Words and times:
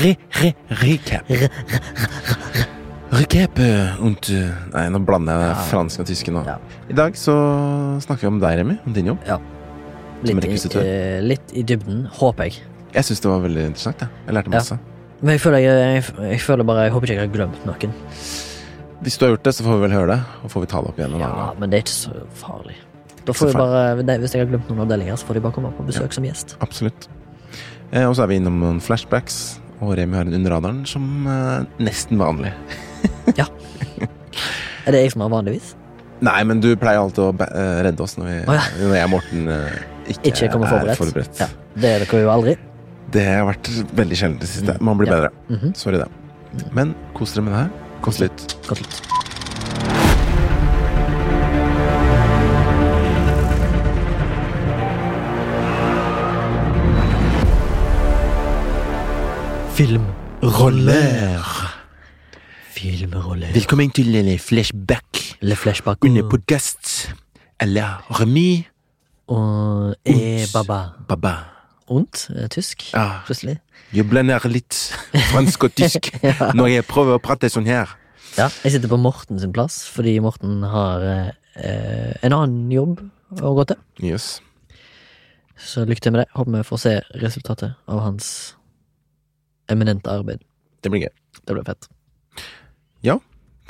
Re, 0.00 0.14
re, 0.40 0.52
recap. 0.80 1.28
Recap 3.12 3.58
eh, 3.60 4.00
und 4.00 4.28
eh, 4.32 4.48
Nei, 4.72 4.86
nå 4.94 5.00
blander 5.04 5.36
jeg 5.42 5.50
Ja. 5.52 5.64
fransk 5.68 6.00
og 6.00 6.06
tysk 6.08 6.30
nå. 6.32 6.44
Ja. 6.48 6.54
I 6.88 6.96
dag 6.96 7.16
så 7.20 7.34
snakker 8.00 8.24
vi 8.24 8.30
om 8.30 8.38
deg, 8.40 8.58
Remi. 8.62 8.78
Om 8.86 8.94
din 8.96 9.10
jobb. 9.12 9.18
Litt, 10.22 10.44
i, 10.46 10.78
eh, 10.80 11.20
litt 11.20 11.52
i 11.52 11.62
dybden, 11.66 12.06
håper 12.20 12.44
jeg. 12.48 12.62
Jeg 12.94 13.04
syns 13.08 13.20
det 13.20 13.28
var 13.32 13.40
veldig 13.44 13.66
interessant. 13.72 14.00
Jeg, 14.00 14.08
jeg 14.26 14.34
lærte 14.34 14.50
Ja. 14.52 14.56
masse. 14.58 14.78
Men 15.20 15.32
jeg 15.36 15.40
føler, 15.40 15.58
jeg, 15.58 16.02
jeg, 16.02 16.30
jeg 16.32 16.40
føler 16.40 16.64
bare 16.64 16.82
Jeg 16.84 16.92
håper 16.92 17.06
ikke 17.06 17.14
jeg 17.20 17.28
har 17.28 17.34
glemt 17.36 17.66
noen. 17.66 17.92
Hvis 19.02 19.18
du 19.18 19.24
har 19.26 19.32
gjort 19.36 19.44
det, 19.44 19.54
så 19.54 19.62
får 19.66 19.76
vi 19.76 19.82
vel 19.88 19.92
høre 19.98 20.06
det. 20.16 20.20
Og 20.44 20.50
får 20.50 20.60
vi 20.64 20.66
ta 20.72 20.80
det 20.80 20.88
opp 20.88 20.98
igjen 20.98 21.12
en 21.14 21.20
annen 21.20 21.28
Ja, 21.36 21.46
gang. 21.50 21.60
men 21.60 21.70
det 21.70 21.76
er 21.78 21.82
ikke 21.82 21.98
så 21.98 22.26
farlig. 22.38 22.76
Da 23.26 23.32
får 23.32 23.46
vi 23.46 23.52
bare, 23.54 24.18
Hvis 24.18 24.32
jeg 24.34 24.40
har 24.46 24.50
glemt 24.50 24.68
noen 24.70 24.80
avdelinger, 24.86 25.14
så 25.20 25.26
får 25.26 25.34
de 25.34 25.40
bare 25.44 25.52
komme 25.52 25.70
på 25.76 25.84
besøk 25.86 26.12
som 26.12 26.24
gjest. 26.24 26.56
Absolutt. 26.60 27.08
Eh, 27.92 28.06
og 28.08 28.16
så 28.16 28.22
er 28.24 28.26
vi 28.32 28.36
innom 28.40 28.56
noen 28.58 28.80
flashbacks, 28.80 29.60
og 29.82 29.94
Remi 29.98 30.14
har 30.18 30.28
en 30.28 30.36
under 30.38 30.52
radaren 30.54 30.82
som 30.88 31.06
eh, 31.26 31.64
nesten 31.82 32.20
vanlig. 32.20 32.52
ja. 33.40 33.46
Er 34.86 34.94
det 34.94 35.04
jeg 35.04 35.12
som 35.14 35.24
har 35.26 35.32
vanligvis? 35.32 35.72
Nei, 36.22 36.38
men 36.46 36.60
du 36.62 36.68
pleier 36.78 37.02
alltid 37.02 37.24
å 37.24 37.30
eh, 37.48 37.80
redde 37.86 38.04
oss 38.04 38.14
når, 38.18 38.28
vi, 38.30 38.36
oh, 38.46 38.54
ja. 38.58 38.66
når 38.78 38.94
jeg 38.98 39.08
og 39.08 39.12
Morten 39.16 39.48
eh, 39.50 39.80
ikke, 40.12 40.22
Ikke 40.30 40.46
er 40.46 40.54
forberedt. 40.56 41.00
forberedt. 41.00 41.42
Ja. 41.42 41.48
Det 41.74 41.90
er 41.96 42.04
dere 42.04 42.22
jo 42.22 42.30
aldri. 42.30 42.56
Det 43.12 43.24
har 43.28 43.46
vært 43.50 43.70
veldig 43.98 44.18
sjelden 44.18 44.38
det 44.42 44.50
siste. 44.50 44.76
Man 44.80 44.98
blir 45.00 45.10
Ja. 45.10 45.18
bedre. 45.18 45.32
Mhm. 45.50 45.74
Sorry, 45.78 45.98
det. 45.98 46.68
Men 46.74 46.94
kos 47.18 47.34
dere 47.34 47.46
med 47.48 47.54
det 47.56 47.64
her. 47.64 47.98
Kos 48.02 48.22
litt. 48.22 48.46
Godt 48.68 48.82
litt. 48.84 49.21
Filmroller. 59.72 61.40
Filmroller. 62.74 63.52
Velkommen 63.54 63.90
til 63.90 64.06
Le 64.06 64.38
flashback 64.38 65.38
Le 65.40 65.56
flashback. 65.56 66.04
under 66.04 66.28
podcast 66.30 67.14
eller 67.60 68.04
Remi 68.20 68.66
Og 69.28 69.94
e-baba. 70.04 70.82
Baba. 71.08 71.34
Und? 71.86 72.28
eh, 72.36 72.48
Tysk? 72.48 72.92
Ja, 72.94 73.10
Plutselig. 73.26 73.58
jeg 73.94 74.08
blander 74.08 74.48
litt 74.48 74.74
fransk 75.32 75.64
og 75.64 75.74
tysk 75.74 76.10
når 76.58 76.66
jeg 76.66 76.84
prøver 76.84 77.14
å 77.16 77.18
prate 77.24 77.48
sånn 77.48 77.66
her. 77.66 77.86
Ja, 78.38 78.48
jeg 78.64 78.72
sitter 78.76 78.88
på 78.92 78.96
Morten 79.00 79.40
sin 79.40 79.52
plass, 79.52 79.88
fordi 79.88 80.18
Morten 80.20 80.62
har 80.68 81.00
eh, 81.56 82.12
en 82.22 82.32
annen 82.32 82.68
jobb 82.72 83.00
å 83.40 83.54
gå 83.56 83.64
til. 83.72 83.76
Yes. 84.04 84.40
Så 85.56 85.84
lykke 85.88 86.00
til 86.04 86.12
med 86.12 86.20
det. 86.26 86.28
Håper 86.36 86.58
vi 86.60 86.62
får 86.68 86.76
se 86.84 86.98
resultatet 87.24 87.72
av 87.88 88.00
hans 88.04 88.54
eminente 89.70 90.10
arbeid. 90.10 90.40
Det 90.82 90.90
blir 90.90 91.04
gøy. 91.06 91.12
Det 91.46 91.54
blir 91.54 91.64
fett. 91.68 91.88
Ja, 93.02 93.18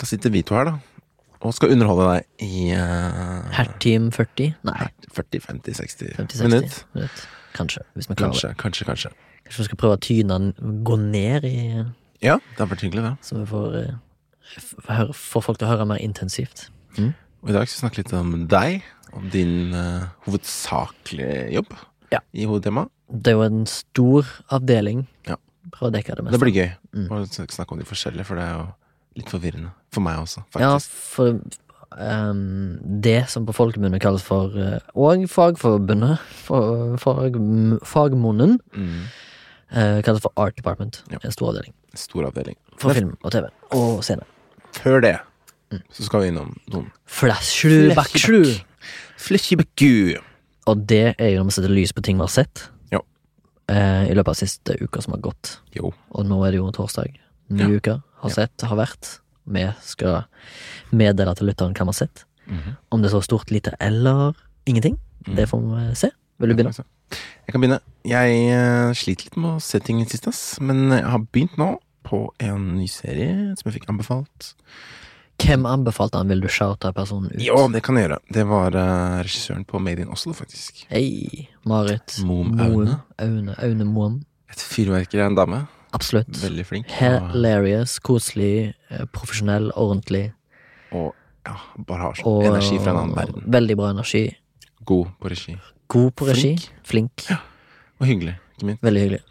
Da 0.01 0.07
sitter 0.09 0.31
vi 0.33 0.41
to 0.43 0.55
her, 0.57 0.65
da. 0.65 0.79
Og 1.43 1.53
skal 1.55 1.73
underholde 1.75 2.07
deg 2.09 2.45
i 2.47 2.71
uh, 2.75 3.43
Hertim 3.53 4.11
40? 4.15 4.55
Nei, 4.65 4.87
40-50-60 5.13 6.15
50-60 6.17 6.43
minutter. 6.47 6.79
minutter. 6.95 7.27
Kanskje, 7.57 7.83
hvis 7.97 8.09
vi 8.09 8.15
klarer 8.17 8.33
Kanskje, 8.33 8.51
kanskje, 8.63 8.87
kanskje. 8.89 9.11
Kanskje 9.45 9.61
vi 9.63 9.67
skal 9.69 9.81
prøve 9.83 9.97
å 9.99 10.01
tyne 10.03 10.39
den, 10.39 10.81
gå 10.87 10.97
ned 11.03 11.45
i 11.49 11.57
Ja, 12.23 12.39
det 12.39 12.59
har 12.63 12.71
vært 12.71 12.85
hyggelig, 12.87 13.03
det. 13.05 13.13
Så 13.27 13.41
vi 13.43 13.47
får, 13.51 13.77
uh, 14.89 15.13
får 15.13 15.45
folk 15.49 15.59
til 15.61 15.69
å 15.69 15.73
høre 15.75 15.87
mer 15.91 16.01
intensivt. 16.03 16.69
Og 16.99 17.51
i 17.51 17.55
dag 17.57 17.67
skal 17.67 17.75
vi 17.75 17.81
snakke 17.83 18.01
litt 18.05 18.13
om 18.17 18.35
deg, 18.51 18.85
om 19.13 19.27
din 19.35 19.75
uh, 19.75 20.09
hovedsakelige 20.29 21.51
jobb 21.59 21.75
Ja. 22.15 22.21
i 22.33 22.47
hovedtema. 22.47 22.87
Det 23.13 23.33
er 23.35 23.39
jo 23.41 23.43
en 23.51 23.65
stor 23.67 24.29
avdeling. 24.55 25.07
Ja. 25.29 25.37
Prøve 25.73 25.91
å 25.91 25.95
dekke 25.95 26.15
det 26.17 26.25
meste. 26.25 26.39
Det 26.39 26.41
blir 26.45 26.55
gøy 26.55 26.71
Mm. 26.93 27.09
å 27.09 27.49
snakke 27.49 27.73
om 27.73 27.79
de 27.79 27.85
forskjellige, 27.89 28.27
for 28.27 28.37
det 28.37 28.45
er 28.45 28.55
jo 28.59 28.67
litt 29.17 29.31
forvirrende. 29.33 29.71
For 29.93 30.01
meg 30.01 30.19
også, 30.19 30.45
Ja, 30.61 30.79
for 30.79 31.41
um, 31.99 32.79
det 33.01 33.29
som 33.29 33.47
på 33.47 33.53
folkemunne 33.57 34.01
kalles 34.01 34.23
for 34.25 34.53
eh, 34.57 34.79
Og 34.97 35.25
Fagforbundet, 35.29 36.19
for, 36.45 36.97
fag, 36.99 37.35
fagmonen, 37.85 38.59
Mm. 38.73 39.03
Uh, 39.73 40.03
kalles 40.05 40.21
for 40.21 40.33
Art 40.37 40.55
Department. 40.57 41.03
Ja. 41.11 41.17
En 41.25 41.33
stor 41.33 41.49
avdeling. 41.55 41.73
Stor 41.97 42.27
avdeling. 42.29 42.57
For 42.77 42.93
film 42.93 43.17
og 43.25 43.33
TV. 43.33 43.47
Og 43.73 44.03
scene. 44.05 44.23
før 44.73 45.01
det, 45.01 45.19
Mm. 45.73 45.81
så 45.91 46.03
skal 46.05 46.21
vi 46.21 46.27
innom 46.29 46.55
noen 46.69 46.91
Flashlu, 47.07 47.95
backslu. 47.95 48.61
Og 50.67 50.87
det 50.87 51.15
er 51.19 51.31
jo 51.33 51.39
når 51.41 51.45
vi 51.47 51.51
setter 51.57 51.69
lys 51.73 51.93
på 51.93 52.03
ting 52.03 52.17
vi 52.19 52.23
har 52.23 52.29
sett. 52.29 52.69
Eh, 53.69 54.11
i 54.11 54.15
løpet 54.15 54.29
av 54.29 54.39
siste 54.39 54.77
uka 54.81 55.03
som 55.03 55.15
har 55.15 55.21
gått. 55.21 55.59
Jo. 55.77 55.93
Og 56.13 56.27
nå 56.27 56.41
er 56.47 56.51
det 56.53 56.59
jo 56.63 56.71
torsdag. 56.73 57.19
Ny 57.51 57.61
Ja. 57.63 57.69
uke. 57.79 58.03
Har 58.23 58.31
sett, 58.31 58.61
har 58.63 58.77
vært. 58.77 59.19
Vi 59.47 59.65
skal 59.83 60.25
meddele 60.93 61.35
til 61.37 61.47
lytteren 61.49 61.75
hva 61.75 61.85
vi 61.85 61.93
har 61.93 61.93
sett. 62.07 62.25
Mhm. 62.47 62.77
Om 62.91 63.03
det 63.03 63.11
er 63.13 63.17
så 63.19 63.23
stort, 63.23 63.51
lite 63.51 63.75
eller 63.81 64.35
ingenting. 64.67 64.99
Mm. 65.27 65.37
Det 65.37 65.49
får 65.49 65.61
vi 65.89 65.95
se. 65.95 66.11
Vil 66.39 66.49
du 66.49 66.55
begynne? 66.57 66.85
Jeg 67.47 67.53
kan 67.53 67.61
begynne. 67.61 67.81
Jeg 68.05 68.31
eh, 68.51 68.93
sliter 68.95 69.25
litt 69.25 69.37
med 69.37 69.57
å 69.59 69.61
se 69.63 69.79
ting 69.81 70.05
siste, 70.07 70.29
ass. 70.29 70.59
Men 70.61 70.91
jeg 70.91 71.05
har 71.05 71.19
begynt 71.19 71.57
nå 71.59 71.79
på 72.05 72.29
en 72.41 72.77
ny 72.79 72.87
serie 72.89 73.55
som 73.57 73.71
jeg 73.71 73.81
fikk 73.81 73.89
anbefalt. 73.91 74.55
Hvem 75.43 75.67
anbefalte 75.67 76.21
han? 76.21 76.29
Vil 76.31 76.43
du 76.45 76.49
shoute 76.53 76.93
personen 76.95 77.33
ut? 77.33 77.41
Ja, 77.43 77.57
det 77.73 77.83
kan 77.83 77.97
jeg 77.99 78.07
gjøre. 78.07 78.19
Det 78.37 78.45
var 78.47 78.77
uh, 78.79 79.21
regissøren 79.25 79.65
på 79.67 79.81
Made 79.83 80.05
in 80.05 80.13
Oslo, 80.15 80.35
faktisk. 80.37 80.85
Hei, 80.93 81.49
Marit. 81.69 82.19
Mom 82.27 82.55
Aune. 82.63 82.99
Aune, 83.23 83.57
Aune 83.59 83.87
Moen. 83.89 84.21
Et 84.53 84.63
fyrverkeri 84.63 85.23
av 85.25 85.33
en 85.33 85.39
dame. 85.41 85.61
Absolutt. 85.97 86.31
Veldig 86.41 86.65
flink. 86.69 86.93
Hilarious, 87.01 87.99
koselig, 88.05 88.73
eh, 88.91 89.05
profesjonell, 89.13 89.71
ordentlig. 89.77 90.31
og 90.93 91.13
ja, 91.49 91.57
bare 91.89 92.05
har 92.07 92.19
sånn 92.21 92.45
energi 92.47 92.77
fra 92.79 92.93
en 92.93 92.99
annen 93.01 93.15
verden. 93.17 93.45
veldig 93.51 93.77
bra 93.81 93.91
energi. 93.91 94.25
God 94.87 95.09
på 95.19 95.31
regi. 95.33 95.57
God 95.91 96.13
på 96.15 96.29
regi. 96.29 96.53
Flink. 96.55 96.87
Flink. 96.87 97.25
Ja. 97.31 97.41
Og 97.99 98.07
hyggelig, 98.07 98.37
ikke 98.55 98.69
minst. 98.69 98.83
Veldig 98.87 99.03
hyggelig. 99.07 99.23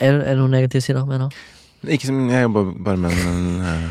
Er, 0.00 0.14
er 0.14 0.30
det 0.30 0.38
noen 0.40 0.54
negative 0.56 0.80
sider 0.84 1.04
med 1.08 1.20
det? 1.20 1.28
Ikke 1.96 2.08
som 2.08 2.22
Jeg 2.30 2.46
jobber 2.46 2.72
bare 2.84 3.00
med 3.00 3.12
en 3.26 3.44
eh, 3.64 3.90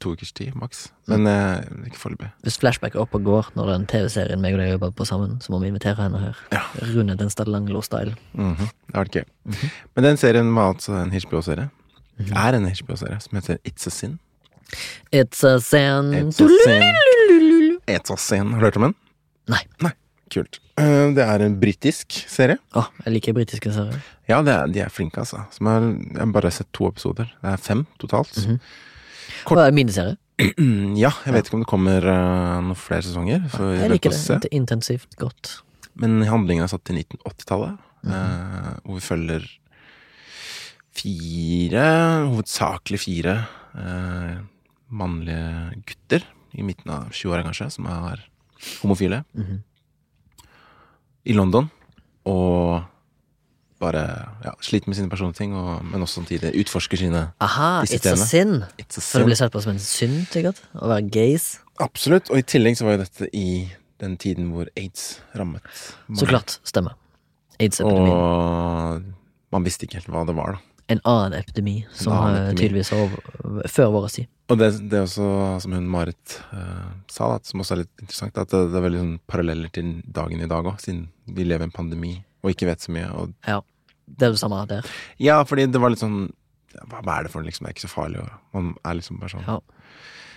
to 0.00 0.12
ukers 0.16 0.32
tid, 0.36 0.54
maks. 0.58 0.90
Men 1.08 1.26
eh, 1.30 1.64
ikke 1.88 1.98
foreløpig. 2.00 2.28
Hvis 2.44 2.58
Flashback 2.60 2.94
er 2.96 3.00
oppe 3.04 3.16
og 3.20 3.24
går 3.24 3.50
når 3.56 3.70
den 3.72 3.86
TV-serien 3.90 4.40
meg 4.42 4.54
og 4.56 4.60
deg 4.60 4.70
jobber 4.74 4.92
på 4.98 5.06
sammen, 5.08 5.38
så 5.40 5.52
må 5.54 5.60
vi 5.62 5.70
invitere 5.72 5.96
henne 6.02 6.20
her. 6.20 6.36
Ja. 6.52 6.62
Rune 6.92 7.16
Denstad 7.16 7.48
Langlo-style. 7.48 8.14
Mhm, 8.36 8.68
Det 8.68 8.94
har 8.94 9.04
vært 9.06 9.18
gøy. 9.20 9.24
Men 9.96 10.04
den 10.10 10.16
serien 10.20 10.52
var 10.54 10.74
altså 10.74 10.92
en 11.00 11.10
HBO-serie. 11.16 11.70
Er 12.32 12.56
en 12.56 12.68
HBO-serie 12.68 13.20
som 13.20 13.36
heter 13.40 13.58
It's 13.64 13.86
a 13.86 13.90
Sin. 13.90 14.18
It's 15.12 15.44
a 15.46 15.60
sin. 15.60 16.12
It's 16.16 16.40
a 16.42 16.48
sin. 16.64 17.78
It's 17.86 18.10
a 18.10 18.16
sin. 18.16 18.52
Har 18.52 18.60
du 18.60 18.66
hørt 18.66 18.76
om 18.76 18.82
den? 18.88 18.94
Nei. 19.48 19.60
Nei, 19.84 19.92
Kult. 20.32 20.58
Eh, 20.76 21.12
Det 21.14 21.22
er 21.22 21.44
en 21.44 21.54
britisk 21.60 22.16
serie. 22.28 22.58
Å, 22.74 22.82
jeg 23.04 23.12
liker 23.14 23.32
britiske 23.36 23.70
serier. 23.72 24.00
Ja, 24.28 24.40
det 24.42 24.52
er, 24.56 24.66
de 24.74 24.80
er 24.82 24.90
flinke, 24.90 25.22
altså. 25.22 25.44
Som 25.54 25.68
er, 25.70 25.86
jeg 26.10 26.18
har 26.18 26.32
bare 26.34 26.50
sett 26.50 26.66
to 26.74 26.88
episoder. 26.90 27.30
Det 27.42 27.52
er 27.52 27.62
fem 27.62 27.86
totalt. 28.02 28.34
Mhm. 28.42 28.58
Kort- 29.46 29.60
det 29.62 29.66
er 29.70 29.76
miniserie. 29.76 30.16
Ja, 31.00 31.10
jeg 31.24 31.32
vet 31.36 31.46
ikke 31.48 31.56
om 31.56 31.62
det 31.64 31.68
kommer 31.70 32.04
eh, 32.12 32.56
noen 32.66 32.76
flere 32.76 33.02
sesonger. 33.06 33.46
Jeg 33.78 33.90
liker 33.94 34.12
det. 34.12 34.40
det. 34.44 34.50
Intensivt 34.56 35.16
godt. 35.16 35.60
Men 35.96 36.18
handlingen 36.28 36.64
er 36.66 36.68
satt 36.72 36.84
til 36.84 36.98
1980-tallet. 37.02 37.78
Mhm. 38.06 38.12
eh, 38.12 38.74
hvor 38.84 38.98
vi 38.98 39.04
følger 39.06 39.46
fire, 40.96 41.86
hovedsakelig 42.30 43.00
fire, 43.02 43.34
eh, 43.76 44.36
mannlige 44.90 45.82
gutter 45.88 46.24
i 46.56 46.62
midten 46.64 46.90
av 46.94 47.10
20-åra, 47.12 47.42
kanskje, 47.44 47.70
som 47.74 47.86
er 47.90 48.22
homofile, 48.82 49.24
Mhm. 49.34 49.62
i 51.26 51.32
London. 51.34 51.70
Og 52.24 52.84
bare 53.82 54.02
ja, 54.44 54.52
sliter 54.64 54.88
med 54.88 54.96
sine 54.98 55.10
personlige 55.12 55.40
ting, 55.42 55.54
og, 55.56 55.84
men 55.84 56.04
også 56.04 56.22
samtidig 56.22 56.52
utforsker 56.62 57.00
sine 57.00 57.26
Aha, 57.44 57.70
it's 57.84 58.08
a 58.08 58.16
sin. 58.16 58.62
It's 58.80 58.98
a 58.98 59.04
Så 59.04 59.20
det 59.20 59.28
blir 59.28 59.38
sett 59.38 59.52
på 59.52 59.60
som 59.64 59.74
en 59.74 59.82
synd, 59.82 60.22
sikkert? 60.32 60.62
Å 60.74 60.92
være 60.94 61.08
gays? 61.12 61.48
Absolutt. 61.82 62.30
Og 62.32 62.40
i 62.40 62.46
tillegg 62.46 62.78
så 62.78 62.86
var 62.86 62.96
jo 62.96 63.02
dette 63.04 63.28
i 63.36 63.48
den 64.00 64.16
tiden 64.20 64.52
hvor 64.52 64.70
aids 64.76 65.18
rammet. 65.36 65.64
mange. 66.08 66.20
Så 66.20 66.30
klart. 66.30 66.56
Stemmer. 66.64 66.96
Aids-epidemien. 67.60 68.16
Og 68.16 69.12
man 69.52 69.66
visste 69.66 69.86
ikke 69.86 70.00
helt 70.00 70.10
hva 70.12 70.24
det 70.28 70.36
var, 70.36 70.56
da. 70.56 70.72
En 70.92 71.00
annen 71.02 71.34
epidemi 71.34 71.80
som 71.90 72.12
annen 72.14 72.52
epidemi. 72.52 72.60
tydeligvis 72.60 72.92
har 72.94 73.70
før 73.72 73.92
vår 73.96 74.08
tid. 74.14 74.28
Og 74.46 74.60
det, 74.60 74.68
det 74.86 75.00
er 75.00 75.06
også, 75.08 75.28
som 75.64 75.72
hun 75.74 75.88
Marit 75.90 76.36
uh, 76.54 76.92
sa, 77.10 77.32
da, 77.32 77.40
som 77.42 77.64
også 77.64 77.74
er 77.74 77.80
litt 77.80 78.04
interessant, 78.04 78.38
at 78.38 78.52
det, 78.52 78.60
det 78.70 78.78
er 78.78 78.84
veldig 78.84 79.00
sånn 79.00 79.16
paralleller 79.26 79.72
til 79.74 79.96
dagen 80.06 80.44
i 80.44 80.50
dag 80.50 80.68
òg, 80.70 80.78
siden 80.84 81.08
vi 81.26 81.48
lever 81.48 81.66
i 81.66 81.68
en 81.68 81.74
pandemi 81.74 82.12
og 82.42 82.52
ikke 82.52 82.68
vet 82.68 82.84
så 82.84 82.92
mye. 82.94 83.08
Og, 83.14 83.34
Ja. 83.46 83.60
Det 84.06 84.22
er 84.22 84.30
det 84.36 84.38
samme 84.38 84.60
der. 84.70 84.86
ja, 85.18 85.40
fordi 85.42 85.64
det 85.66 85.80
var 85.82 85.90
litt 85.90 85.98
sånn 85.98 86.28
hva, 86.84 87.00
er 87.16 87.26
det 87.26 87.32
for 87.32 87.40
noe, 87.40 87.48
liksom? 87.48 87.64
Det 87.66 87.70
er 87.72 87.74
ikke 87.74 87.88
så 87.88 87.90
farlig. 87.90 88.20
Og 88.22 88.54
man 88.54 88.74
er 88.84 88.98
liksom 88.98 89.18
bare 89.18 89.32
sånn. 89.32 89.46
Ja. 89.48 89.56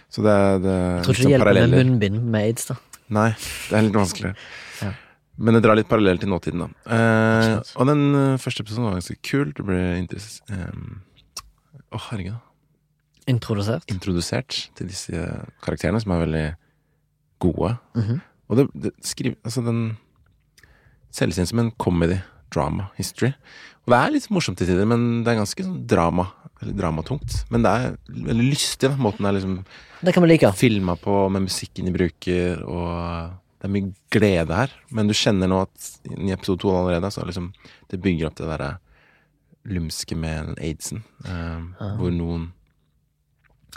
Så 0.09 0.23
det, 0.25 0.35
det 0.63 0.73
Jeg 0.73 1.03
tror 1.05 1.13
ikke 1.13 1.25
det 1.27 1.33
hjelper 1.35 1.53
hjelper 1.53 1.69
med 1.69 1.85
munnbind 1.85 2.21
med 2.33 2.47
aids, 2.47 2.65
da. 2.69 2.77
Nei, 3.13 3.29
det 3.69 3.77
er 3.77 3.85
litt 3.85 3.97
vanskelig. 3.97 4.31
Ja. 4.81 4.91
Men 5.39 5.55
det 5.55 5.61
drar 5.63 5.77
litt 5.79 5.89
parallell 5.89 6.19
til 6.21 6.31
nåtiden, 6.31 6.65
da. 6.65 6.95
Eh, 6.95 7.53
og 7.79 7.87
den 7.89 8.01
eh, 8.17 8.39
første 8.41 8.65
episoden 8.65 8.89
var 8.89 8.97
ganske 8.97 9.15
kul. 9.23 9.53
Det 9.55 9.65
ble 9.65 9.79
interess 9.99 10.41
eh, 10.51 10.65
oh, 11.95 12.07
herregud. 12.09 12.39
Introdusert. 13.29 13.85
Introdusert 13.93 14.57
til 14.77 14.89
disse 14.89 15.29
karakterene, 15.63 16.01
som 16.01 16.15
er 16.15 16.25
veldig 16.25 16.45
gode. 17.45 17.75
Mhm. 17.99 18.19
Og 18.49 18.57
det, 18.57 18.63
det 18.73 18.91
skriver 19.05 19.37
Altså, 19.45 19.61
den 19.61 19.97
selges 21.11 21.39
inn 21.41 21.47
som 21.49 21.59
en 21.59 21.71
comedy, 21.81 22.19
drama, 22.53 22.89
history. 22.97 23.33
Og 23.85 23.93
det 23.93 23.97
er 23.99 24.11
litt 24.13 24.29
morsomt 24.29 24.57
til 24.59 24.67
tider, 24.69 24.85
men 24.89 25.23
det 25.25 25.31
er 25.33 25.39
ganske 25.41 25.63
sånn 25.65 25.85
drama. 25.89 26.27
Veldig 26.61 26.75
dramatungt. 26.77 27.37
Men 27.49 27.63
det 27.63 27.71
er 27.71 27.93
veldig 28.27 28.45
lystig, 28.49 28.89
da. 28.91 28.95
Måten 28.99 29.23
det 29.23 29.29
er 29.31 29.37
liksom 29.39 29.65
Det 30.03 30.13
kan 30.13 30.21
man 30.25 30.29
like. 30.29 30.51
filma 30.59 30.95
på 30.99 31.29
med 31.31 31.45
musikken 31.47 31.85
de 31.87 31.91
bruker, 31.95 32.61
og 32.67 33.31
det 33.59 33.65
er 33.69 33.73
mye 33.73 33.93
glede 34.11 34.55
her. 34.55 34.69
Men 34.91 35.07
du 35.07 35.13
kjenner 35.13 35.47
nå 35.47 35.61
at 35.63 35.89
i 36.11 36.31
episode 36.35 36.59
to 36.59 36.69
allerede, 36.75 37.09
så 37.11 37.23
liksom 37.25 37.53
det 37.89 38.01
bygger 38.03 38.27
opp 38.27 38.35
det 38.35 38.47
derre 38.51 38.77
lumske 39.65 40.15
med 40.17 40.45
den 40.51 40.55
aidsen. 40.63 41.03
eh, 41.25 41.95
Hvor 41.97 42.11
noen 42.11 42.51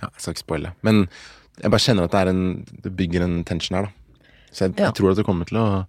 Ja, 0.03 0.09
jeg 0.09 0.21
skal 0.21 0.33
ikke 0.35 0.45
spoile. 0.47 0.73
Men 0.83 1.09
jeg 1.63 1.71
bare 1.71 1.79
kjenner 1.85 2.05
at 2.05 2.11
det 2.11 2.21
er 2.21 2.29
en 2.31 2.65
Det 2.83 2.97
bygger 2.97 3.23
en 3.23 3.45
tension 3.45 3.77
her, 3.79 3.83
da. 3.85 3.93
Så 4.53 4.67
jeg, 4.67 4.75
Ja. 4.79 4.85
jeg 4.87 4.95
tror 4.95 5.11
at 5.13 5.17
det 5.17 5.25
kommer 5.27 5.47
til 5.47 5.59
å 5.59 5.87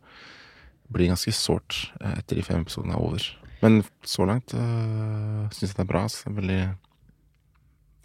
bli 0.92 1.08
ganske 1.12 1.34
sårt 1.36 1.92
eh, 2.02 2.20
etter 2.20 2.40
de 2.40 2.46
fem 2.46 2.64
episodene 2.66 2.98
er 2.98 3.04
over. 3.04 3.28
Men 3.64 3.84
så 4.04 4.26
langt 4.28 4.54
øh, 4.58 5.44
syns 5.54 5.70
jeg 5.72 5.78
det 5.78 5.86
er 5.86 5.92
bra. 5.92 6.06
Altså. 6.08 6.26
Det 6.26 6.34
er 6.34 6.42
Veldig 6.42 6.64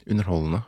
underholdende. 0.08 0.62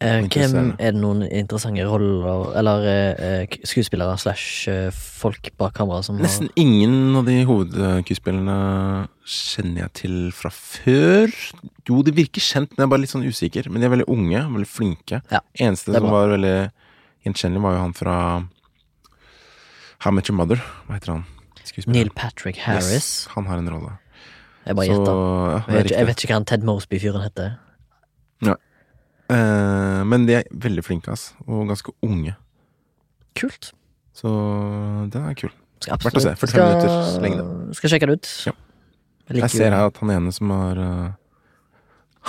Eh, 0.00 0.24
hvem 0.32 0.70
Er 0.80 0.94
det 0.94 1.00
noen 1.02 1.26
interessante 1.28 1.84
roller, 1.84 2.54
eller 2.56 2.86
eh, 2.88 3.56
skuespillere 3.68 4.14
slash 4.16 4.64
eh, 4.72 4.88
folk 4.96 5.50
bak 5.60 5.74
kamera 5.76 6.00
som 6.02 6.16
Nesten 6.16 6.48
ingen 6.56 7.18
av 7.20 7.26
de 7.28 7.42
hovedkuespillerne 7.44 8.54
kjenner 9.28 9.82
jeg 9.84 9.92
til 10.00 10.14
fra 10.32 10.48
før. 10.54 11.34
Jo, 11.84 12.00
de 12.06 12.14
virker 12.16 12.40
kjent, 12.40 12.72
men 12.72 12.80
jeg 12.80 12.88
er 12.88 12.94
bare 12.94 13.04
litt 13.04 13.12
sånn 13.12 13.28
usikker. 13.28 13.68
Men 13.68 13.84
de 13.84 13.90
er 13.90 13.92
veldig 13.92 14.08
unge, 14.08 14.40
veldig 14.54 14.70
flinke. 14.70 15.20
Ja, 15.28 15.42
Eneste 15.60 15.92
som 15.92 16.08
var 16.08 16.32
veldig 16.32 16.56
gjenkjennelig, 17.28 17.64
var 17.66 17.76
jo 17.76 17.84
han 17.84 17.94
fra 18.00 18.16
How 20.00 20.12
Met 20.14 20.28
Your 20.30 20.36
Mother. 20.36 20.60
Hva 20.86 20.98
heter 20.98 21.16
han? 21.16 21.26
Neil 21.86 22.10
Patrick 22.16 22.56
Harris. 22.64 22.90
Yes, 22.92 23.10
han 23.34 23.46
har 23.46 23.60
en 23.60 23.68
rolle. 23.70 23.96
Jeg 24.66 24.76
bare 24.76 24.86
Så 24.86 24.94
gjetter. 24.96 25.18
ja, 25.20 25.74
Jeg, 25.76 25.90
jeg 25.92 26.06
vet 26.08 26.22
ikke 26.22 26.32
hva 26.32 26.38
han 26.40 26.46
Ted 26.48 26.64
Mosby-fyren 26.66 27.24
heter. 27.24 27.58
Eh, 29.30 30.00
men 30.10 30.24
de 30.26 30.40
er 30.40 30.48
veldig 30.50 30.82
flinke, 30.82 31.12
ass. 31.14 31.30
Og 31.46 31.68
ganske 31.70 31.92
unge. 32.02 32.34
Kult. 33.38 33.70
Så 34.16 34.30
den 35.12 35.28
er 35.28 35.36
kul. 35.38 35.52
Verdt 35.86 36.18
å 36.18 36.24
se. 36.24 36.32
45 36.34 36.50
skal, 36.50 36.66
minutters 36.66 37.12
lengde. 37.22 37.44
Skal 37.78 37.92
sjekke 37.94 38.08
det 38.10 38.16
ut. 38.18 38.30
Ja. 38.48 38.56
Jeg 39.30 39.44
Jeg 39.44 39.54
ser 39.54 39.76
her 39.76 39.86
at 39.86 40.00
han 40.02 40.10
ene 40.10 40.32
som 40.34 40.50
har 40.50 40.80
uh... 40.82 41.12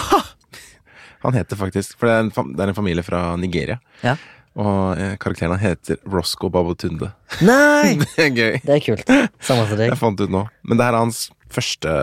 Ha! 0.01 0.21
Han 1.21 1.35
heter 1.35 1.57
faktisk 1.57 1.99
For 1.99 2.09
det 2.09 2.13
er 2.13 2.23
en, 2.23 2.29
fam 2.33 2.53
det 2.55 2.63
er 2.63 2.69
en 2.71 2.77
familie 2.77 3.03
fra 3.05 3.35
Nigeria. 3.37 3.79
Ja. 4.05 4.15
Og 4.59 4.99
eh, 4.99 5.13
karakteren 5.21 5.59
heter 5.61 5.99
Roscoe 6.11 6.51
Babotunde. 6.51 7.11
Nei! 7.47 7.95
det 8.01 8.25
er 8.25 8.33
gøy. 8.35 8.57
Det 8.65 8.73
er 8.75 8.83
kult. 8.83 9.13
Samme 9.39 9.67
som 9.69 9.79
deg. 9.79 9.91
Jeg 9.93 9.99
fant 10.01 10.23
ut 10.23 10.33
nå. 10.33 10.43
Men 10.67 10.79
det 10.79 10.87
her 10.89 10.97
er 10.97 11.05
hans 11.05 11.29
første 11.51 11.93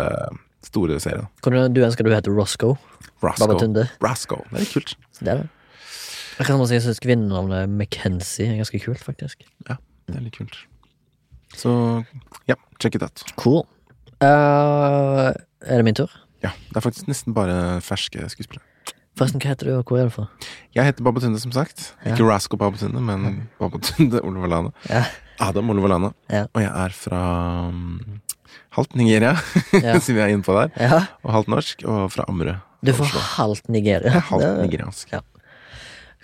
store 0.65 0.97
serie. 1.03 1.27
Hvordan 1.45 1.77
du 1.77 1.83
ønsker 1.85 2.06
du 2.06 2.12
heter 2.15 2.35
Roscoe? 2.35 2.79
Babotunde 3.21 3.45
Babatunde. 3.45 3.87
Roscoe. 4.05 4.45
Det 4.53 4.65
er 4.65 4.73
kult. 4.73 4.95
Det 5.21 5.33
er 5.33 5.43
det. 5.43 5.49
Jeg 6.39 6.47
kan 6.47 6.61
jeg 6.71 6.83
syns 6.85 7.00
kvinnenavnet 7.03 7.67
McKenzie 7.67 8.47
er 8.53 8.61
ganske 8.61 8.79
kult, 8.85 9.03
faktisk. 9.03 9.43
Ja, 9.67 9.77
Det 10.06 10.17
er 10.17 10.23
litt 10.23 10.39
kult. 10.39 10.55
Så 11.56 11.73
ja, 12.47 12.55
check 12.81 12.95
it 12.95 13.03
out. 13.03 13.25
Cool. 13.37 13.65
Uh, 14.23 15.35
er 15.67 15.81
det 15.81 15.85
min 15.85 15.99
tur? 15.99 16.12
Ja, 16.45 16.53
Det 16.71 16.79
er 16.79 16.85
faktisk 16.85 17.09
nesten 17.11 17.35
bare 17.35 17.81
ferske 17.83 18.23
skuespillere. 18.31 18.62
Forresten, 19.19 19.41
hva 19.43 19.50
heter 19.50 19.67
du, 19.69 19.73
og 19.81 19.88
hvor 19.91 19.99
er 20.00 20.06
du 20.09 20.15
fra? 20.15 20.26
Jeg 20.76 20.87
heter 20.87 21.03
Babatunde, 21.06 21.41
som 21.43 21.50
sagt. 21.55 21.88
Ja. 22.05 22.12
Ikke 22.15 22.26
Roscoe 22.29 22.59
Babatunde, 22.61 23.00
men 23.03 23.49
Babatunde 23.59 24.20
Oliver 24.26 24.50
Lane. 24.53 24.70
Ja. 24.88 25.05
Adam 25.43 25.70
Oliver 25.75 25.91
Lane. 25.91 26.12
Ja. 26.31 26.44
Og 26.55 26.62
jeg 26.62 26.70
er 26.85 26.94
fra 26.94 27.20
um, 27.69 28.20
halvt 28.79 28.94
Nigeria, 28.99 29.35
Ja. 29.75 29.99
siden 29.99 30.17
vi 30.20 30.25
er 30.25 30.32
inne 30.35 30.47
på 30.47 30.55
der. 30.56 30.70
ja. 30.79 31.00
Og 31.26 31.32
halvt 31.35 31.50
norsk, 31.55 31.82
og 31.91 32.09
fra 32.15 32.25
Ammerud. 32.31 32.61
Du 32.87 32.93
er 32.93 32.99
fra 33.00 33.25
halvt 33.35 33.69
Nigeria. 33.75 34.12
Er 34.20 34.26
halvt 34.31 34.44
Det- 34.47 34.67
nigeriansk. 34.69 35.12
Ja. 35.12 35.21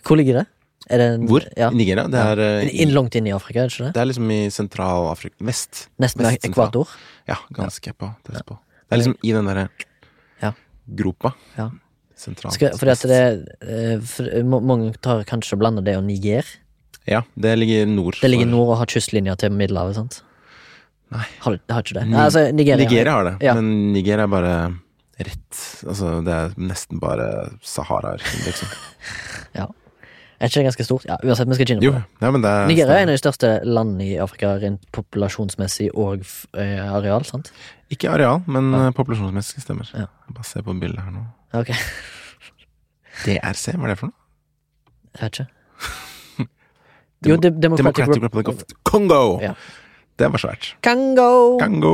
Hvor 0.06 0.16
ligger 0.20 0.42
det? 0.42 0.46
Det 0.84 1.00
en, 1.00 1.22
Hvor? 1.26 1.40
Ja. 1.56 1.70
I 1.72 1.74
Nigeria? 1.80 2.04
Det 2.12 2.20
er, 2.20 2.40
ja. 2.44 2.60
In, 2.68 2.90
i, 2.90 2.92
langt 2.92 3.14
inn 3.16 3.26
i 3.26 3.32
Afrika, 3.32 3.62
ikke 3.64 3.86
det? 3.86 3.94
det 3.96 4.00
er 4.02 4.08
liksom 4.10 4.30
i 4.34 4.40
Sentral-Afrika 4.52 5.34
Vest. 5.48 5.86
Nesten 5.98 6.26
Vest 6.26 6.44
ekvator? 6.44 6.90
Ja, 7.26 7.38
ganske 7.56 7.88
tett 7.88 7.96
på. 7.98 8.10
Det 8.28 8.92
er 8.92 9.00
liksom 9.00 9.16
i 9.24 9.32
den 9.32 9.48
derre 9.48 9.68
Ja. 10.42 10.50
gropa. 11.00 11.32
Ja. 11.56 11.70
Sentral. 12.16 12.52
Skal, 12.54 12.76
fordi 12.78 12.92
at 12.94 13.02
det 13.10 13.22
eh, 13.66 13.96
for, 14.06 14.28
Mange 14.62 14.92
tar 15.02 15.24
kanskje 15.28 15.56
og 15.56 15.62
blander 15.64 15.82
det 15.86 15.96
og 15.98 16.04
Niger. 16.06 16.46
Ja, 17.10 17.22
det 17.36 17.56
ligger 17.58 17.86
nord. 17.90 18.16
Det 18.22 18.30
ligger 18.30 18.46
nord 18.48 18.70
og 18.74 18.78
har 18.80 18.86
kystlinja 18.88 19.34
til 19.40 19.52
Middelhavet, 19.52 19.96
sant? 19.98 20.20
Nei. 21.12 21.26
Har, 21.44 21.58
har 21.70 21.82
ikke 21.84 21.98
det? 21.98 22.06
Nei, 22.08 22.22
altså, 22.24 22.46
Nigeria. 22.54 22.80
Nigeria 22.86 23.12
har 23.18 23.24
det, 23.28 23.34
Ja. 23.44 23.54
men 23.58 23.92
Nigeria 23.92 24.24
er 24.24 24.32
bare 24.32 24.54
rett. 25.20 25.58
Altså, 25.86 26.14
det 26.24 26.32
er 26.34 26.54
nesten 26.58 26.98
bare 27.02 27.28
Sahara, 27.62 28.16
liksom. 28.46 28.68
Er 30.44 30.50
ikke 30.50 30.58
det 30.60 30.64
ganske 30.66 30.84
stort? 30.84 31.04
Ja, 31.06 31.14
uansett, 31.22 31.46
vi 31.48 31.54
skal 31.56 31.64
ikke 31.64 31.74
inn 31.76 31.80
på 31.80 31.92
det. 31.94 32.00
ja, 32.20 32.30
det 32.34 32.50
er 32.50 32.66
Nigeria 32.68 32.96
er 32.98 33.04
en 33.04 33.10
av 33.12 33.14
de 33.14 33.20
største 33.22 33.50
landene 33.64 34.04
i 34.04 34.16
Afrika 34.20 34.50
rent 34.60 34.82
populasjonsmessig 34.92 35.86
og 35.94 36.24
eh, 36.58 36.80
areal, 36.90 37.24
sant? 37.24 37.52
Ikke 37.94 38.10
areal, 38.10 38.42
men 38.50 38.72
Ja. 38.74 38.80
eh, 38.88 38.96
populasjonsmessig 38.98 39.62
stemmer. 39.62 39.88
Ja. 39.94 40.08
Bare 40.34 40.44
se 40.44 40.60
på 40.66 40.74
bildet 40.76 41.00
her 41.06 41.14
nå. 41.14 41.22
Ok, 41.54 41.70
DRC, 43.24 43.74
hva 43.78 43.86
er 43.86 43.92
det 43.94 43.98
for 44.00 44.10
noe? 44.10 44.20
jeg 45.14 45.22
vet 45.22 45.38
ikke. 45.38 45.50
Jo, 47.24 47.36
de 47.40 47.48
Democratic, 47.62 47.78
Democratic 48.04 48.22
Republic 48.22 48.48
of 48.50 48.62
Congo! 48.84 49.38
Ja. 49.40 49.52
Det 50.18 50.26
var 50.34 50.38
svært. 50.42 50.72
Kongo! 50.84 51.56
Kongo. 51.62 51.92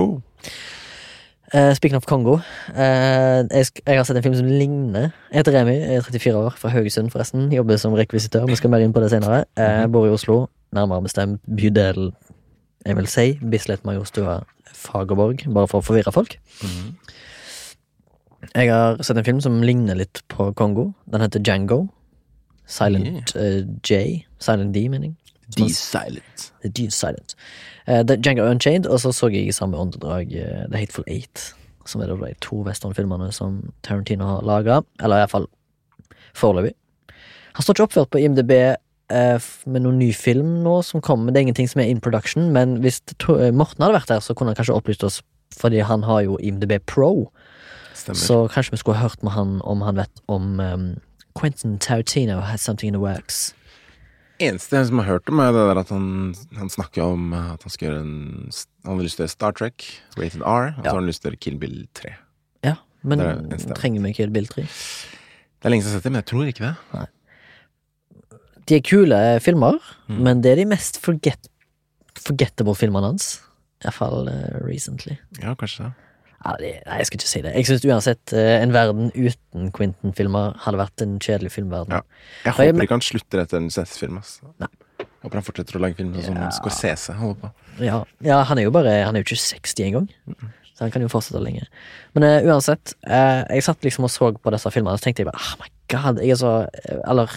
Uh, 1.54 1.72
speaking 1.74 1.96
of 1.98 2.06
Kongo. 2.06 2.34
uh, 2.38 3.46
jeg, 3.50 3.66
sk 3.68 3.80
jeg 3.86 3.96
har 4.00 4.04
sett 4.08 4.16
en 4.18 4.24
film 4.26 4.34
som 4.38 4.46
ligner. 4.50 5.10
Jeg 5.30 5.40
heter 5.42 5.54
Remi, 5.60 5.76
jeg 5.78 6.00
er 6.00 6.06
34 6.08 6.36
år, 6.40 6.56
fra 6.58 6.72
Haugesund 6.74 7.10
forresten. 7.14 7.46
Jobber 7.54 7.76
som 7.78 7.94
rekvisitør. 7.98 8.46
Vi 8.50 8.56
skal 8.58 8.70
mer 8.72 8.82
inn 8.84 8.92
på 8.96 9.02
det 9.04 9.10
senere. 9.12 9.44
Eh, 9.58 9.82
Mhm. 9.84 9.92
bor 9.92 10.06
i 10.06 10.10
Oslo, 10.14 10.46
nærmere 10.74 11.02
bestemt 11.06 11.40
bydel 11.46 12.12
jeg 12.86 12.96
vil 12.96 13.06
si 13.06 13.38
Bislett 13.50 13.84
Majorstua 13.84 14.40
Fagerborg, 14.72 15.42
bare 15.52 15.68
for 15.68 15.80
å 15.82 15.84
forvirre 15.84 16.12
folk. 16.12 16.38
Mhm. 16.62 16.94
Jeg 18.54 18.72
har 18.72 19.00
sett 19.04 19.18
en 19.20 19.26
film 19.26 19.40
som 19.44 19.60
ligner 19.62 19.98
litt 19.98 20.22
på 20.32 20.50
Kongo. 20.56 20.90
Den 21.12 21.24
heter 21.24 21.42
Django. 21.44 21.84
Silent 22.70 23.34
eh, 23.36 23.66
J. 23.84 24.24
Silent 24.40 24.74
D, 24.74 24.88
mening. 24.88 25.16
D-Silent. 25.56 26.52
D 26.62 26.90
Silent. 26.90 27.34
Uh, 27.88 28.04
Jango 28.04 28.16
Django 28.22 28.50
Unchained, 28.50 28.86
og 28.86 29.00
så 29.00 29.12
så 29.12 29.28
jeg 29.28 29.48
i 29.48 29.52
samme 29.52 29.78
åndedrag 29.78 30.30
uh, 30.30 30.66
The 30.70 30.78
Hateful 30.78 31.04
Eight, 31.08 31.54
som 31.86 32.00
er 32.00 32.12
de 32.12 32.34
to 32.40 32.62
westernfilmene 32.62 33.32
som 33.32 33.72
Tarantino 33.82 34.24
har 34.24 34.46
laga. 34.46 34.80
Eller 35.02 35.24
iallfall 35.24 35.48
foreløpig. 36.34 36.76
Han 37.56 37.62
står 37.62 37.74
ikke 37.74 37.88
oppført 37.88 38.12
på 38.14 38.22
IMDb 38.22 38.52
uh, 39.10 39.38
med 39.66 39.84
noen 39.84 39.98
ny 39.98 40.12
film 40.14 40.60
nå 40.64 40.80
som 40.86 41.02
kommer. 41.02 41.32
Det 41.32 41.40
er 41.40 41.48
ingenting 41.48 41.70
som 41.70 41.82
er 41.82 41.90
in 41.90 42.00
production, 42.00 42.52
men 42.54 42.78
hvis 42.84 43.02
eh, 43.10 43.50
Morten 43.50 43.82
hadde 43.82 43.98
vært 43.98 44.14
her, 44.14 44.22
så 44.22 44.34
kunne 44.34 44.54
han 44.54 44.60
kanskje 44.60 44.76
opplyst 44.76 45.04
oss, 45.06 45.20
fordi 45.58 45.82
han 45.82 46.06
har 46.06 46.22
jo 46.28 46.38
IMDb 46.38 46.78
Pro. 46.86 47.30
Stemmer. 48.00 48.20
Så 48.20 48.36
kanskje 48.54 48.74
vi 48.74 48.80
skulle 48.82 48.98
hørt 49.02 49.22
med 49.26 49.32
han 49.36 49.56
om 49.68 49.82
han 49.86 49.96
vet 50.00 50.22
om 50.28 50.58
um, 50.60 50.84
Quentin 51.38 51.78
Tarantino 51.78 52.40
has 52.40 52.60
something 52.64 52.88
in 52.88 52.94
the 52.96 53.00
works. 53.02 53.54
eneste 54.40 54.72
jeg 54.78 54.88
har 54.96 55.04
hørt 55.04 55.28
om, 55.28 55.38
er 55.44 55.52
det 55.52 55.64
der 55.68 55.78
at 55.82 55.90
han, 55.92 56.34
han 56.56 56.70
snakker 56.72 57.02
om 57.04 57.32
eh, 57.36 57.50
at 57.52 57.62
han 57.66 57.70
skal 57.74 57.88
gjøre 57.90 58.00
en 58.00 58.50
Han 58.86 58.96
har 58.96 59.04
lyst 59.04 59.18
til 59.20 59.28
Star 59.28 59.52
Trek, 59.52 59.84
Rated 60.16 60.40
R, 60.40 60.72
og 60.72 60.80
så 60.80 60.84
Ja. 60.84 60.90
har 60.94 61.00
han 61.00 61.06
lyst 61.10 61.22
til 61.22 61.36
Kill 61.36 61.58
Bill 61.60 61.86
3. 61.94 62.14
Ja, 62.64 62.74
men 63.04 63.20
er 63.20 63.36
trenger 63.76 64.00
vi 64.00 64.14
et 64.24 64.32
Bill 64.32 64.46
3? 64.48 64.62
Det 64.62 65.68
er 65.68 65.68
lenge 65.74 65.84
siden 65.84 65.92
jeg 65.92 65.92
har 65.92 66.00
sett 66.00 66.04
det, 66.04 66.12
men 66.12 66.22
jeg 66.22 66.30
tror 66.32 66.48
ikke 66.48 66.64
det. 66.64 67.08
De 68.66 68.76
er 68.76 68.80
kule 68.86 69.40
filmer, 69.44 69.76
Mm. 70.08 70.22
men 70.24 70.40
det 70.42 70.52
er 70.52 70.56
de 70.56 70.64
mest 70.64 70.98
forget 71.00 71.48
forgettable 72.16 72.74
filmene 72.74 73.06
hans. 73.12 73.40
Iallfall 73.84 74.28
uh, 74.28 74.58
recently. 74.66 75.16
Ja, 75.42 75.54
kanskje 75.54 75.84
det. 75.84 75.92
Ja, 76.40 76.54
det, 76.56 76.70
nei, 76.86 76.98
jeg 77.02 77.08
skal 77.08 77.20
ikke 77.20 77.28
si 77.28 77.40
det. 77.44 77.50
Jeg 77.58 77.68
syns 77.68 77.82
uansett 77.84 78.32
eh, 78.32 78.54
en 78.62 78.72
verden 78.72 79.10
uten 79.12 79.72
Quentin-filmer 79.76 80.54
hadde 80.64 80.80
vært 80.80 81.04
en 81.04 81.18
kjedelig 81.20 81.52
filmverden. 81.58 81.98
Ja. 81.98 82.22
Jeg 82.46 82.56
håper 82.56 82.86
ikke 82.86 82.96
han 82.96 83.04
slutter 83.04 83.42
etter 83.42 83.60
en. 83.60 83.68
Jeg 83.68 84.70
Håper 85.20 85.36
han 85.36 85.44
fortsetter 85.44 85.76
å 85.76 85.82
lage 85.84 85.98
film 85.98 86.14
sånn 86.14 86.30
som 86.30 86.38
Ja. 86.40 86.48
Scorsese 86.56 87.12
holder 87.18 87.42
på. 87.42 87.50
Ja, 87.84 87.98
ja, 88.24 88.40
han 88.48 88.58
er 88.58 88.64
jo 88.68 88.72
bare 88.72 89.04
Han 89.04 89.16
er 89.16 89.20
jo 89.20 89.28
ikke 89.28 89.36
60 89.36 89.84
engang. 89.84 90.08
Så 90.72 90.86
han 90.86 90.90
kan 90.94 91.02
jo 91.04 91.10
fortsette 91.12 91.42
lenge. 91.44 91.66
Men 92.16 92.24
uh, 92.24 92.48
uansett, 92.48 92.94
uh, 93.04 93.44
jeg 93.52 93.66
satt 93.66 93.84
liksom 93.84 94.06
og 94.08 94.10
så 94.10 94.30
på 94.32 94.52
disse 94.54 94.72
filmene, 94.72 94.96
og 94.96 95.00
så 95.00 95.04
tenkte 95.04 95.20
jeg 95.20 95.28
bare 95.28 95.42
oh 95.44 95.60
my 95.60 95.68
god, 95.92 96.22
jeg 96.24 96.32
er 96.32 96.40
så 96.40 96.52
Eller 97.04 97.36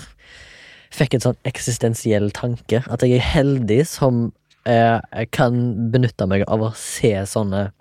fikk 0.94 1.18
en 1.18 1.26
sånn 1.26 1.40
eksistensiell 1.50 2.32
tanke. 2.32 2.86
At 2.88 3.04
jeg 3.04 3.18
er 3.18 3.28
heldig 3.34 3.82
som 3.90 4.30
uh, 4.64 5.00
kan 5.36 5.92
benytte 5.92 6.28
meg 6.30 6.46
av 6.48 6.64
å 6.64 6.72
se 6.78 7.12
sånne 7.28 7.72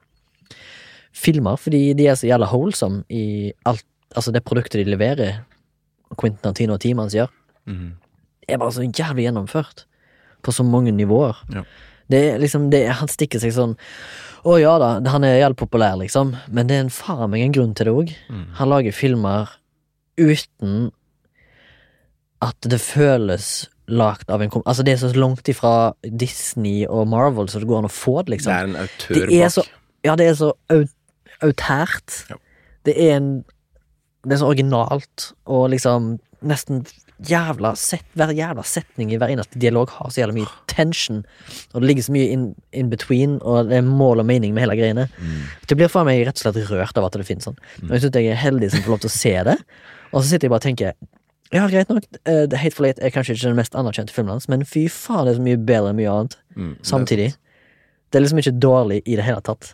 filmer, 1.13 1.57
fordi 1.61 1.93
de 1.99 2.09
er 2.09 2.19
så 2.19 2.29
jævla 2.29 2.51
holesome 2.53 3.05
i 3.13 3.53
alt 3.69 3.87
Altså, 4.13 4.29
det 4.29 4.43
produktet 4.45 4.83
de 4.83 4.91
leverer, 4.93 5.39
Quentin 6.21 6.51
Antino 6.51 6.75
og 6.75 6.83
teamet 6.83 7.07
hans 7.07 7.15
gjør, 7.17 7.31
mm. 7.65 7.87
er 8.45 8.59
bare 8.61 8.75
så 8.77 8.85
jævlig 8.85 9.25
gjennomført. 9.25 9.87
På 10.45 10.53
så 10.53 10.67
mange 10.69 10.93
nivåer. 10.93 11.39
Ja. 11.55 11.63
Det 12.11 12.21
er 12.33 12.39
liksom, 12.43 12.67
det, 12.69 12.83
Han 12.99 13.09
stikker 13.09 13.41
seg 13.41 13.55
sånn 13.55 13.77
Å 14.45 14.57
ja 14.59 14.75
da, 14.83 14.89
han 15.15 15.25
er 15.25 15.39
jævlig 15.39 15.57
populær, 15.63 15.95
liksom, 16.01 16.35
men 16.51 16.69
det 16.69 16.77
er 16.77 16.85
en 16.85 16.93
faen 16.93 17.31
meg 17.31 17.45
en 17.47 17.55
grunn 17.55 17.73
til 17.79 17.89
det 17.89 17.95
òg. 17.95 18.13
Mm. 18.29 18.47
Han 18.59 18.73
lager 18.75 18.97
filmer 18.97 19.53
uten 20.21 20.91
at 22.43 22.69
det 22.69 22.81
føles 22.83 23.53
lagt 23.87 24.31
av 24.35 24.43
en 24.43 24.51
kom... 24.51 24.65
Altså, 24.67 24.83
det 24.83 24.97
er 24.97 25.01
så 25.05 25.13
langt 25.15 25.49
ifra 25.49 25.93
Disney 26.03 26.83
og 26.89 27.07
Marvel 27.11 27.49
så 27.49 27.63
det 27.63 27.69
går 27.71 27.85
an 27.85 27.89
å 27.89 27.93
få 27.93 28.19
det, 28.21 28.27
Det 28.27 28.35
liksom. 28.37 28.53
er 28.53 28.69
en 28.69 28.81
autør 28.83 29.15
Det 29.15 29.41
bak. 29.41 29.55
så 29.55 29.65
Ja, 30.03 30.17
det 30.19 30.27
er 30.27 30.35
så 30.35 30.51
au 30.75 30.83
autært. 31.43 32.23
Ja. 32.31 32.39
Det 32.87 32.97
er 32.99 33.17
en 33.17 33.33
Det 34.23 34.37
er 34.37 34.39
så 34.39 34.47
originalt, 34.53 35.33
og 35.51 35.71
liksom 35.73 36.21
nesten 36.47 36.85
jævla 37.27 37.73
set, 37.75 38.05
Hver 38.15 38.31
jævla 38.31 38.63
setning 38.63 39.11
i 39.13 39.17
hver 39.19 39.33
eneste 39.35 39.59
dialog 39.59 39.91
har 39.91 40.11
så 40.11 40.21
jævla 40.21 40.37
mye 40.37 40.47
tension, 40.71 41.25
og 41.75 41.81
det 41.83 41.89
ligger 41.89 42.03
så 42.07 42.13
mye 42.15 42.29
in, 42.31 42.45
in 42.73 42.91
between, 42.91 43.41
og 43.43 43.67
det 43.69 43.81
er 43.81 43.83
mål 43.83 44.23
og 44.23 44.27
mening 44.27 44.55
med 44.55 44.63
hele 44.63 44.77
greiene. 44.79 45.09
Mm. 45.19 45.41
Det 45.69 45.77
blir 45.77 45.91
for 45.91 46.07
meg 46.07 46.23
rett 46.27 46.39
og 46.39 46.45
slett 46.45 46.71
rørt 46.71 46.99
av 46.99 47.09
at 47.09 47.19
det 47.19 47.27
finnes 47.27 47.49
sånn. 47.49 47.59
Og 47.83 47.91
jeg 47.97 48.05
syns 48.05 48.15
jeg 48.21 48.31
er 48.31 48.39
heldig 48.39 48.71
som 48.71 48.85
får 48.87 48.95
lov 48.95 49.03
til 49.03 49.11
å 49.11 49.17
se 49.17 49.35
det, 49.51 49.59
og 50.13 50.23
så 50.23 50.27
sitter 50.29 50.47
jeg 50.47 50.55
bare 50.55 50.63
og 50.63 50.69
tenker 50.69 50.95
ja, 51.53 51.67
greit 51.69 51.91
nok, 51.91 52.07
uh, 52.31 52.47
The 52.49 52.57
Hateful 52.57 52.87
Eight 52.87 53.03
er 53.03 53.11
kanskje 53.13 53.35
ikke 53.35 53.51
den 53.51 53.59
mest 53.59 53.75
anerkjente 53.77 54.15
filmen 54.15 54.33
hans, 54.39 54.49
men 54.49 54.63
fy 54.65 54.87
faen, 54.89 55.27
det 55.27 55.35
er 55.35 55.41
så 55.41 55.45
mye 55.51 55.59
bedre 55.61 55.91
enn 55.93 55.99
mye 55.99 56.15
annet 56.15 56.39
Mm. 56.53 56.77
Samtidig. 56.85 57.31
Det 58.13 58.19
er 58.19 58.21
liksom 58.27 58.39
ikke 58.43 58.59
dårlig 58.61 58.99
i 59.09 59.15
det 59.17 59.25
hele 59.25 59.41
tatt. 59.41 59.71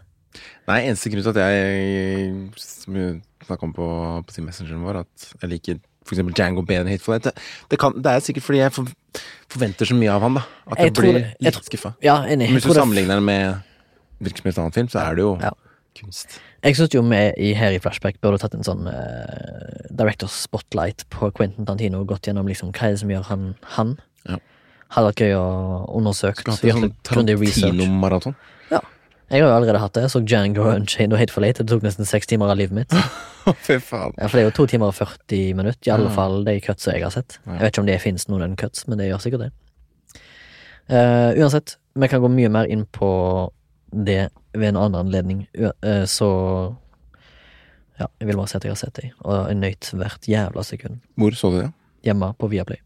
Nei, 0.69 0.81
eneste 0.89 1.11
grunn 1.13 1.23
til 1.25 1.33
at 1.33 1.39
jeg 1.41 2.33
Som 2.61 2.95
vi 2.99 3.05
snakka 3.47 3.65
om 3.69 3.73
på, 3.77 3.87
på 4.29 4.35
sin 4.35 4.45
messengeren 4.49 4.83
vår, 4.85 5.01
at 5.05 5.29
jeg 5.43 5.51
liker 5.55 5.79
for 6.09 6.17
eksempel 6.17 6.35
Django 6.37 6.63
bedre 6.65 6.87
enn 6.87 6.91
Hateful 6.93 7.15
Eight. 7.19 7.29
Det, 7.69 7.79
kan, 7.81 7.93
det 8.01 8.13
er 8.13 8.21
sikkert 8.25 8.45
fordi 8.47 8.61
jeg 8.63 8.73
for, 8.73 8.89
forventer 9.53 9.89
så 9.89 9.97
mye 9.97 10.13
av 10.13 10.23
han, 10.25 10.39
da. 10.39 10.43
At 10.73 10.79
Jeg 10.81 10.91
jeg, 10.91 10.95
blir 10.99 11.13
det- 11.19 11.33
litt 11.45 11.59
skuffa. 11.69 11.95
Ja, 12.05 12.23
enig. 12.25 12.49
Hvis 12.57 12.65
du 12.69 12.73
sammenligner 12.77 13.21
det 13.21 13.25
med 13.29 13.59
hvilken 14.25 14.49
annen 14.55 14.73
film, 14.73 14.89
så 14.89 15.01
er 15.05 15.15
det 15.19 15.23
jo 15.27 15.35
Ja. 15.41 15.51
kunst. 15.99 16.39
Jeg 16.65 16.75
syns 16.77 16.95
jo 16.97 17.03
vi 17.03 17.21
i, 17.39 17.53
her 17.55 17.71
i 17.77 17.79
Flashback 17.79 18.21
burde 18.21 18.39
tatt 18.41 18.55
en 18.57 18.65
sånn 18.67 18.89
uh, 18.89 19.87
Directors 19.95 20.33
Spotlight 20.33 21.05
på 21.11 21.31
Quentin 21.37 21.67
Tantino 21.69 22.01
og 22.01 22.09
gått 22.09 22.27
gjennom 22.27 22.49
liksom 22.49 22.73
hva 22.73 22.89
er 22.89 22.97
det 22.97 23.01
som 23.05 23.09
gjør 23.13 23.25
han 23.29 23.55
han. 23.77 23.97
Ja. 24.29 24.39
Hadde 24.97 25.11
vært 25.13 25.21
gøy 25.23 25.35
å 25.37 25.47
undersøke. 25.95 26.41
Skulle 26.41 26.57
hatt 26.57 26.65
en 26.65 26.89
sånn. 26.89 26.95
Tarantino-maraton. 27.05 28.35
Jeg 29.29 29.43
har 29.43 29.51
jo 29.51 29.57
allerede 29.59 29.81
hatt 29.83 29.93
det. 29.97 30.03
Jeg 30.07 30.11
så 30.15 30.21
Django 30.25 30.63
Unchained 30.73 31.13
og 31.13 31.19
Hate 31.21 31.33
for 31.35 31.45
Late. 31.45 31.61
Det 31.65 31.69
tok 31.75 31.83
nesten 31.85 32.07
seks 32.09 32.27
timer 32.31 32.49
av 32.49 32.57
livet 32.57 32.73
mitt. 32.79 32.95
Fy 33.67 33.77
faen. 33.85 34.15
Ja, 34.17 34.27
for 34.29 34.39
det 34.39 34.43
er 34.45 34.47
jo 34.49 34.55
to 34.57 34.67
timer 34.73 34.89
og 34.93 34.97
40 34.97 35.55
minutter, 35.59 35.85
i 35.89 35.93
alle 35.93 36.09
Ja. 36.09 36.15
fall 36.17 36.39
de 36.47 36.55
cutsa 36.65 36.95
jeg 36.97 37.05
har 37.05 37.13
sett. 37.13 37.37
Jeg 37.45 37.61
vet 37.61 37.73
ikke 37.75 37.83
om 37.85 37.87
det 37.91 37.99
finnes 38.01 38.25
noen 38.29 38.57
cuts, 38.61 38.87
men 38.89 38.99
det 39.01 39.11
gjør 39.11 39.21
sikkert 39.25 39.45
det. 39.47 39.51
Uh, 40.89 41.37
uansett, 41.37 41.77
vi 42.01 42.09
kan 42.09 42.23
gå 42.25 42.31
mye 42.33 42.49
mer 42.49 42.69
inn 42.73 42.87
på 42.97 43.09
det 43.93 44.31
ved 44.57 44.71
en 44.71 44.79
annen 44.81 45.01
anledning, 45.05 45.45
uh, 45.61 46.05
så 46.09 46.29
Ja, 47.99 48.07
jeg 48.21 48.29
vil 48.29 48.37
bare 48.39 48.47
si 48.49 48.57
at 48.57 48.65
jeg 48.65 48.71
har 48.73 48.79
sett 48.79 48.95
det, 48.95 49.09
og 49.27 49.49
er 49.51 49.57
nøyt 49.59 49.89
hvert 49.99 50.29
jævla 50.31 50.63
sekund. 50.65 51.01
Hvor 51.19 51.35
så 51.35 51.51
du 51.51 51.57
det? 51.65 51.71
Hjemme 52.07 52.29
på 52.39 52.47
Viaplay. 52.53 52.79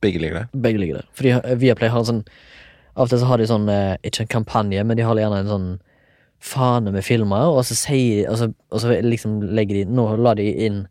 Begge 0.00 0.18
ligger 0.22 0.38
der. 0.40 0.46
Begge 0.64 0.80
ligger 0.80 1.02
der. 1.02 1.08
Fordi 1.12 1.34
eh, 1.36 1.58
Viaplay 1.60 1.90
har 1.92 2.00
en 2.00 2.08
sånn 2.08 2.22
Av 2.96 3.04
og 3.04 3.12
til 3.12 3.20
så 3.20 3.28
har 3.28 3.40
de 3.40 3.48
sånn 3.50 3.68
eh, 3.68 3.98
Ikke 4.08 4.24
en 4.24 4.32
kampanje, 4.38 4.84
men 4.84 4.96
de 4.96 5.04
har 5.04 5.18
gjerne 5.20 5.42
en 5.44 5.52
sånn 5.52 5.68
fane 6.40 6.92
med 6.92 7.04
filmer, 7.04 7.48
og 7.52 7.62
så 7.68 7.76
sier 7.76 8.30
Og 8.30 8.38
så, 8.40 8.50
og 8.72 8.82
så 8.82 8.96
liksom 9.04 9.38
legger 9.56 9.82
de 9.82 9.96
Nå 9.96 10.08
la 10.20 10.34
de 10.38 10.48
inn 10.66 10.84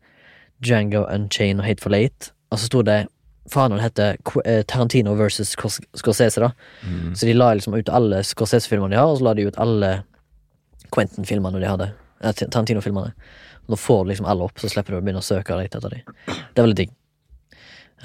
Django 0.63 1.03
Unchained 1.11 1.59
og 1.59 1.67
Hateful 1.67 1.97
Eight, 1.97 2.31
og 2.53 2.61
så 2.61 2.69
sto 2.69 2.81
det 2.85 3.05
Fanen 3.51 3.81
heter 3.81 4.15
eh, 4.45 4.63
Tarantino 4.65 5.13
versus 5.13 5.51
Scorsese, 5.53 6.41
da. 6.41 6.51
Mm. 6.81 7.15
Så 7.15 7.27
de 7.27 7.35
la 7.35 7.51
liksom 7.53 7.75
ut 7.75 7.89
alle 7.93 8.23
Scorsese-filmene 8.25 8.95
de 8.95 8.97
har, 8.97 9.11
og 9.11 9.19
så 9.19 9.27
la 9.27 9.33
de 9.37 9.45
ut 9.45 9.59
alle 9.61 9.91
Quentin-filmene 10.95 11.61
de 11.61 11.69
hadde. 11.69 11.91
eh, 12.23 12.33
Tarantino-filmene. 12.33 13.13
Nå 13.67 13.77
får 13.77 14.03
du 14.03 14.09
liksom 14.09 14.25
alle 14.25 14.47
opp, 14.47 14.57
så 14.59 14.69
slipper 14.69 14.95
du 14.95 14.97
å 14.97 15.03
begynne 15.03 15.21
å 15.21 15.25
søke 15.25 15.57
litt 15.59 15.75
etter 15.77 15.93
dem. 15.93 16.15
Det 16.25 16.57
er 16.57 16.65
veldig 16.65 16.79
digg. 16.79 16.95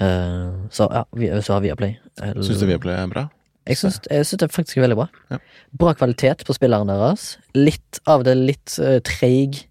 Uh, 0.01 0.67
så 0.69 0.87
ja, 0.89 1.01
vi, 1.17 1.27
så 1.43 1.53
har 1.53 1.61
Viaplay 1.61 1.97
Syns 2.17 2.61
du 2.61 2.63
Viaplay 2.65 2.95
er 2.95 3.09
bra? 3.11 3.25
Jeg 3.69 3.77
syns, 3.77 3.99
jeg 4.09 4.25
syns 4.25 4.39
det 4.41 4.51
faktisk 4.51 4.77
er 4.79 4.85
veldig 4.87 4.97
bra. 4.97 5.07
Ja. 5.31 5.37
Bra 5.83 5.93
kvalitet 5.93 6.45
på 6.47 6.55
spilleren 6.57 6.89
deres. 6.89 7.37
Litt 7.55 7.99
av 8.09 8.23
det 8.27 8.33
litt 8.39 8.77
uh, 8.81 8.99
treig 9.05 9.67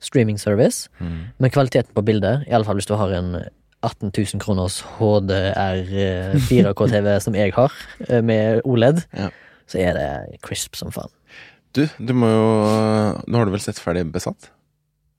streaming 0.00 0.38
service, 0.38 0.88
Mm. 1.00 1.32
men 1.42 1.50
kvaliteten 1.50 1.90
på 1.94 2.04
bildet, 2.06 2.44
i 2.46 2.52
alle 2.54 2.64
fall 2.64 2.76
hvis 2.78 2.86
du 2.86 2.94
har 2.94 3.10
en 3.16 3.32
18 3.82 4.10
000 4.14 4.38
kroners 4.42 4.80
HDR 4.98 5.80
eh, 5.90 6.36
4K-TV 6.48 7.16
som 7.24 7.34
jeg 7.34 7.52
har, 7.54 7.72
eh, 8.08 8.20
med 8.22 8.60
OLED, 8.64 9.02
Ja. 9.18 9.30
så 9.66 9.78
er 9.82 9.98
det 9.98 10.40
crisp 10.42 10.76
som 10.78 10.90
faen. 10.94 11.10
Du, 11.74 11.84
du 11.98 12.12
må 12.16 12.26
jo 12.30 12.46
Nå 13.28 13.38
har 13.38 13.44
du 13.44 13.52
vel 13.52 13.60
sett 13.60 13.78
ferdig 13.78 14.06
Besatt? 14.10 14.48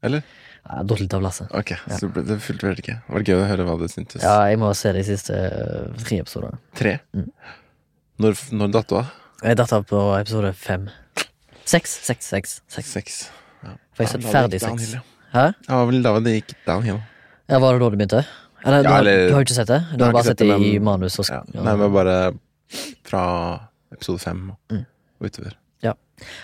Eller? 0.04 0.24
Har 0.66 0.84
datt 0.88 1.00
litt 1.00 1.14
av 1.14 1.22
lasset. 1.24 1.48
Ok, 1.56 1.72
så 2.00 2.08
det 2.16 2.40
fulgte 2.44 2.68
vel 2.68 2.80
ikke. 2.82 2.96
Det 3.06 3.14
var 3.16 3.24
gøy 3.28 3.36
å 3.38 3.46
høre 3.48 3.66
hva 3.68 3.76
du 3.80 3.86
syntes. 3.92 4.24
Ja, 4.24 4.42
jeg 4.50 4.60
må 4.60 4.72
se 4.76 4.92
de 4.96 5.04
siste 5.08 5.36
eh, 5.36 6.04
tre 6.04 6.20
episodene. 6.24 6.60
Tre? 6.78 6.98
Mm. 7.16 7.30
Når, 8.20 8.36
når 8.56 8.72
datt 8.74 8.90
du 8.92 8.96
av? 9.00 9.12
Jeg 9.44 9.56
datt 9.60 9.72
av 9.76 9.86
på 9.88 10.00
episode 10.20 10.52
fem. 10.60 10.90
Seks, 11.70 11.94
seks, 12.08 12.28
seks. 12.34 12.58
seks. 12.68 12.92
Seks. 12.98 13.20
Ja. 13.64 13.76
For 13.96 14.04
jeg 14.04 14.10
Ja, 14.12 14.18
det 14.20 14.34
ferdig 14.34 14.60
seks. 14.64 14.94
ja. 14.98 15.02
Hæ? 15.30 15.44
Ja, 15.70 15.76
var 15.78 15.86
vel 15.92 16.02
da 16.04 16.14
det 16.26 16.34
gikk 16.40 16.54
downhill. 16.66 17.00
Ja, 17.50 17.60
Var 17.60 17.74
det 17.74 17.80
da 17.82 17.90
du 17.90 17.98
begynte? 17.98 18.26
Eller, 18.66 18.84
Ja, 18.84 18.98
eller- 19.00 19.28
du 19.30 19.34
har 19.34 19.42
jo 19.42 19.46
ikke 19.46 19.56
sett 19.56 19.68
det? 19.68 19.80
Du 19.98 20.04
har 20.04 20.12
bare 20.12 20.24
sett 20.24 20.38
det 20.38 20.48
i 20.60 20.80
manus 20.80 21.20
og 21.20 21.26
Ja. 21.30 21.44
ja. 21.54 21.64
Nei, 21.64 21.76
men 21.78 21.94
bare 21.94 22.34
fra 23.04 23.70
episode 23.94 24.20
fem 24.20 24.50
og 24.52 24.58
Mm. 24.70 24.86
utover. 25.22 25.54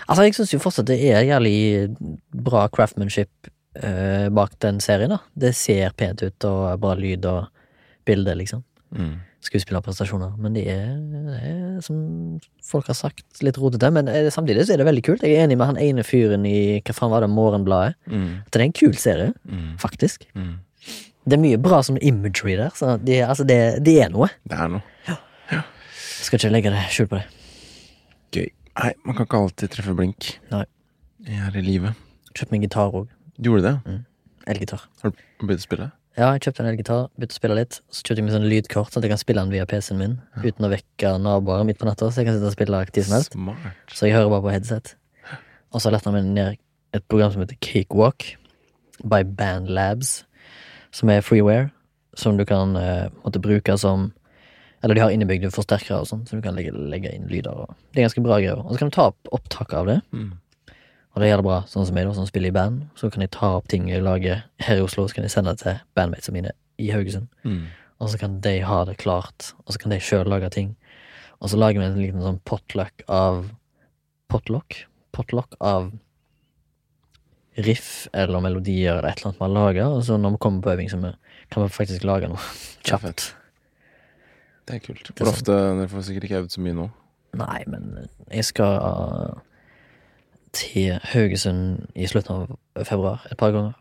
Altså, 0.08 0.22
jeg 0.24 0.32
syns 0.34 0.52
jo 0.54 0.58
fortsatt 0.58 0.86
det 0.86 1.02
er 1.04 1.20
jævlig 1.22 1.96
bra 2.32 2.66
craftsmanship 2.68 3.28
eh, 3.74 4.30
bak 4.30 4.58
den 4.58 4.80
serien, 4.80 5.10
da. 5.10 5.18
Det 5.36 5.54
ser 5.54 5.90
pent 5.90 6.22
ut, 6.22 6.44
og 6.44 6.80
bra 6.80 6.94
lyd 6.94 7.26
og 7.26 7.48
bilde, 8.06 8.34
liksom. 8.34 8.64
Mm. 8.94 9.14
Skuespillerprestasjoner. 9.46 10.36
Men 10.42 10.54
de 10.56 10.62
er, 10.68 10.92
er, 11.38 11.80
som 11.84 11.98
folk 12.64 12.86
har 12.90 12.96
sagt, 12.98 13.24
litt 13.42 13.58
rotete. 13.58 13.90
Men 13.94 14.08
eh, 14.08 14.28
samtidig 14.34 14.66
så 14.66 14.74
er 14.74 14.80
det 14.82 14.86
veldig 14.88 15.04
kult. 15.06 15.22
Jeg 15.26 15.36
er 15.38 15.44
enig 15.46 15.56
med 15.58 15.66
han 15.72 15.78
ene 15.82 16.04
fyren 16.06 16.46
i 16.48 16.80
hva 16.86 16.94
faen 16.96 17.10
var 17.12 17.22
det, 17.26 17.30
Morgenbladet. 17.34 17.96
Mm. 18.10 18.28
At 18.46 18.50
det 18.54 18.60
er 18.60 18.66
en 18.68 18.76
kul 18.80 18.94
serie, 18.98 19.32
Mm. 19.46 19.76
faktisk. 19.82 20.26
Mm. 20.34 20.54
Det 21.26 21.34
er 21.34 21.42
mye 21.42 21.58
bra 21.58 21.80
som 21.82 21.96
imagery 21.98 22.54
der. 22.56 22.70
Så 22.78 22.96
det, 23.02 23.20
altså, 23.26 23.44
det, 23.46 23.58
de 23.86 23.96
er 24.00 24.10
noe. 24.14 24.28
Det 24.46 24.58
er 24.58 24.68
noe 24.70 24.82
Skal 26.22 26.38
ikke 26.40 26.50
legge 26.54 26.70
det 26.74 26.84
skjul 26.94 27.08
på 27.10 27.18
det. 27.20 27.26
gøy. 28.34 28.48
Nei, 28.76 28.92
man 29.06 29.14
kan 29.16 29.26
ikke 29.26 29.38
alltid 29.44 29.70
treffe 29.72 29.94
blink 29.96 30.32
Nei. 30.50 30.64
her 31.28 31.54
i 31.56 31.62
livet. 31.64 31.94
Kjøpt 32.36 32.50
meg 32.52 32.64
gitar 32.66 32.90
òg. 32.94 33.08
Du 33.38 33.50
gjorde 33.50 33.70
det? 33.84 33.96
Elgitar. 34.50 34.82
Har 35.02 35.10
du 35.12 35.16
begynt 35.46 35.62
å 35.62 35.66
spille? 35.66 35.90
Ja, 36.16 36.30
jeg 36.32 36.46
kjøpte 36.46 36.62
en 36.62 36.70
elgitar, 36.70 37.08
begynte 37.12 37.34
å 37.34 37.36
spille 37.36 37.56
litt. 37.58 37.74
Så 37.92 38.00
kjøpte 38.00 38.22
jeg 38.22 38.24
meg 38.24 38.32
sånn 38.32 38.46
lydkort, 38.48 38.88
sånn 38.88 39.02
at 39.02 39.06
jeg 39.06 39.12
kan 39.12 39.20
spille 39.20 39.42
den 39.44 39.52
via 39.52 39.66
PC-en 39.68 39.98
min 40.00 40.14
uten 40.40 40.64
å 40.64 40.70
vekke 40.72 41.10
naboer 41.20 41.66
midt 41.68 41.76
på 41.80 41.88
natta. 41.88 42.08
Så 42.08 42.22
jeg 42.22 42.30
kan 42.30 42.38
sitte 42.38 42.48
og 42.48 42.54
spille 42.54 42.80
aktivt 42.80 43.10
som 43.10 43.18
helst. 43.18 43.36
Smart. 43.36 43.82
Så 43.92 44.08
jeg 44.08 44.16
hører 44.16 44.30
bare 44.32 44.46
på 44.46 44.54
headset. 44.54 44.94
Og 45.76 45.84
så 45.84 45.92
lette 45.92 46.08
jeg 46.08 46.16
meg 46.16 46.30
ned 46.32 46.56
et 46.96 47.04
program 47.12 47.34
som 47.34 47.44
heter 47.44 47.58
Cakewalk 47.60 48.30
by 49.04 49.26
Band 49.28 49.68
Labs, 49.76 50.22
som 50.96 51.12
er 51.12 51.20
freeware, 51.20 51.68
som 52.16 52.40
du 52.40 52.46
kan 52.48 52.72
uh, 52.80 53.12
måtte 53.24 53.42
bruke 53.42 53.76
som 53.76 54.12
Eller 54.84 54.94
de 54.94 55.00
har 55.00 55.10
innebygde 55.10 55.48
forsterkere 55.50 56.02
og 56.04 56.06
sånn, 56.06 56.26
så 56.28 56.36
du 56.36 56.42
kan 56.44 56.54
legge, 56.54 56.70
legge 56.70 57.10
inn 57.10 57.24
lyder. 57.28 57.64
Og, 57.64 57.76
det 57.92 58.00
er 58.00 58.06
ganske 58.06 58.22
bra 58.22 58.36
greier. 58.38 58.60
Og 58.60 58.74
så 58.74 58.78
kan 58.78 58.90
du 58.92 58.94
ta 58.94 59.06
opp 59.08 59.30
opptak 59.34 59.72
av 59.74 59.88
det. 59.88 59.96
Mm. 60.14 60.34
Og 61.16 61.22
det 61.22 61.30
gjør 61.30 61.40
det 61.40 61.48
bra, 61.48 61.58
sånn 61.72 61.86
som 61.88 61.96
jeg, 61.96 62.04
da, 62.04 62.12
som 62.12 62.28
spiller 62.28 62.52
i 62.52 62.52
band. 62.52 62.82
Så 63.00 63.08
kan 63.08 63.24
jeg 63.24 63.32
ta 63.32 63.54
opp 63.56 63.70
ting 63.72 63.86
jeg 63.88 64.04
lager 64.04 64.42
her 64.60 64.76
i 64.76 64.84
Oslo, 64.84 65.06
så 65.08 65.16
kan 65.16 65.24
jeg 65.24 65.32
sende 65.32 65.54
det 65.56 65.64
til 65.64 65.78
bandmatesene 65.96 66.36
mine 66.36 66.52
i 66.76 66.90
Haugesund. 66.92 67.30
Mm. 67.48 67.62
Og 68.04 68.10
så 68.12 68.20
kan 68.20 68.34
de 68.44 68.58
ha 68.68 68.82
det 68.84 68.98
klart, 69.00 69.54
og 69.64 69.72
så 69.72 69.80
kan 69.80 69.94
de 69.94 70.00
sjøl 70.04 70.28
lage 70.28 70.50
ting. 70.52 70.74
Og 71.40 71.48
så 71.48 71.56
lager 71.56 71.80
vi 71.80 71.86
en 71.88 71.96
liten 72.02 72.24
sånn 72.24 72.42
potluck 72.44 73.00
av 73.08 73.46
Potluck? 74.28 74.82
Potluck 75.14 75.54
av 75.62 75.92
riff 77.56 78.08
eller 78.12 78.42
melodier 78.44 78.98
eller 78.98 79.08
et 79.08 79.20
eller 79.22 79.30
annet 79.30 79.42
har 79.44 79.52
laga. 79.54 79.88
Og 79.88 80.04
så 80.04 80.18
når 80.20 80.34
vi 80.34 80.42
kommer 80.44 80.64
på 80.64 80.72
øving, 80.74 80.90
så 80.92 81.00
kan 81.48 81.64
vi 81.64 81.72
faktisk 81.72 82.04
lage 82.04 82.28
noe 82.28 82.42
kjapt. 82.86 83.30
Det 84.66 84.76
er 84.76 84.82
kult. 84.82 85.12
Hvor 85.14 85.30
ofte 85.30 85.54
Dere 85.54 85.88
får 85.88 86.08
sikkert 86.08 86.28
ikke 86.28 86.40
øvd 86.42 86.56
så 86.56 86.64
mye 86.64 86.76
nå. 86.76 86.88
Nei, 87.36 87.60
men 87.70 88.08
jeg 88.32 88.48
skal 88.50 88.76
til 90.56 90.96
Haugesund 91.12 91.86
i 91.94 92.08
slutten 92.10 92.46
av 92.46 92.86
februar 92.88 93.26
et 93.30 93.38
par 93.40 93.54
ganger. 93.54 93.74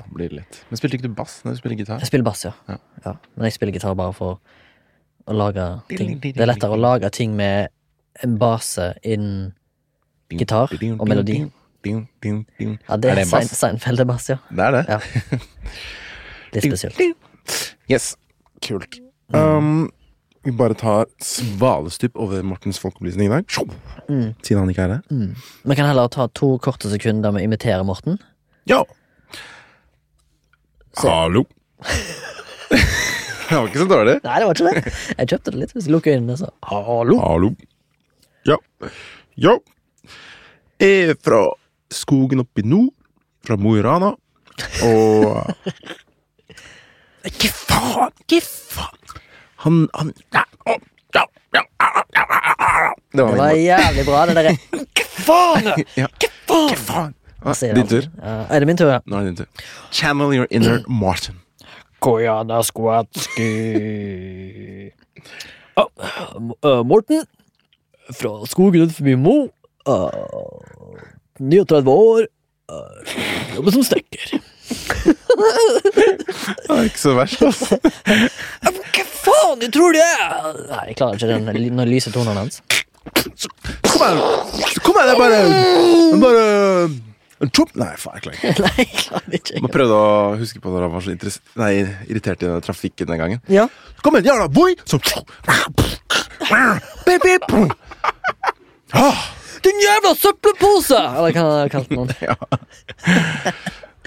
Da 0.00 0.06
blir 0.14 0.30
det 0.30 0.40
litt. 0.40 0.60
Men 0.70 0.80
spilte 0.80 0.98
ikke 0.98 1.08
du 1.10 1.16
bass 1.16 1.40
når 1.44 1.56
du 1.56 1.60
spiller 1.60 1.80
gitar? 1.80 2.00
Jeg 2.00 2.10
spiller 2.10 2.26
bass, 2.26 2.44
ja. 2.46 2.52
Ja. 2.68 2.78
ja. 3.04 3.14
Men 3.36 3.48
jeg 3.48 3.56
spiller 3.56 3.76
gitar 3.76 3.96
bare 3.98 4.16
for 4.16 4.40
å 5.28 5.36
lage 5.36 5.66
ting. 5.90 6.16
Det 6.22 6.36
er 6.36 6.48
lettere 6.48 6.76
å 6.76 6.80
lage 6.80 7.10
ting 7.14 7.36
med 7.38 7.72
en 8.24 8.36
base 8.40 8.92
innen 9.04 9.52
gitar 10.30 10.72
og 10.72 11.06
melodi. 11.08 11.42
Ja, 11.84 12.96
det 13.00 13.12
er, 13.12 13.22
er 13.22 13.28
bass? 13.30 13.52
Seinfeld 13.56 14.04
er 14.04 14.08
bass, 14.08 14.28
ja. 14.32 14.40
Det 14.50 14.66
er 14.66 14.76
det. 14.76 14.82
Ja. 14.88 14.98
Litt 16.56 16.66
spesielt. 16.66 17.00
Yes. 17.90 18.12
Kult. 18.64 19.00
Um, 19.32 19.88
vi 20.42 20.52
bare 20.56 20.74
tar 20.74 21.06
svalestup 21.20 22.16
over 22.16 22.42
Mortens 22.42 22.78
folkeopplysning 22.80 23.28
i 23.28 23.32
dag. 23.34 23.44
Mm. 24.08 24.34
Siden 24.42 24.62
han 24.62 24.70
ikke 24.72 24.86
er 24.86 24.94
her. 24.96 25.34
Vi 25.68 25.76
kan 25.76 25.88
heller 25.90 26.08
ta 26.12 26.28
to 26.34 26.54
korte 26.64 26.88
sekunder 26.92 27.28
der 27.28 27.36
vi 27.36 27.44
imiterer 27.44 27.84
Morten. 27.84 28.16
Ja! 28.70 28.82
Se. 30.96 31.08
Hallo. 31.08 31.44
det 32.70 33.56
var 33.56 33.68
ikke 33.68 33.82
så 33.82 33.88
dårlig. 33.90 34.16
Nei, 34.24 34.38
det 34.40 34.48
var 34.48 34.56
ikke 34.56 34.72
det. 34.72 34.94
Jeg 35.18 35.30
kjøpte 35.34 35.52
det 35.52 35.60
litt. 35.60 35.74
Hvis 35.76 35.86
jeg 35.88 35.94
lukker 35.94 36.16
øynene, 36.16 36.38
så 36.40 36.50
Hallo. 36.70 37.18
Hallo. 37.20 37.52
Ja. 38.48 38.56
Ja. 39.36 39.58
Jeg 40.80 41.10
er 41.12 41.16
fra 41.20 41.44
skogen 41.92 42.42
oppe 42.42 42.64
i 42.64 42.66
nord. 42.66 42.94
Fra 43.46 43.56
Mo 43.60 43.76
i 43.76 43.84
Rana. 43.84 44.14
Og 44.84 45.24
Hva 47.28 47.50
faen! 47.52 48.12
Hva 48.28 48.40
faen! 48.44 49.19
Han, 49.64 49.82
han 49.94 50.12
Det 50.30 50.44
å, 50.66 50.76
ja, 51.14 51.24
ja, 51.54 51.62
ja, 51.82 51.94
ja, 52.16 52.24
ja. 52.84 52.92
Det 53.12 53.24
var 53.26 53.36
var 53.40 53.56
jævlig 53.58 54.04
bra, 54.06 54.26
det 54.30 54.34
der. 54.38 54.50
Hva 55.26 55.44
faen! 55.66 55.70
Hva 56.46 56.78
faen! 56.88 57.14
Ah, 57.40 57.56
din 57.56 57.88
tur. 57.88 58.04
Ja, 58.20 58.44
er 58.52 58.60
det 58.60 58.66
min 58.68 58.76
tur, 58.76 58.90
ja? 58.92 58.98
Nå 59.08 59.16
er 59.16 59.24
det 59.24 59.30
din 59.32 59.38
tur. 59.42 59.68
Channel 59.90 60.34
your 60.36 60.46
inner 60.50 60.82
Martin. 61.02 61.40
Koyana, 62.00 62.62
Skwatski 62.64 63.48
uh, 65.80 66.82
Morten 66.84 67.24
fra 68.12 68.46
skogen 68.46 68.82
utenfor 68.88 69.16
Mo. 69.16 69.36
Uh, 69.88 70.10
39 71.40 71.88
år. 71.88 72.26
Uh, 72.70 73.14
jobber 73.56 73.70
som 73.74 73.84
stekker. 73.84 74.40
Det 75.90 76.76
er 76.76 76.84
ikke 76.86 77.00
så 77.00 77.14
verst, 77.16 77.42
altså. 77.42 77.78
Hva 77.80 79.04
faen, 79.24 79.60
du 79.62 79.68
tror 79.72 79.94
det 79.96 80.02
er? 80.04 80.58
Nei, 80.70 80.82
jeg 80.90 80.96
klarer 81.00 81.18
ikke 81.18 81.30
den 81.30 81.46
Når 81.48 81.84
den 81.84 81.90
lyse 81.90 82.12
tonen 82.14 82.36
hans. 82.40 82.60
Kom 83.86 84.02
her! 84.04 84.20
Kom 84.84 84.98
her, 84.98 85.08
det 85.08 85.14
er 85.14 85.20
bare 85.20 85.38
Bare 86.20 86.44
en 87.40 87.48
chop 87.56 87.70
Nei, 87.80 87.94
faen, 87.96 88.18
jeg 88.18 88.24
klarer 88.26 88.36
ikke. 88.36 88.62
Nei, 88.66 88.84
jeg 88.84 88.88
klarer 89.00 89.36
ikke. 89.38 89.54
Jeg 89.56 89.72
prøvde 89.72 89.96
å 89.96 90.08
huske 90.40 90.60
på 90.60 90.72
når 90.74 90.84
han 90.84 90.92
var 90.92 91.06
så 91.06 91.14
nei, 91.62 91.70
irritert 92.12 92.44
i 92.44 92.50
den 92.50 92.64
trafikken 92.66 93.08
den 93.08 93.20
gangen. 93.22 93.40
Ja. 93.48 93.64
Kom 94.04 94.18
igjen, 94.18 94.28
jævla 94.34 94.48
boy! 94.52 94.76
Så. 94.84 95.00
Ah, 98.90 99.22
Din 99.64 99.80
jævla 99.80 100.12
søppelpose! 100.20 101.00
Eller 101.00 101.32
hva 101.36 101.46
han 101.62 101.72
kalte 101.72 101.96
noen. 101.96 102.12
ja. 102.28 102.36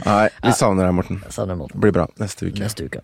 Nei, 0.05 0.29
vi 0.43 0.51
savner 0.57 0.85
deg, 0.87 0.93
Morten. 0.97 1.21
Savner 1.31 1.55
Morten. 1.59 1.79
Blir 1.83 1.93
bra 1.95 2.07
neste 2.19 2.49
uke. 2.49 2.59
Neste 2.59 2.85
uke. 2.89 3.01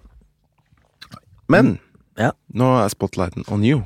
Men 1.49 1.79
Ja. 2.19 2.31
nå 2.53 2.67
er 2.83 2.89
spotlighten 2.91 3.45
on 3.47 3.63
you. 3.63 3.83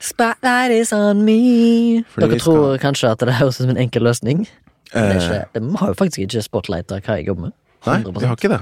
Spotlight 0.00 0.70
is 0.70 0.92
on 0.92 1.24
me. 1.24 2.02
Fordi 2.12 2.28
Dere 2.28 2.38
tror 2.38 2.76
tror 2.76 2.78
kanskje 2.82 3.10
at 3.10 3.18
det 3.24 3.34
høres 3.38 3.56
ut 3.60 3.64
som 3.64 3.70
en 3.70 3.76
enkel 3.80 4.02
løsning. 4.02 4.46
Eh. 4.94 5.44
Vi 5.54 5.76
har 5.80 5.88
jo 5.88 5.94
faktisk 5.94 6.18
ikke 6.26 6.42
spotlighta 6.44 7.00
hva 7.00 7.16
jeg 7.16 7.26
jobber 7.26 7.42
med. 7.48 7.52
nei, 7.86 8.02
100%. 8.02 8.20
vi 8.20 8.26
har 8.26 8.36
ikke 8.36 8.48
det. 8.52 8.60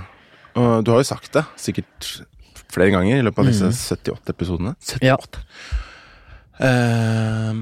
Og 0.57 0.85
du 0.85 0.91
har 0.93 0.99
jo 1.01 1.05
sagt 1.05 1.33
det 1.33 1.45
sikkert 1.57 2.23
flere 2.71 2.91
ganger 2.95 3.19
i 3.19 3.23
løpet 3.23 3.39
av 3.39 3.47
disse 3.51 3.67
78 3.73 4.31
episodene. 4.31 4.75
78. 4.81 5.01
Ja. 5.03 5.17
Eh, 6.61 7.55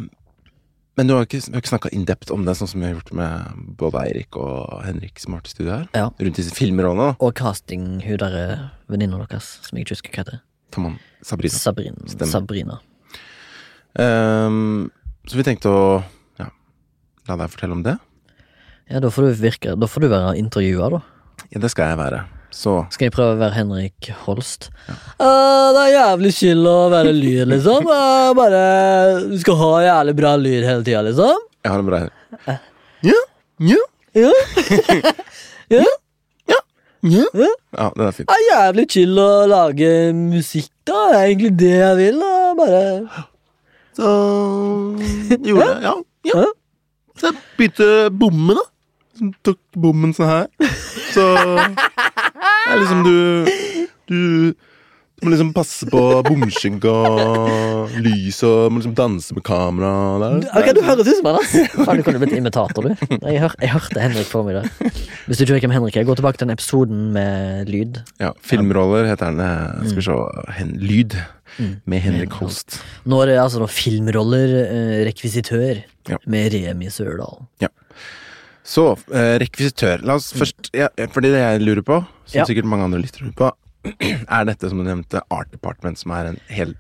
men 0.99 1.07
du 1.07 1.14
har 1.14 1.28
ikke, 1.28 1.38
vi 1.47 1.55
har 1.55 1.62
ikke 1.62 1.71
snakka 1.71 1.90
in-depth 1.95 2.33
om 2.35 2.43
det, 2.43 2.57
sånn 2.59 2.71
som 2.73 2.83
vi 2.83 2.88
har 2.88 2.97
gjort 2.97 3.12
med 3.14 3.59
både 3.78 4.00
Eirik 4.02 4.38
og 4.40 4.81
Henrik 4.83 5.21
som 5.23 5.37
har 5.37 5.45
vært 5.45 5.50
i 5.50 5.55
studio 5.55 5.71
her. 5.71 5.85
Ja. 5.95 6.09
Rundt 6.19 6.40
disse 6.40 6.57
filmrollene. 6.57 7.12
Og 7.23 7.37
casting 7.38 7.85
hun 8.02 8.19
der 8.19 8.35
eh, 8.35 8.64
venninna 8.90 9.21
deres, 9.23 9.52
som 9.63 9.78
jeg 9.78 9.87
ikke 9.87 9.95
husker 9.95 10.17
hva 10.17 10.25
heter. 10.25 10.41
Come 10.75 10.97
Sabrina. 11.23 11.54
Sabrin. 11.54 12.02
Sabrina. 12.28 12.80
Um, 13.95 14.91
så 15.26 15.39
vi 15.39 15.47
tenkte 15.47 15.71
å 15.71 15.84
ja, 16.39 16.50
la 17.30 17.39
deg 17.41 17.54
fortelle 17.54 17.78
om 17.78 17.87
det. 17.87 17.95
Ja, 18.89 18.99
da 19.04 19.11
får 19.13 19.26
du 19.26 19.41
virke 19.43 19.75
Da 19.76 19.89
får 19.91 20.04
du 20.04 20.11
være 20.13 20.37
intervjua, 20.41 20.91
da. 20.97 21.00
Ja, 21.52 21.63
det 21.63 21.71
skal 21.75 21.93
jeg 21.93 22.00
være. 22.00 22.25
Så 22.54 22.73
Skal 22.95 23.08
jeg 23.08 23.13
prøve 23.15 23.34
å 23.37 23.39
være 23.43 23.54
Henrik 23.58 24.08
Holst? 24.25 24.71
«Ah, 25.21 25.69
det 25.76 25.82
er 25.84 25.91
jævlig 25.99 26.32
chill 26.34 26.65
å 26.67 26.76
være 26.93 27.13
lyd, 27.13 27.45
liksom. 27.52 27.84
Uh, 27.87 28.30
bare 28.39 28.63
Du 29.28 29.37
skal 29.43 29.58
ha 29.61 29.71
jævlig 29.84 30.15
bra 30.19 30.32
lyd 30.41 30.65
hele 30.65 30.84
tida, 30.87 31.02
liksom. 31.06 31.45
jeg 31.65 31.73
har 31.75 31.82
en 31.84 31.91
bra 31.91 32.00
Ja, 33.08 33.21
ja, 33.61 33.82
Ja. 34.17 34.30
ja. 35.71 35.82
ja. 36.49 36.61
Ja. 37.06 37.49
Ja, 37.78 37.91
den 37.95 38.06
er 38.08 38.15
fin. 38.17 38.26
Det 38.26 38.34
er 38.34 38.47
jævlig 38.49 38.84
chill 38.91 39.19
å 39.23 39.28
lage 39.47 39.91
musikk, 40.17 40.71
da. 40.89 40.97
Det 41.13 41.19
er 41.21 41.26
egentlig 41.28 41.52
det 41.61 41.75
jeg 41.76 41.99
vil. 42.00 42.19
da 42.19 42.54
Bare 42.58 42.80
Så 43.95 44.15
gjorde 45.45 45.69
jeg, 45.69 45.82
ja. 45.84 45.93
ja. 45.93 45.95
Ja. 46.32 46.49
Så 47.19 47.30
jeg 47.30 47.39
begynte 47.58 47.89
bommen, 48.19 48.58
da. 48.58 48.67
Så 49.19 49.30
tok 49.47 49.61
bommen 49.87 50.13
sånn 50.17 50.30
her. 50.30 50.75
Så 51.15 51.25
det 52.69 52.75
er 52.76 52.83
liksom 52.85 53.04
du 53.04 53.17
Du 54.09 54.54
du 55.19 55.26
må 55.26 55.33
liksom 55.33 55.49
passe 55.50 55.83
på 55.91 56.00
bomskygg 56.23 56.85
og 56.87 57.89
lys 58.04 58.37
og 58.47 58.69
må 58.71 58.78
liksom 58.78 58.93
danse 58.95 59.35
med 59.35 59.43
kamera. 59.43 59.89
Der. 60.23 60.45
Ok, 60.61 60.69
Du 60.76 60.78
høres 60.87 61.09
ut 61.11 61.17
som 61.19 61.26
han, 61.26 61.39
ass. 61.41 61.57
Faen, 61.75 61.99
du 61.99 62.04
kunne 62.07 62.21
blitt 62.23 62.37
imitator, 62.39 62.87
du. 62.87 62.93
Jeg, 63.26 63.41
hør, 63.43 63.57
jeg 63.59 63.73
hørte 63.73 63.99
Henrik 64.04 64.28
for 64.31 64.47
meg 64.47 64.61
der. 64.61 64.69
Hvis 65.26 65.41
du 65.41 65.43
ikke 65.43 65.57
vet 65.57 65.65
hvem 65.67 65.75
Henrik 65.75 65.99
er, 65.99 66.07
gå 66.07 66.15
tilbake 66.21 66.39
til 66.39 66.47
den 66.47 66.54
episoden 66.54 67.00
med 67.17 67.67
lyd. 67.75 67.99
Ja, 68.23 68.31
Filmroller 68.47 69.11
heter 69.11 69.35
den. 69.35 69.43
eh, 69.43 69.91
Skal 69.91 69.99
vi 69.99 70.07
se 70.07 70.21
hen, 70.61 70.71
Lyd 70.87 71.19
med 71.91 71.99
Henrik 72.07 72.39
Holst. 72.39 72.78
Nå 73.11 73.19
er 73.25 73.33
det 73.33 73.41
altså 73.43 73.59
noen 73.65 73.75
filmroller, 73.75 74.54
eh, 74.69 74.97
rekvisitør, 75.11 75.83
Ja. 76.15 76.23
med 76.31 76.54
Remi 76.54 76.95
Sørdal. 76.95 77.43
Så, 78.69 78.85
eh, 79.17 79.39
rekvisitør. 79.41 80.02
La 80.04 80.19
oss 80.19 80.26
først 80.37 80.69
ja, 80.76 80.91
Fordi 81.15 81.31
det 81.33 81.41
jeg 81.41 81.63
lurer 81.65 81.85
på, 81.87 82.02
som 82.28 82.43
Ja. 82.43 82.45
sikkert 82.45 82.69
mange 82.69 82.85
andre 82.85 83.00
lytter 83.00 83.31
på, 83.39 83.49
er 84.28 84.45
dette 84.45 84.69
som 84.69 84.76
du 84.81 84.85
nevnte, 84.85 85.23
Art 85.33 85.49
Department, 85.54 85.97
som 85.99 86.13
er 86.13 86.26
en 86.35 86.41
hel 86.52 86.75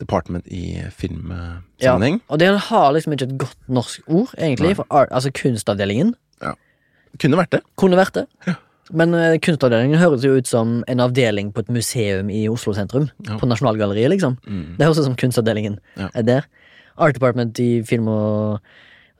department 0.00 0.46
i 0.48 0.80
filmsammenheng. 0.96 2.20
Og 2.30 2.38
det 2.40 2.48
har 2.70 2.92
liksom 2.96 3.12
ikke 3.16 3.28
et 3.28 3.36
godt 3.42 3.56
norsk 3.68 4.00
ord, 4.08 4.32
egentlig. 4.38 4.76
For 4.78 4.86
art, 4.90 5.10
altså 5.12 5.32
kunstavdelingen 5.36 6.14
Kunne 7.16 7.38
vært 7.38 7.54
det. 7.54 7.62
kunne 7.80 7.96
vært 7.96 8.12
det. 8.18 8.56
Men 8.92 9.14
uh, 9.16 9.38
kunstavdelingen 9.40 9.96
høres 9.98 10.22
jo 10.26 10.34
ut 10.36 10.46
som 10.46 10.82
en 10.86 11.00
avdeling 11.00 11.48
på 11.56 11.62
et 11.64 11.70
museum 11.72 12.28
i 12.28 12.42
Oslo 12.52 12.74
sentrum. 12.76 13.06
Ja. 13.24 13.38
På 13.40 13.48
Nasjonalgalleriet, 13.48 14.10
liksom. 14.12 14.36
Mm. 14.46 14.76
Det 14.76 14.84
høres 14.84 14.98
ut 15.00 15.06
som 15.08 15.16
kunstavdelingen 15.16 15.78
Ja. 15.96 16.10
er 16.14 16.22
der. 16.28 16.44
Art 16.98 17.14
Department 17.16 17.58
i 17.58 17.80
film 17.88 18.08
og 18.12 18.60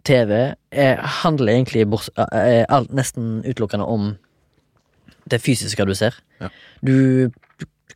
TV 0.06 0.32
er, 0.70 1.00
handler 1.22 1.56
egentlig 1.56 1.86
bort, 1.90 2.08
er 2.16 2.64
alt, 2.72 2.92
nesten 2.94 3.40
utelukkende 3.46 3.86
om 3.86 4.12
det 5.30 5.40
fysiske 5.42 5.84
du 5.86 5.94
ser. 5.98 6.14
Ja. 6.40 6.52
Du, 6.86 7.26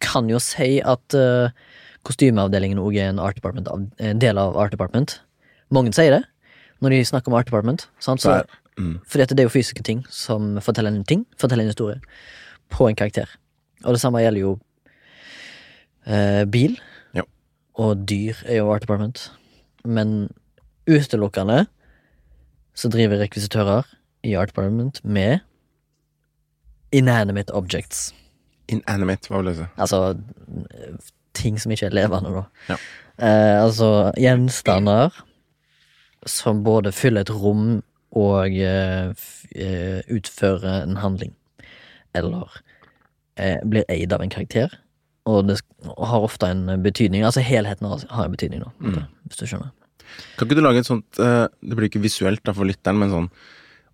kan 0.01 0.31
jo 0.31 0.41
si 0.43 0.79
at 0.81 1.17
uh, 1.17 1.53
kostymeavdelingen 2.09 2.81
òg 2.81 2.97
er 2.97 3.11
en, 3.13 3.21
art 3.21 3.41
av, 3.45 3.83
en 4.01 4.23
del 4.23 4.41
av 4.41 4.57
Art 4.59 4.73
Department. 4.73 5.19
Mange 5.71 5.93
sier 5.97 6.15
det 6.15 6.23
når 6.81 6.95
de 6.95 7.01
snakker 7.05 7.31
om 7.31 7.37
Art 7.37 7.51
Department. 7.51 7.85
Sant? 8.01 8.23
Så 8.25 8.39
er, 8.39 8.47
mm, 8.81 8.95
fordi 9.05 9.29
det 9.35 9.43
er 9.43 9.51
jo 9.51 9.53
fysiske 9.53 9.85
ting 9.85 10.01
som 10.09 10.55
forteller 10.65 10.95
en 10.95 11.05
ting, 11.05 11.27
forteller 11.41 11.67
en 11.67 11.75
historie, 11.75 12.01
på 12.73 12.89
en 12.89 12.97
karakter. 12.97 13.29
Og 13.85 13.93
det 13.93 14.01
samme 14.01 14.23
gjelder 14.25 14.47
jo 14.47 14.55
uh, 16.09 16.45
bil. 16.49 16.79
Ja. 17.17 17.27
Og 17.77 18.09
dyr 18.09 18.41
er 18.47 18.63
jo 18.63 18.73
Art 18.73 18.87
Department. 18.87 19.29
Men 19.85 20.31
utelukkende 20.89 21.67
så 22.81 22.89
driver 22.89 23.21
rekvisitører 23.21 23.89
i 24.25 24.35
Art 24.39 24.53
Department 24.53 25.03
med 25.05 25.39
inanimate 26.93 27.55
objects. 27.55 28.15
inanimate, 28.71 29.29
hva 29.29 29.41
vil 29.41 29.51
det 29.51 29.57
si? 29.59 29.67
Altså 29.77 30.17
ting 31.35 31.61
som 31.61 31.73
ikke 31.75 31.87
er 31.91 31.97
levende, 31.97 32.31
da. 32.31 32.45
Ja. 32.69 32.77
Eh, 33.21 33.63
altså 33.65 34.13
gjenstander 34.19 35.11
som 36.27 36.65
både 36.65 36.93
fyller 36.93 37.25
et 37.25 37.33
rom 37.35 37.83
og 38.17 38.55
eh, 38.57 39.13
eh, 39.55 40.01
utfører 40.11 40.83
en 40.83 40.97
handling. 40.97 41.35
Eller 42.15 42.63
eh, 43.37 43.59
blir 43.71 43.85
eid 43.89 44.13
av 44.13 44.23
en 44.23 44.33
karakter. 44.33 44.73
Og 45.31 45.49
det 45.49 45.61
har 45.85 46.21
ofte 46.27 46.49
en 46.51 46.83
betydning. 46.83 47.25
Altså 47.25 47.41
helheten 47.45 47.87
har, 47.87 48.05
har 48.11 48.25
en 48.25 48.35
betydning, 48.35 48.65
da. 48.65 48.71
Mm. 48.81 49.05
Hvis 49.29 49.43
du 49.43 49.47
skjønner. 49.47 49.71
Kan 50.37 50.49
ikke 50.49 50.57
du 50.57 50.63
lage 50.65 50.79
et 50.83 50.87
sånt 50.89 51.19
eh, 51.21 51.47
Det 51.63 51.77
blir 51.77 51.89
ikke 51.91 52.01
visuelt 52.03 52.43
da 52.45 52.53
for 52.57 52.65
lytteren, 52.65 52.99
men 52.99 53.11
sånn 53.11 53.31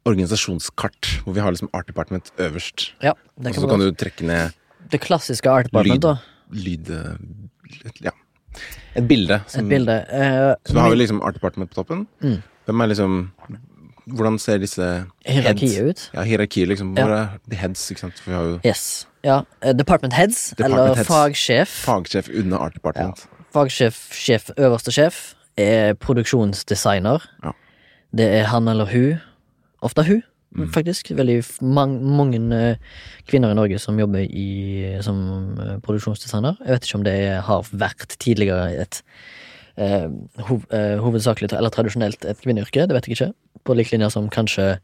organisasjonskart 0.07 1.09
hvor 1.25 1.35
vi 1.35 1.41
har 1.43 1.51
liksom 1.55 1.71
Art 1.75 1.89
Department 1.91 2.31
øverst. 2.39 2.91
Ja, 3.03 3.13
Og 3.39 3.45
så 3.55 3.61
kan 3.67 3.69
kan 3.75 3.81
du 3.83 3.91
trekke 3.93 4.23
ned 4.29 4.53
Det 4.93 5.01
klassiske 5.03 5.51
Art 5.51 5.67
Department, 5.71 6.03
da. 6.03 6.17
lyd 6.53 6.87
lyd 6.89 8.01
Ja. 8.05 8.13
Et 8.97 9.05
bilde. 9.07 9.43
Et 9.55 9.69
bilde. 9.69 9.97
Uh, 10.09 10.55
Så 10.65 10.73
da 10.75 10.81
har 10.87 10.91
vi 10.91 10.97
liksom 11.03 11.21
Art 11.23 11.35
Department 11.35 11.71
på 11.71 11.75
toppen. 11.83 12.07
Mm. 12.23 12.43
Hvem 12.67 12.81
er 12.83 12.87
liksom 12.95 13.17
hvordan 14.07 14.39
ser 14.39 14.59
disse 14.63 15.07
Hierarkiet 15.27 15.75
heads- 15.75 15.89
ut. 15.91 16.11
Ja, 16.15 16.23
hierarkiet, 16.23 16.69
liksom. 16.69 16.97
Ja. 16.97 17.07
Er 17.09 17.39
the 17.51 17.57
heads, 17.57 17.91
ikke 17.91 17.99
sant? 17.99 18.15
For 18.23 18.31
vi 18.31 18.37
har 18.37 18.45
jo 18.45 18.61
Yes. 18.65 19.07
Ja. 19.25 19.43
eh, 19.61 19.73
Department 19.73 20.13
heads, 20.15 20.51
Department 20.51 20.81
eller 20.81 20.95
heads. 20.95 21.09
fagsjef. 21.09 21.69
fagsjef 21.85 22.29
under 22.39 22.57
Art 22.59 22.75
Department. 22.75 23.27
Fagsjef, 23.53 23.99
sjef, 24.15 24.51
øverste 24.57 24.93
sjef, 24.95 25.35
er 25.57 25.95
produksjonsdesigner. 25.95 27.23
Ja. 27.45 27.53
Det 28.17 28.27
er 28.41 28.45
han 28.53 28.69
eller 28.69 28.87
hun. 28.93 29.21
Ofte 29.83 30.05
hun, 30.07 30.23
Mm. 30.57 30.71
faktisk. 30.73 31.11
Veldig 31.11 31.39
f- 31.45 31.61
mange 31.61 32.39
eh, 32.55 32.77
kvinner 33.29 33.51
i 33.51 33.55
Norge 33.55 33.79
som 33.79 33.99
jobber 33.99 34.21
i, 34.25 34.97
som 35.03 35.19
eh, 35.61 35.79
produksjonsdesigner. 35.85 36.57
Jeg 36.65 36.69
vet 36.73 36.87
ikke 36.87 36.95
om 37.01 37.05
det 37.05 37.43
har 37.45 37.63
vært 37.77 38.15
tidligere 38.19 38.71
et 38.81 39.03
eh, 39.77 40.07
hov, 40.49 40.63
eh, 40.73 40.97
hovedsakelig 41.03 41.53
eller 41.53 41.69
tradisjonelt 41.75 42.25
et 42.25 42.41
kvinneyrke. 42.41 42.87
Det 42.87 42.95
vet 42.97 43.09
jeg 43.09 43.17
ikke. 43.19 43.33
På 43.67 43.75
lik 43.77 43.91
linje 43.93 44.09
som 44.15 44.31
kanskje 44.31 44.79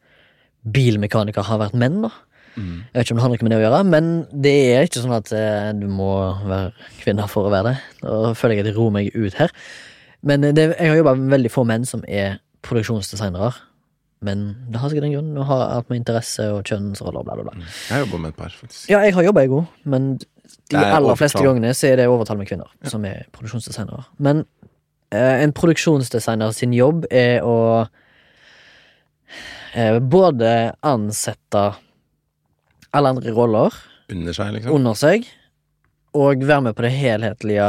bilmekaniker 0.71 1.43
har 1.47 1.59
vært 1.63 1.75
menn. 1.79 2.03
da 2.03 2.11
Mm. 2.55 2.85
jeg 2.93 3.01
vet 3.01 3.07
ikke 3.07 3.13
om 3.13 3.17
det 3.17 3.23
har 3.23 3.31
noe 3.31 3.43
med 3.43 3.51
det 3.51 3.57
å 3.57 3.65
gjøre, 3.65 3.87
men 3.89 4.27
det 4.43 4.77
er 4.77 4.83
ikke 4.85 5.01
sånn 5.01 5.17
at 5.17 5.33
eh, 5.33 5.73
du 5.73 5.87
må 5.89 6.37
være 6.45 6.73
kvinne 7.01 7.25
for 7.27 7.49
å 7.49 7.51
være 7.51 7.71
det. 7.71 7.79
Da 8.03 8.35
føler 8.35 8.57
jeg 8.57 8.61
at 8.61 8.67
jeg 8.67 8.77
roer 8.77 8.91
meg 8.93 9.09
ut 9.17 9.33
her. 9.41 9.49
Men 10.29 10.47
eh, 10.47 10.55
det, 10.57 10.71
jeg 10.79 10.95
har 10.95 11.03
jobba 11.03 11.15
med 11.19 11.37
veldig 11.37 11.53
få 11.53 11.67
menn 11.69 11.87
som 11.89 12.05
er 12.09 12.41
produksjonsdesignere. 12.67 13.53
Men 14.23 14.45
det 14.71 14.79
har 14.79 14.91
sikkert 14.93 15.09
en 15.09 15.17
grunn. 15.17 15.33
Nå 15.35 15.47
har 15.49 15.65
alt 15.67 15.89
med 15.91 15.99
interesse 16.03 16.47
og 16.55 16.69
kjønnsroller 16.69 17.25
bla, 17.27 17.35
bla, 17.39 17.49
bla. 17.49 17.57
Mm. 17.59 17.65
Jeg 17.67 17.97
har 17.97 18.05
jobba 18.05 18.21
med 18.23 18.35
et 18.35 18.39
par, 18.39 18.55
faktisk. 18.55 18.85
Ja, 18.91 19.03
jeg 19.03 19.17
har 19.17 19.27
jobba, 19.27 19.43
jeg 19.43 19.55
òg, 19.57 19.65
men 19.83 20.13
de 20.73 20.79
aller 20.79 21.01
overtall. 21.01 21.19
fleste 21.21 21.43
gangene 21.43 21.73
så 21.75 21.89
er 21.91 21.99
det 22.01 22.09
overtall 22.11 22.39
med 22.41 22.51
kvinner 22.51 22.71
som 22.89 23.05
er 23.09 23.27
produksjonsdesignere. 23.35 24.07
Men 24.23 24.45
eh, 25.11 25.43
en 25.43 25.55
produksjonsdesigner 25.57 26.55
sin 26.57 26.75
jobb 26.77 27.07
er 27.11 27.43
å 27.47 27.57
eh, 29.75 29.99
både 29.99 30.53
ansette 30.87 31.65
alle 32.93 33.15
andre 33.17 33.35
roller 33.35 33.75
Under 34.13 34.37
seg, 34.37 34.53
liksom. 34.57 34.75
under 34.77 34.99
seg, 34.99 35.27
og 36.19 36.45
være 36.45 36.69
med 36.69 36.77
på 36.77 36.85
det 36.85 36.93
helhetlige 36.95 37.69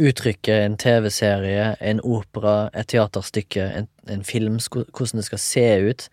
uttrykket, 0.00 0.64
en 0.64 0.76
TV-serie, 0.80 1.76
en 1.80 2.00
opera, 2.02 2.70
et 2.74 2.88
teaterstykke, 2.90 3.66
en, 3.78 3.88
en 4.10 4.24
film, 4.26 4.58
hvordan 4.58 5.20
det 5.20 5.26
skal 5.28 5.38
se 5.42 5.66
ut. 5.90 6.08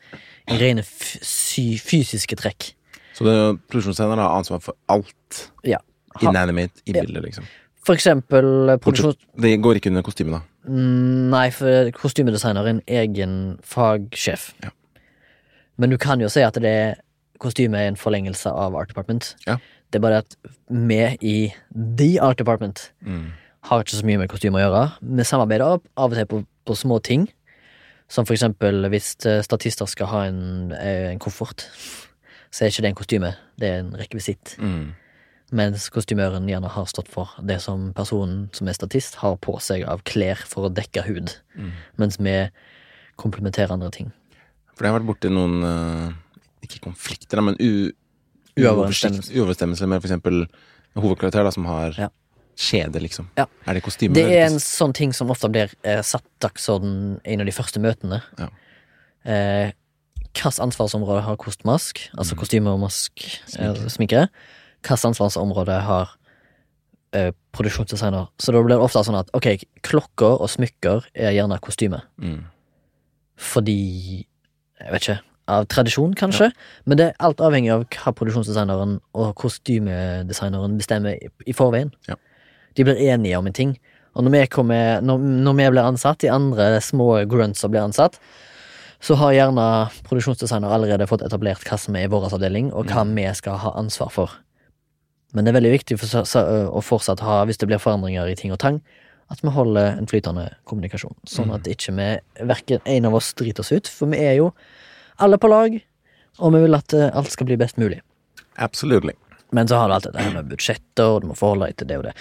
I 0.52 0.60
rene 0.62 0.84
fysiske 0.86 2.38
trekk. 2.40 2.72
Så 3.18 3.26
produksjonsscenen 3.70 4.22
har 4.22 4.38
ansvar 4.38 4.62
for 4.64 4.78
alt 4.92 5.42
Ja. 5.68 5.78
Inanimate 6.22 6.82
i 6.86 6.94
bildet, 6.94 7.24
liksom. 7.24 7.46
for 7.86 7.96
eksempel 7.96 8.70
eh, 8.70 8.78
produksjon... 8.78 9.16
Det 9.42 9.54
går 9.64 9.80
ikke 9.80 9.90
under 9.90 10.04
kostyme, 10.04 10.32
da. 10.36 10.42
Mm, 10.68 11.30
Nei, 11.32 11.46
for 11.56 11.92
kostymedesigner 11.96 12.68
er 12.68 12.74
en 12.76 12.82
egen 12.88 13.36
fagsjef. 13.64 14.52
Ja. 14.64 14.70
Men 15.80 15.90
du 15.94 15.98
kan 15.98 16.22
jo 16.22 16.30
si 16.30 16.44
at 16.46 16.60
det 16.62 16.70
er 16.70 17.00
kostyme 17.42 17.80
er 17.80 17.90
en 17.90 17.98
forlengelse 17.98 18.52
av 18.52 18.76
Art 18.78 18.92
Department. 18.92 19.32
Ja. 19.48 19.56
Det 19.92 20.00
er 20.00 20.04
bare 20.04 20.20
at 20.22 20.36
vi 20.70 21.00
i 21.22 21.38
The 21.74 22.12
Art 22.22 22.38
Department 22.40 22.92
Mm. 23.02 23.32
Har 23.68 23.84
ikke 23.84 24.00
så 24.00 24.08
mye 24.08 24.22
med 24.22 24.32
kostyme 24.32 24.58
å 24.58 24.64
gjøre. 24.64 24.84
Vi 25.18 25.28
samarbeider 25.28 25.78
av 25.78 25.82
og 26.08 26.18
til 26.18 26.30
på, 26.30 26.42
på 26.68 26.78
små 26.78 26.98
ting. 27.06 27.28
Som 28.12 28.28
for 28.28 28.36
eksempel 28.36 28.90
hvis 28.92 29.14
eh, 29.30 29.44
statister 29.46 29.88
skal 29.88 30.10
ha 30.12 30.24
en, 30.28 30.72
eh, 30.76 31.12
en 31.14 31.22
koffert, 31.22 31.64
så 32.52 32.66
er 32.66 32.74
ikke 32.74 32.84
det 32.84 32.90
en 32.92 33.00
kostyme, 33.00 33.30
det 33.62 33.70
er 33.70 33.78
en 33.86 33.94
rekvisitt. 33.96 34.58
Mm. 34.60 34.92
Mens 35.56 35.88
kostymøren 35.92 36.48
gjerne 36.48 36.72
har 36.72 36.88
stått 36.88 37.10
for 37.12 37.32
det 37.48 37.60
som 37.64 37.90
personen 37.96 38.50
som 38.56 38.68
er 38.68 38.76
statist, 38.76 39.20
har 39.24 39.38
på 39.44 39.56
seg 39.64 39.86
av 39.88 40.04
klær 40.08 40.40
for 40.48 40.68
å 40.68 40.74
dekke 40.74 41.06
hud. 41.08 41.38
Mm. 41.56 41.72
Mens 42.04 42.20
vi 42.20 42.36
komplementerer 43.20 43.72
andre 43.76 43.92
ting. 43.96 44.12
For 44.76 44.84
jeg 44.88 44.92
har 44.92 45.00
vært 45.00 45.10
borti 45.12 45.30
noen 45.32 45.64
eh, 45.68 46.12
Ikke 46.66 46.80
konflikter, 46.84 47.42
men 47.44 47.56
uoverensstemmelser 48.58 49.88
med 49.88 50.02
for 50.02 50.08
eksempel 50.10 50.44
hovedkarakter 51.00 51.48
da, 51.48 51.52
som 51.56 51.66
har 51.70 51.96
Ja. 51.98 52.10
Kjede, 52.62 53.02
liksom. 53.04 53.28
Ja. 53.40 53.48
Er 53.66 53.78
det 53.78 53.84
kostyme? 53.86 54.16
Det 54.16 54.28
er 54.30 54.46
en 54.46 54.62
sånn 54.62 54.94
ting 54.98 55.14
som 55.18 55.32
ofte 55.34 55.50
blir 55.52 55.74
eh, 55.88 56.02
satt 56.06 56.26
dagsorden 56.44 57.20
i 57.26 57.36
en 57.36 57.44
av 57.44 57.50
de 57.50 57.56
første 57.56 57.82
møtene. 57.84 58.22
Ja. 58.40 58.50
Eh, 59.26 59.78
Hvilket 60.32 60.62
ansvarsområde 60.64 61.26
har 61.26 61.36
kostmask, 61.36 62.00
altså 62.16 62.38
mm. 62.38 62.40
kostyme 62.40 62.72
og 62.72 62.80
mask, 62.86 63.24
eh, 63.60 63.80
sminke? 63.92 64.30
Hvilket 64.80 65.06
ansvarsområde 65.10 65.76
har 65.84 66.14
eh, 67.14 67.34
produksjonsdesigner? 67.52 68.30
Så 68.40 68.56
da 68.56 68.62
blir 68.64 68.78
det 68.78 68.86
ofte 68.86 69.04
sånn 69.04 69.20
at 69.20 69.32
ok, 69.36 69.50
klokker 69.84 70.40
og 70.40 70.48
smykker 70.54 71.10
er 71.12 71.36
gjerne 71.36 71.60
kostyme. 71.60 72.00
Mm. 72.24 72.46
Fordi 73.42 74.26
Jeg 74.82 74.94
vet 74.96 75.04
ikke. 75.04 75.20
Av 75.52 75.66
tradisjon, 75.68 76.14
kanskje. 76.16 76.48
Men 76.90 76.98
det 76.98 77.06
er 77.10 77.20
alt 77.20 77.42
avhengig 77.44 77.70
av 77.74 77.84
hva 77.92 78.14
produksjonsdesigneren 78.16 78.96
og 79.14 79.34
kostymedesigneren 79.38 80.78
bestemmer 80.80 81.20
i, 81.20 81.28
i 81.46 81.54
forveien. 81.54 81.92
Ja. 82.08 82.16
De 82.78 82.86
blir 82.88 83.00
enige 83.00 83.40
om 83.40 83.50
en 83.50 83.58
ting. 83.58 83.74
Og 84.16 84.26
når 84.26 84.36
vi, 84.36 84.46
kommer, 84.52 85.02
når, 85.06 85.20
når 85.46 85.58
vi 85.58 85.68
blir 85.72 85.88
ansatt, 85.88 86.20
de 86.24 86.32
andre 86.32 86.74
små 86.84 87.14
gruntsa 87.32 87.70
blir 87.72 87.86
ansatt, 87.86 88.20
så 89.02 89.16
har 89.18 89.34
gjerne 89.34 89.66
produksjonsdesigner 90.06 90.74
allerede 90.76 91.08
fått 91.10 91.24
etablert 91.26 91.64
hva 91.66 91.78
som 91.80 91.96
er 91.98 92.06
i 92.06 92.12
vår 92.12 92.28
avdeling, 92.30 92.70
og 92.76 92.92
hva 92.92 93.06
vi 93.10 93.26
skal 93.38 93.58
ha 93.64 93.74
ansvar 93.80 94.12
for. 94.14 94.36
Men 95.34 95.46
det 95.46 95.54
er 95.54 95.58
veldig 95.62 95.72
viktig 95.74 95.98
for, 96.02 96.28
å 96.70 96.84
fortsatt 96.84 97.24
ha, 97.26 97.40
hvis 97.48 97.62
det 97.62 97.70
blir 97.72 97.82
forandringer 97.82 98.30
i 98.30 98.36
ting 98.38 98.54
og 98.54 98.60
tang, 98.62 98.82
at 99.32 99.40
vi 99.42 99.54
holder 99.56 99.96
en 99.96 100.10
flytende 100.12 100.50
kommunikasjon. 100.68 101.16
Sånn 101.30 101.54
at 101.56 101.70
ikke 101.72 101.96
vi, 101.96 102.08
verken 102.52 102.84
en 102.84 103.08
av 103.08 103.16
oss 103.16 103.32
driter 103.40 103.64
oss 103.64 103.72
ut, 103.72 103.88
for 103.88 104.12
vi 104.12 104.20
er 104.20 104.36
jo 104.42 104.52
alle 105.24 105.40
på 105.40 105.50
lag, 105.50 105.78
og 106.40 106.56
vi 106.56 106.64
vil 106.66 106.76
at 106.76 106.94
eh, 106.98 107.10
alt 107.16 107.32
skal 107.32 107.48
bli 107.48 107.58
best 107.60 107.80
mulig. 107.80 108.02
Absolutely. 108.60 109.16
Men 109.52 109.68
så 109.68 109.82
har 109.82 109.90
du 109.90 109.96
alt 109.98 110.08
dette 110.08 110.24
her 110.24 110.34
med 110.36 110.48
budsjetter, 110.52 111.18
og 111.18 111.22
du 111.24 111.30
må 111.32 111.36
forholde 111.36 111.68
deg 111.68 111.80
til 111.82 111.90
det 111.90 112.00
og 112.00 112.08
det. 112.08 112.16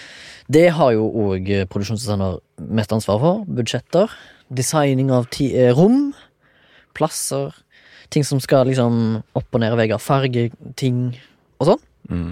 Det 0.51 0.67
har 0.75 0.91
jo 0.97 1.07
òg 1.07 1.47
produksjonsdesigner 1.71 2.39
mest 2.79 2.91
ansvar 2.91 3.21
for. 3.23 3.43
Budsjetter. 3.47 4.11
Designing 4.51 5.13
av 5.15 5.29
eh, 5.39 5.71
rom. 5.77 6.11
Plasser. 6.97 7.55
Ting 8.11 8.27
som 8.27 8.41
skal 8.43 8.67
liksom 8.67 9.21
opp 9.39 9.55
og 9.55 9.63
ned 9.63 9.77
i 9.77 9.79
vegger. 9.79 10.03
Fargeting 10.03 11.03
og 11.61 11.69
sånn. 11.71 11.85
Mm. 12.11 12.31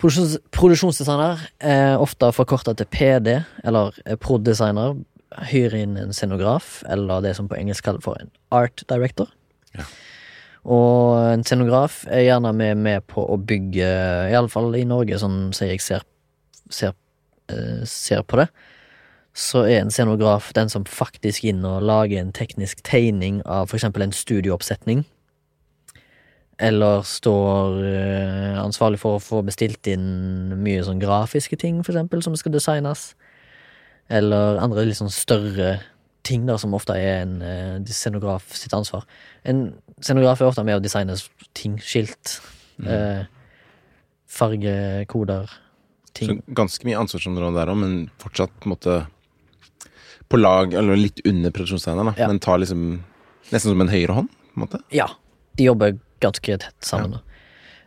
Produksjons, 0.00 0.38
produksjonsdesigner 0.56 1.44
er 1.60 2.00
ofte 2.02 2.32
forkorta 2.34 2.72
til 2.78 2.88
PD, 2.90 3.36
eller 3.62 3.92
eh, 4.06 4.16
prod.designer. 4.16 4.96
Hyrer 5.52 5.76
inn 5.84 5.94
en 6.00 6.16
scenograf, 6.16 6.80
eller 6.92 7.22
det 7.24 7.36
som 7.36 7.46
på 7.48 7.56
engelsk 7.56 7.84
kalles 7.84 8.04
for 8.04 8.16
en 8.20 8.32
art 8.52 8.82
director. 8.88 9.28
Ja. 9.76 9.84
Og 10.62 11.18
en 11.32 11.42
scenograf 11.42 12.04
er 12.06 12.28
gjerne 12.28 12.52
med, 12.54 12.78
med 12.78 13.06
på 13.10 13.24
å 13.26 13.38
bygge, 13.38 13.88
iallfall 14.30 14.70
i 14.78 14.84
Norge, 14.86 15.18
sånn 15.18 15.50
som 15.56 15.66
jeg 15.66 15.82
ser, 15.82 16.04
ser, 16.70 16.94
eh, 17.50 17.82
ser 17.88 18.22
på 18.22 18.38
det, 18.38 18.46
så 19.34 19.64
er 19.64 19.80
en 19.80 19.90
scenograf 19.90 20.52
den 20.54 20.68
som 20.70 20.84
faktisk 20.84 21.48
inn 21.48 21.64
og 21.64 21.82
lager 21.88 22.20
en 22.20 22.34
teknisk 22.36 22.82
tegning 22.86 23.40
av 23.48 23.70
for 23.70 23.80
eksempel 23.80 24.04
en 24.04 24.14
studiooppsetning. 24.14 25.02
Eller 26.62 27.02
står 27.02 27.78
eh, 27.88 28.58
ansvarlig 28.62 29.00
for 29.02 29.18
å 29.18 29.24
få 29.24 29.40
bestilt 29.42 29.88
inn 29.90 30.52
mye 30.62 30.84
sånn 30.86 31.02
grafiske 31.02 31.58
ting, 31.58 31.80
for 31.82 31.96
eksempel, 31.96 32.22
som 32.22 32.36
skal 32.38 32.54
designes. 32.54 33.16
Eller 34.12 34.60
andre 34.62 34.84
litt 34.86 35.00
sånn 35.00 35.10
større 35.10 35.80
ting, 36.22 36.46
der 36.46 36.56
som 36.58 36.74
ofte 36.74 36.94
er 36.94 37.22
en 37.22 37.42
uh, 37.42 37.84
scenograf 37.90 38.52
sitt 38.54 38.72
ansvar. 38.76 39.04
En 39.44 39.72
scenograf 40.00 40.40
er 40.40 40.46
ofte 40.52 40.64
med 40.64 40.78
å 40.78 40.82
designe 40.84 41.16
ting, 41.54 41.78
skilt, 41.82 42.40
Mm. 42.80 42.86
uh, 42.88 43.24
fargekoder, 44.26 45.50
Så 46.18 46.34
ganske 46.56 46.84
mye 46.88 46.98
ansvarsområde 47.00 47.54
der 47.56 47.70
òg, 47.72 47.76
men 47.80 48.10
fortsatt 48.20 48.52
på 48.60 48.68
måte 48.72 49.06
på 50.32 50.38
lag, 50.40 50.72
eller 50.74 50.96
litt 50.96 51.20
under 51.28 51.50
produksjonsdesigneren. 51.52 52.14
Ja. 52.18 52.28
Men 52.28 52.38
tar 52.40 52.58
liksom 52.58 53.02
Nesten 53.52 53.72
som 53.74 53.80
en 53.84 53.88
høyre 53.92 54.14
hånd, 54.16 54.28
på 54.32 54.56
en 54.56 54.62
måte. 54.64 54.78
Ja, 54.94 55.06
de 55.58 55.64
jobber 55.66 55.98
ganske 56.24 56.54
tett 56.62 56.80
sammen. 56.80 57.18
Ja. 57.18 57.28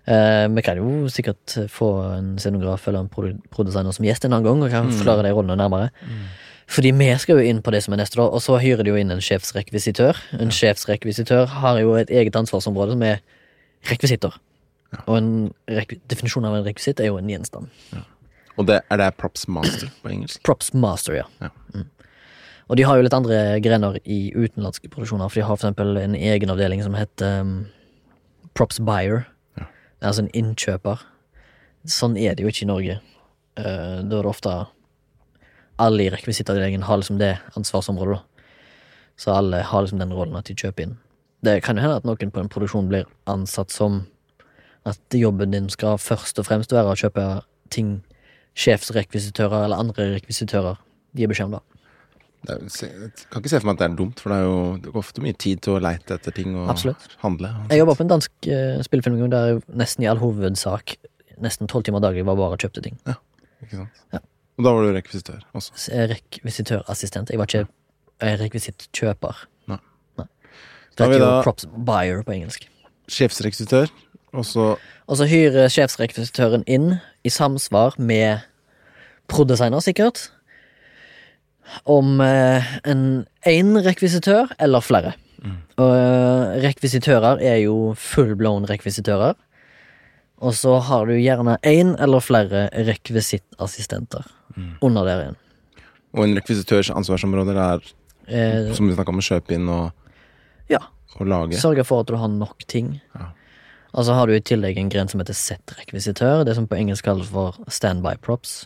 Uh, 0.06 0.48
vi 0.54 0.62
kan 0.62 0.78
jo 0.78 1.08
sikkert 1.10 1.56
få 1.74 1.88
en 2.19 2.36
scenograf 2.38 2.88
eller 2.88 3.00
en 3.00 3.10
produ- 3.10 3.71
som 3.74 4.06
gjest 4.06 4.26
en 4.26 4.34
annen 4.34 4.45
gang, 4.45 4.62
og 4.63 4.69
kan 4.69 4.86
Mm. 4.86 4.93
forklare 5.00 5.24
de 5.24 5.32
rollene 5.34 5.58
nærmere. 5.58 5.89
Fordi 6.71 6.91
vi 6.97 7.08
skal 7.21 7.39
jo 7.39 7.45
inn 7.45 7.62
på 7.62 7.71
det 7.73 7.84
som 7.86 7.93
er 7.93 8.01
neste, 8.01 8.17
da, 8.17 8.25
og 8.25 8.41
så 8.41 8.58
hyrer 8.62 8.84
de 8.86 8.93
jo 8.93 8.97
inn 8.97 9.13
en 9.13 9.21
sjefsrekvisitør. 9.21 10.17
En 10.41 10.54
sjefsrekvisitør 10.54 11.45
har 11.62 11.80
jo 11.82 11.93
et 11.99 12.10
eget 12.10 12.36
ansvarsområde 12.39 12.95
som 12.95 13.06
er 13.06 13.21
rekvisitter. 13.89 14.34
Ja. 14.95 15.04
Og 15.06 15.17
en 15.19 15.32
rekvi 15.69 15.99
definisjon 16.10 16.47
av 16.47 16.58
en 16.58 16.65
rekvisitt 16.65 17.01
er 17.04 17.12
jo 17.12 17.19
en 17.19 17.30
gjenstand. 17.30 17.69
Og 18.56 18.67
det, 18.69 18.80
er 18.89 19.01
det 19.01 19.12
props 19.19 19.45
master 19.51 19.91
på 20.01 20.13
engelsk? 20.13 20.41
Props 20.47 20.73
master, 20.73 21.19
ja. 21.19 21.28
Ja. 21.43 21.51
Mm. 21.75 21.89
Og 22.65 22.80
de 22.80 22.86
har 22.88 22.97
jo 22.97 23.06
litt 23.06 23.13
andre 23.13 23.39
grener 23.62 23.99
i 24.01 24.19
utenlandske 24.34 24.89
produksjoner, 24.89 25.30
for 25.30 25.38
de 25.38 25.45
har 25.45 25.58
for 25.58 25.67
eksempel 25.67 25.99
en 26.01 26.15
egen 26.17 26.49
avdeling 26.54 26.82
som 26.82 26.95
heter 26.97 27.43
um, 27.43 27.58
props 28.58 28.80
buyer. 28.82 29.28
Ja. 29.60 29.67
Er 30.01 30.10
altså 30.10 30.25
en 30.25 30.34
innkjøper. 30.34 31.04
Sånn 31.86 32.17
er 32.17 32.34
det 32.34 32.45
jo 32.45 32.49
ikke 32.49 32.65
i 32.65 32.71
Norge. 32.71 32.95
Uh, 33.60 34.01
da 34.01 34.17
er 34.17 34.25
det 34.25 34.32
ofte 34.32 34.56
alle 35.82 36.06
i 36.06 36.10
rekvisittavdelingen 36.14 36.86
har 36.88 37.02
liksom 37.02 37.20
det 37.20 37.36
ansvarsområdet, 37.60 38.20
da. 38.20 38.52
Så 39.18 39.32
alle 39.32 39.62
har 39.64 39.84
liksom 39.84 40.00
den 40.00 40.14
rollen 40.14 40.36
at 40.36 40.50
de 40.50 40.56
kjøper 40.60 40.88
inn. 40.88 40.98
Det 41.46 41.62
kan 41.64 41.78
jo 41.78 41.86
hende 41.86 42.02
at 42.02 42.08
noen 42.08 42.32
på 42.34 42.42
en 42.42 42.52
produksjon 42.52 42.90
blir 42.92 43.06
ansatt 43.32 43.72
som 43.72 44.04
at 44.86 45.18
jobben 45.18 45.54
din 45.54 45.70
skal 45.72 45.98
først 46.02 46.40
og 46.42 46.48
fremst 46.50 46.74
være 46.76 46.92
å 46.92 47.00
kjøpe 47.00 47.24
ting 47.74 48.02
sjefsrekvisitører 48.60 49.66
eller 49.66 49.82
andre 49.82 50.12
rekvisitører 50.16 50.78
gir 51.16 51.32
beskjed 51.32 51.50
om, 51.50 51.58
da. 51.58 51.64
Er, 52.46 52.62
jeg 52.62 53.10
kan 53.32 53.42
ikke 53.42 53.50
se 53.50 53.58
for 53.58 53.66
meg 53.72 53.78
at 53.78 53.82
det 53.82 53.88
er 53.88 53.98
dumt, 53.98 54.20
for 54.22 54.30
det 54.30 54.38
er 54.38 54.44
jo 54.46 54.58
det 54.84 54.92
går 54.94 55.02
ofte 55.02 55.24
mye 55.24 55.38
tid 55.42 55.64
til 55.66 55.78
å 55.78 55.82
leite 55.82 56.14
etter 56.20 56.36
ting 56.36 56.54
og 56.54 56.70
Absolutt. 56.76 57.08
handle. 57.24 57.50
Jeg 57.72 57.82
jobba 57.82 57.96
på 57.98 58.06
en 58.06 58.12
dansk 58.12 58.50
uh, 58.52 58.84
spillefilm 58.86 59.18
der 59.34 59.48
jeg 59.50 59.64
nesten 59.82 60.06
i 60.06 60.10
all 60.12 60.22
hovedsak 60.22 60.98
nesten 61.42 61.72
tolv 61.72 61.88
timer 61.88 62.04
daglig 62.04 62.26
var 62.28 62.38
bare 62.40 62.56
og 62.56 62.62
kjøpte 62.62 62.84
ting. 62.86 63.00
Ja, 63.08 63.18
Ikke 63.66 63.82
sant? 63.82 64.04
Ja. 64.14 64.22
Og 64.56 64.63
da 64.63 64.72
var 64.72 64.86
du 64.86 64.94
rekvisitør 64.96 65.41
også. 65.58 65.76
Er 65.91 66.13
Rekvisitørassistent. 66.13 67.32
Jeg 67.34 67.41
var 67.41 67.50
ikke 67.50 67.65
eh, 68.24 68.38
rekvisittkjøper. 68.39 69.41
Nei. 69.72 69.80
Nei. 70.22 70.28
Det 70.96 71.10
heter 71.10 71.26
jo 71.26 71.32
props 71.44 71.68
buyer 71.76 72.24
på 72.24 72.36
engelsk. 72.38 72.70
Sjefsrekvisitør, 73.12 73.91
og 74.34 74.46
så 74.48 74.70
Og 75.06 75.20
så 75.20 75.28
hyrer 75.30 75.70
sjefsrekvisitøren 75.70 76.63
inn 76.65 76.96
i 77.24 77.30
samsvar 77.30 78.00
med 78.02 78.41
prodesigner, 79.30 79.84
sikkert, 79.84 80.30
om 81.86 82.22
eh, 82.22 82.65
en 82.86 83.26
én 83.46 83.76
rekvisitør 83.86 84.56
eller 84.60 84.82
flere. 84.82 85.13
Og 85.78 85.91
eh, 85.91 86.56
rekvisitører 86.63 87.41
er 87.44 87.60
jo 87.65 87.94
full-blown 88.00 88.65
rekvisitører. 88.70 89.36
Og 90.43 90.54
så 90.54 90.80
har 90.84 91.06
du 91.08 91.13
gjerne 91.15 91.58
én 91.63 91.93
eller 92.02 92.19
flere 92.19 92.65
rekvisittassistenter 92.74 94.26
under 94.84 95.06
der 95.08 95.21
igjen. 95.24 95.38
Og 96.15 96.24
en 96.26 96.36
rekvisitørs 96.39 96.91
ansvarsområder 96.95 97.60
er, 97.60 97.93
Eh, 98.28 98.74
som 98.74 98.88
vi 98.88 98.95
snakka 98.95 99.12
om, 99.13 99.19
å 99.21 99.26
kjøpe 99.26 99.54
inn 99.54 99.67
og, 99.69 99.91
ja, 100.71 100.80
og 101.19 101.28
lage. 101.30 101.60
Sørge 101.62 101.84
for 101.86 102.02
at 102.02 102.08
du 102.10 102.15
har 102.17 102.32
nok 102.32 102.65
ting. 102.65 102.95
Ja. 103.13 103.28
Og 103.93 104.08
så 104.08 104.15
har 104.17 104.26
du 104.28 104.34
i 104.34 104.41
tillegg 104.41 104.80
en 104.82 104.89
gren 104.89 105.08
som 105.08 105.21
heter 105.21 105.38
set-rekvisitør. 105.38 106.43
Det 106.43 106.56
som 106.58 106.65
på 106.67 106.76
engelsk 106.76 107.06
kalles 107.06 107.30
for 107.30 107.54
standby 107.69 108.15
props. 108.26 108.65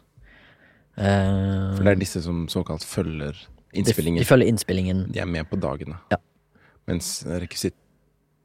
Eh, 0.95 1.75
For 1.75 1.83
det 1.83 1.91
er 1.91 1.99
disse 1.99 2.23
som 2.23 2.47
såkalt 2.47 2.87
følger 2.87 3.35
innspillingen. 3.73 4.23
de 4.23 4.25
følger 4.25 4.47
innspillingen. 4.47 5.11
De 5.11 5.19
er 5.19 5.27
med 5.27 5.49
på 5.51 5.59
dagene. 5.59 5.99
Ja. 6.11 6.17
Mens 6.87 7.19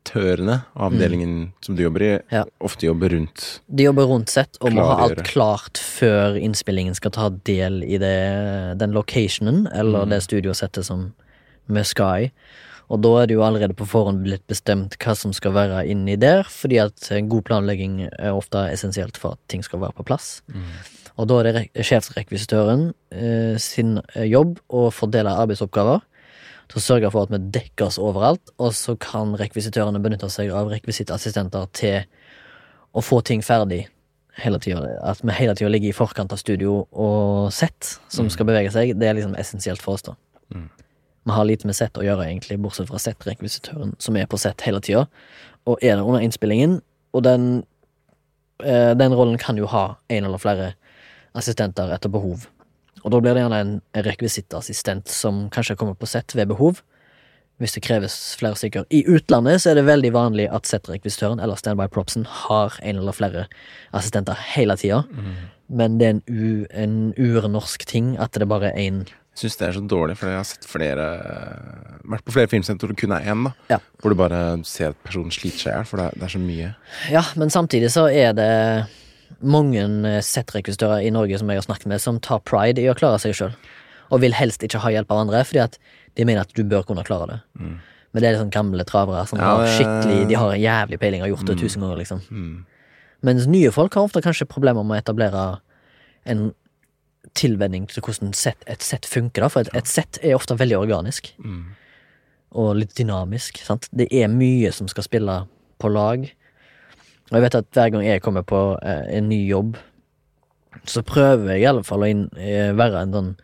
rekvisitørene, 0.05 0.65
avdelingen 0.77 1.53
som 1.63 1.77
du 1.77 1.83
jobber 1.83 2.03
i, 2.03 2.13
Mm. 2.19 2.23
Ja. 2.31 2.45
ofte 2.61 2.87
jobber 2.87 3.09
rundt. 3.11 3.61
De 3.75 3.85
jobber 3.85 4.05
rundt 4.07 4.29
sett 4.29 4.57
og 4.61 4.73
må 4.73 4.85
ha 4.85 5.05
alt 5.05 5.25
klart 5.25 5.75
før 5.79 6.37
innspillingen 6.37 6.95
skal 6.95 7.11
ta 7.11 7.29
del 7.31 7.83
i 7.83 7.99
det, 7.99 8.79
den 8.79 8.93
locationen 8.93 9.67
eller 9.73 10.05
Mm. 10.05 10.11
det 10.11 10.23
studiosettet 10.23 10.85
som 10.85 11.15
med 11.69 11.85
Sky. 11.87 12.31
Og 12.91 13.01
da 13.01 13.23
er 13.23 13.27
det 13.27 13.35
jo 13.35 13.41
allerede 13.43 13.75
på 13.75 13.87
forhånd 13.87 14.23
blitt 14.25 14.47
bestemt 14.47 14.97
hva 14.99 15.17
som 15.17 15.33
skal 15.33 15.53
være 15.53 15.89
inni 15.89 16.17
der, 16.19 16.43
fordi 16.45 16.79
at 16.79 17.29
god 17.29 17.43
planlegging 17.45 18.11
er 18.19 18.31
ofte 18.33 18.59
essensielt 18.71 19.17
for 19.17 19.33
at 19.33 19.39
ting 19.49 19.63
skal 19.65 19.81
være 19.81 19.95
på 19.97 20.05
plass. 20.05 20.43
Og 21.17 21.27
da 21.29 21.39
er 21.41 21.43
det 21.45 21.71
sjefsrekvisitøren 21.75 22.93
eh, 23.13 23.57
sin 23.57 24.01
eh, 24.15 24.25
jobb 24.29 24.59
å 24.69 24.91
fordele 24.93 25.31
arbeidsoppgaver 25.31 26.03
til 26.71 26.81
å 26.81 26.85
sørge 26.85 27.11
for 27.13 27.27
at 27.27 27.33
vi 27.33 27.41
dekker 27.55 27.89
oss 27.89 27.99
overalt, 28.01 28.53
og 28.59 28.73
så 28.77 28.97
kan 29.01 29.35
rekvisitørene 29.41 30.01
benytte 30.03 30.31
seg 30.33 30.53
av 30.55 30.71
rekvisittassistenter 30.73 31.69
til 31.77 32.05
å 32.95 33.03
få 33.05 33.21
ting 33.27 33.43
ferdig 33.45 33.85
hele 34.43 34.59
tida. 34.63 34.83
At 35.07 35.23
vi 35.23 35.35
hele 35.37 35.55
tida 35.59 35.71
ligger 35.71 35.91
i 35.91 35.97
forkant 35.97 36.33
av 36.35 36.41
studio 36.41 36.85
og 36.91 37.53
sett 37.55 37.97
som 38.13 38.31
skal 38.33 38.49
bevege 38.49 38.73
seg, 38.75 38.95
det 38.99 39.11
er 39.11 39.19
liksom 39.19 39.37
essensielt 39.39 39.83
for 39.83 39.99
oss, 39.99 40.07
da. 40.07 40.17
Mm. 40.55 40.71
Vi 41.25 41.33
har 41.33 41.47
lite 41.49 41.69
med 41.69 41.77
sett 41.77 41.97
å 41.97 42.05
gjøre, 42.05 42.27
egentlig, 42.29 42.59
bortsett 42.61 42.91
fra 42.91 43.01
settrekvisitøren, 43.01 43.95
som 44.03 44.17
er 44.21 44.29
på 44.29 44.41
sett 44.41 44.65
hele 44.67 44.83
tida, 44.85 45.07
og 45.65 45.81
er 45.81 45.97
der 45.97 46.05
under 46.05 46.25
innspillingen, 46.25 46.81
og 47.17 47.25
den 47.25 47.47
eh, 48.61 48.93
den 48.99 49.15
rollen 49.15 49.39
kan 49.41 49.57
jo 49.57 49.71
ha 49.71 49.95
en 50.13 50.29
eller 50.29 50.43
flere 50.43 50.75
assistenter 51.35 51.91
etter 51.95 52.13
behov. 52.13 52.47
Og 53.05 53.13
da 53.13 53.21
blir 53.21 53.37
det 53.37 53.45
gjerne 53.45 53.61
en 53.61 53.79
rekvisittassistent 54.07 55.13
som 55.13 55.47
kanskje 55.53 55.77
kommer 55.77 55.97
på 55.99 56.09
sett 56.09 56.35
ved 56.37 56.49
behov, 56.51 56.81
hvis 57.63 57.77
det 57.77 57.85
kreves 57.87 58.15
flere 58.41 58.59
stykker. 58.59 58.87
I 58.91 59.05
utlandet 59.07 59.63
så 59.63 59.71
er 59.71 59.79
det 59.79 59.87
veldig 59.87 60.11
vanlig 60.15 60.47
at 60.51 60.67
settrekvisitøren 60.67 61.43
eller 61.43 61.59
standby 61.61 61.87
propsen 61.93 62.25
har 62.27 62.79
en 62.83 63.03
eller 63.03 63.15
flere 63.15 63.45
assistenter 63.95 64.39
hele 64.57 64.75
tida, 64.81 65.05
men 65.69 66.01
det 66.01 66.09
er 66.09 66.17
en, 66.17 66.25
u, 66.29 66.65
en 66.75 66.97
urnorsk 67.21 67.87
ting 67.89 68.15
at 68.21 68.35
det 68.37 68.49
bare 68.51 68.73
er 68.73 68.81
én 68.83 69.05
Jeg 69.07 69.41
syns 69.41 69.57
det 69.59 69.69
er 69.69 69.77
så 69.77 69.85
dårlig, 69.91 70.17
for 70.19 70.31
jeg 70.31 70.37
har 70.37 70.45
sett 70.47 70.67
flere 70.69 71.07
Vært 72.05 72.27
på 72.27 72.35
flere 72.35 72.51
filmsentre 72.53 72.87
hvor 72.87 72.93
det 72.95 73.01
kun 73.01 73.15
er 73.17 73.31
én, 73.33 73.47
da. 73.47 73.55
Ja. 73.73 73.79
Hvor 74.03 74.13
du 74.13 74.19
bare 74.19 74.43
ser 74.69 74.93
at 74.93 74.99
personen 75.07 75.33
sliter 75.33 75.63
seg 75.63 75.71
i 75.71 75.77
hjel, 75.79 75.89
for 75.89 76.01
det 76.01 76.11
er, 76.11 76.19
det 76.21 76.27
er 76.27 76.35
så 76.35 76.43
mye. 76.43 76.75
Ja, 77.11 77.23
men 77.41 77.51
samtidig 77.51 77.89
så 77.95 78.05
er 78.11 78.37
det 78.37 78.51
mange 79.41 79.83
eh, 80.09 80.21
settrekvisitører 80.25 81.05
i 81.07 81.11
Norge 81.15 81.39
som 81.41 81.49
jeg 81.51 81.59
har 81.61 81.67
snakket 81.67 81.87
med, 81.91 82.01
som 82.01 82.21
tar 82.21 82.41
pride 82.47 82.83
i 82.83 82.89
å 82.91 82.95
klare 82.99 83.19
seg 83.23 83.35
sjøl. 83.35 83.55
Og 84.13 84.21
vil 84.21 84.33
helst 84.37 84.63
ikke 84.63 84.79
ha 84.85 84.91
hjelp 84.93 85.11
av 85.11 85.25
andre, 85.25 85.41
fordi 85.49 85.63
at 85.65 85.79
de 86.15 86.25
mener 86.29 86.45
at 86.45 86.53
du 86.55 86.63
bør 86.65 86.85
kunne 86.87 87.05
klare 87.05 87.27
det. 87.33 87.39
Mm. 87.59 87.79
Men 88.15 88.23
det 88.23 88.29
er 88.29 88.37
liksom 88.37 88.51
gamle 88.55 88.85
travere 88.87 89.27
som 89.27 89.41
Ja, 89.41 89.57
har 89.57 89.67
skikkelig 89.75 90.29
De 90.31 90.35
har 90.39 90.53
en 90.55 90.61
jævlig 90.63 90.99
peiling 91.03 91.23
og 91.23 91.27
har 91.27 91.33
gjort 91.35 91.47
det 91.49 91.57
Mm. 91.57 91.63
tusen 91.65 91.81
ganger, 91.83 91.97
liksom. 91.99 92.21
Mm. 92.31 92.67
Mens 93.23 93.47
nye 93.47 93.71
folk 93.73 93.95
har 93.95 94.05
ofte 94.05 94.23
kanskje 94.23 94.47
problemer 94.47 94.85
med 94.85 94.99
å 94.99 95.03
etablere 95.03 95.61
en 96.27 96.53
tilvenning 97.35 97.89
til 97.89 98.03
hvordan 98.03 98.35
set, 98.37 98.57
et 98.69 98.83
sett 98.83 99.07
funker, 99.09 99.41
da. 99.43 99.49
For 99.49 99.61
et, 99.65 99.71
et 99.75 99.87
sett 99.91 100.19
er 100.23 100.37
ofte 100.37 100.55
veldig 100.57 100.77
organisk. 100.85 101.33
Mm. 101.43 101.65
og 102.55 102.77
litt 102.77 102.95
dynamisk. 102.95 103.59
Sant? 103.67 103.89
Det 103.91 104.07
er 104.13 104.29
mye 104.31 104.71
som 104.71 104.87
skal 104.87 105.03
spille 105.03 105.41
på 105.83 105.89
lag. 105.91 106.29
Og 107.31 107.39
jeg 107.39 107.45
vet 107.47 107.59
at 107.59 107.69
hver 107.73 107.91
gang 107.95 108.05
jeg 108.05 108.23
kommer 108.25 108.45
på 108.47 108.61
eh, 108.85 109.05
en 109.17 109.29
ny 109.31 109.41
jobb, 109.49 109.79
så 110.85 111.03
prøver 111.07 111.55
jeg 111.55 111.65
i 111.65 111.69
alle 111.71 111.85
fall 111.87 112.05
å 112.05 112.11
inn, 112.11 112.27
eh, 112.37 112.73
være 112.77 113.05
en 113.05 113.15
sånn 113.15 113.35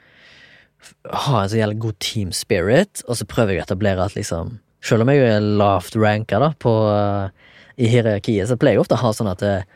Ha 1.13 1.43
en 1.43 1.51
så 1.53 1.59
jævlig 1.59 1.79
god 1.81 1.97
team 2.01 2.33
spirit, 2.33 3.03
og 3.07 3.19
så 3.19 3.27
prøver 3.29 3.55
jeg 3.55 3.63
å 3.63 3.67
etablere 3.69 4.05
at 4.05 4.17
liksom 4.17 4.59
Selv 4.85 5.05
om 5.05 5.13
jeg 5.13 5.23
er 5.29 5.45
lavt 5.45 5.97
ranka 5.97 6.41
da 6.41 6.53
på, 6.59 6.73
eh, 6.91 7.31
i 7.81 7.89
hierarkiet, 7.93 8.49
så 8.49 8.57
pleier 8.61 8.79
jeg 8.79 8.85
ofte 8.85 8.97
å 8.97 9.03
ha 9.05 9.13
sånn 9.17 9.31
at 9.31 9.45
eh, 9.47 9.69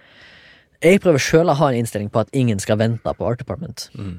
Jeg 0.82 1.00
prøver 1.04 1.22
sjøl 1.22 1.52
å 1.52 1.56
ha 1.60 1.70
en 1.70 1.80
innstilling 1.80 2.10
på 2.12 2.24
at 2.24 2.32
ingen 2.32 2.60
skal 2.60 2.80
vente 2.80 3.14
på 3.16 3.24
Art 3.24 3.40
Department. 3.40 3.88
Mm. 3.96 4.18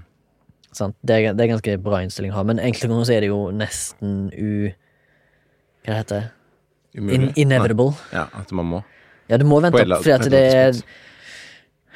Sant? 0.74 0.95
Det, 1.06 1.15
er, 1.15 1.36
det 1.38 1.45
er 1.45 1.54
ganske 1.54 1.78
bra 1.84 2.02
innstilling 2.04 2.34
å 2.34 2.39
ha, 2.39 2.45
men 2.48 2.62
enkelte 2.62 2.89
ganger 2.89 3.06
så 3.06 3.13
er 3.15 3.26
det 3.26 3.30
jo 3.30 3.43
nesten 3.54 4.15
u... 4.34 4.71
Hva 5.86 6.00
heter 6.02 6.24
det? 6.24 6.32
In, 6.95 7.30
inevitable. 7.38 7.93
Ja, 8.15 8.26
at 8.34 8.52
man 8.56 8.69
må. 8.71 8.82
Ja, 9.30 9.38
du 9.42 9.46
må 9.50 9.58
vente 9.64 9.80
opp, 9.82 10.04
fordi 10.04 10.14
at 10.16 10.32
det 10.32 10.42
er. 10.54 10.80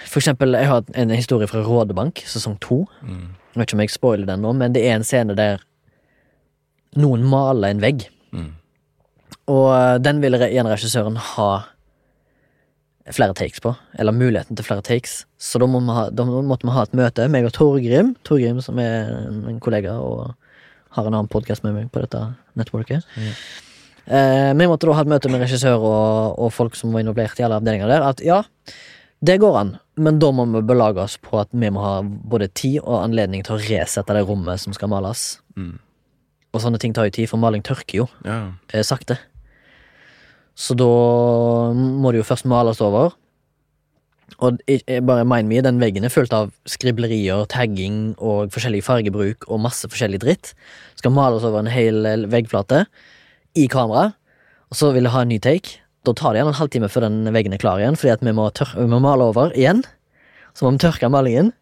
For 0.10 0.22
eksempel, 0.22 0.56
jeg 0.56 0.70
har 0.70 0.86
en 0.98 1.10
historie 1.12 1.48
fra 1.52 1.62
Rådebank, 1.66 2.22
sesong 2.26 2.56
to. 2.64 2.86
Mm. 3.04 3.36
Jeg 3.54 3.60
vet 3.60 3.68
ikke 3.68 3.78
om 3.78 3.84
jeg 3.84 3.92
spoiler 3.94 4.30
den 4.30 4.42
nå, 4.46 4.54
men 4.56 4.74
det 4.74 4.86
er 4.88 4.96
en 4.96 5.04
scene 5.06 5.36
der 5.38 5.60
noen 6.98 7.26
maler 7.30 7.70
en 7.76 7.84
vegg. 7.84 8.08
Mm. 8.34 8.54
Og 9.52 9.68
eh, 9.76 9.98
den 10.06 10.22
ville 10.24 10.40
re- 10.42 10.50
gjerne 10.54 10.72
regissøren 10.74 11.20
ha 11.36 11.50
flere 13.10 13.34
takes 13.38 13.60
på. 13.62 13.76
Eller 14.00 14.14
muligheten 14.16 14.56
til 14.58 14.66
flere 14.66 14.86
takes. 14.86 15.24
Så 15.42 15.60
da, 15.62 15.68
må 15.70 15.82
ha, 15.94 16.08
da 16.14 16.26
måtte 16.26 16.68
vi 16.70 16.74
ha 16.76 16.84
et 16.86 16.94
møte, 16.98 17.28
meg 17.34 17.48
og 17.50 17.54
Torgrim. 17.58 18.14
Torgrim 18.28 18.62
som 18.66 18.80
er 18.82 19.10
en, 19.28 19.60
kollega 19.64 19.96
og 20.02 20.32
har 20.96 21.06
en 21.10 21.14
annen 21.14 21.30
podkast 21.30 21.66
med 21.66 21.76
meg 21.76 21.90
på 21.94 22.02
dette 22.06 22.22
networket. 22.58 23.06
Mm. 23.18 23.34
Eh, 24.10 24.52
vi 24.58 24.66
måtte 24.70 24.88
da 24.90 24.96
ha 24.98 25.04
et 25.06 25.12
møte 25.12 25.30
med 25.30 25.44
regissør 25.44 25.84
og, 25.86 26.40
og 26.42 26.54
folk 26.56 26.78
som 26.78 26.94
var 26.96 27.04
involvert 27.04 27.38
i 27.40 27.46
alle 27.46 27.60
avdelinger 27.62 27.92
der. 27.92 28.06
At 28.10 28.24
ja, 28.26 28.42
det 29.22 29.38
går 29.44 29.58
an, 29.60 29.76
men 30.02 30.18
da 30.22 30.32
må 30.34 30.48
vi 30.50 30.64
belage 30.66 31.04
oss 31.04 31.18
på 31.22 31.38
at 31.42 31.52
vi 31.54 31.70
må 31.74 31.84
ha 31.84 32.00
både 32.02 32.48
tid 32.58 32.80
og 32.82 33.04
anledning 33.04 33.44
til 33.46 33.58
å 33.58 33.62
resette 33.62 34.16
det 34.18 34.26
rommet 34.26 34.62
som 34.64 34.74
skal 34.74 34.90
males. 34.90 35.28
Mm. 35.60 35.76
Og 36.50 36.64
sånne 36.64 36.80
ting 36.82 36.96
tar 36.98 37.06
jo 37.10 37.14
tid, 37.20 37.30
for 37.30 37.38
maling 37.42 37.62
tørker 37.66 38.02
jo 38.02 38.08
Ja. 38.26 38.54
eh, 38.74 38.82
sakte. 38.82 39.20
Så 40.60 40.76
da 40.76 40.90
må 41.74 42.12
det 42.12 42.20
jo 42.24 42.28
først 42.28 42.48
males 42.50 42.82
over. 42.82 43.14
Og 44.40 44.58
bare 45.08 45.26
mind 45.26 45.48
me, 45.50 45.62
den 45.62 45.80
veggen 45.82 46.06
er 46.06 46.12
fullt 46.14 46.34
av 46.34 46.52
skriblerier, 46.70 47.46
tagging 47.50 48.16
og 48.18 48.52
forskjellig 48.54 48.82
fargebruk 48.86 49.48
og 49.50 49.62
masse 49.64 49.88
forskjellig 49.90 50.20
dritt. 50.22 50.52
Skal 51.00 51.12
males 51.16 51.44
over 51.48 51.60
en 51.60 51.72
hel 51.72 52.04
veggflate 52.30 52.86
i 53.58 53.68
kamera, 53.72 54.12
og 54.70 54.78
så 54.78 54.92
vil 54.94 55.08
jeg 55.08 55.14
ha 55.16 55.24
en 55.26 55.32
ny 55.34 55.40
take. 55.42 55.80
Da 56.08 56.14
tar 56.16 56.34
det 56.34 56.40
igjen 56.40 56.52
en 56.52 56.60
halvtime 56.60 56.90
før 56.92 57.08
den 57.08 57.32
veggen 57.36 57.56
er 57.56 57.62
klar 57.62 57.82
igjen, 57.82 57.98
fordi 58.00 58.14
at 58.14 58.26
vi 58.26 58.34
må, 58.36 58.48
vi 58.50 58.90
må 58.90 59.02
male 59.04 59.30
over 59.32 59.56
igjen. 59.58 59.84
Så 60.54 60.66
må 60.66 60.74
vi 60.76 60.84
tørke 60.84 61.10
malingen, 61.12 61.54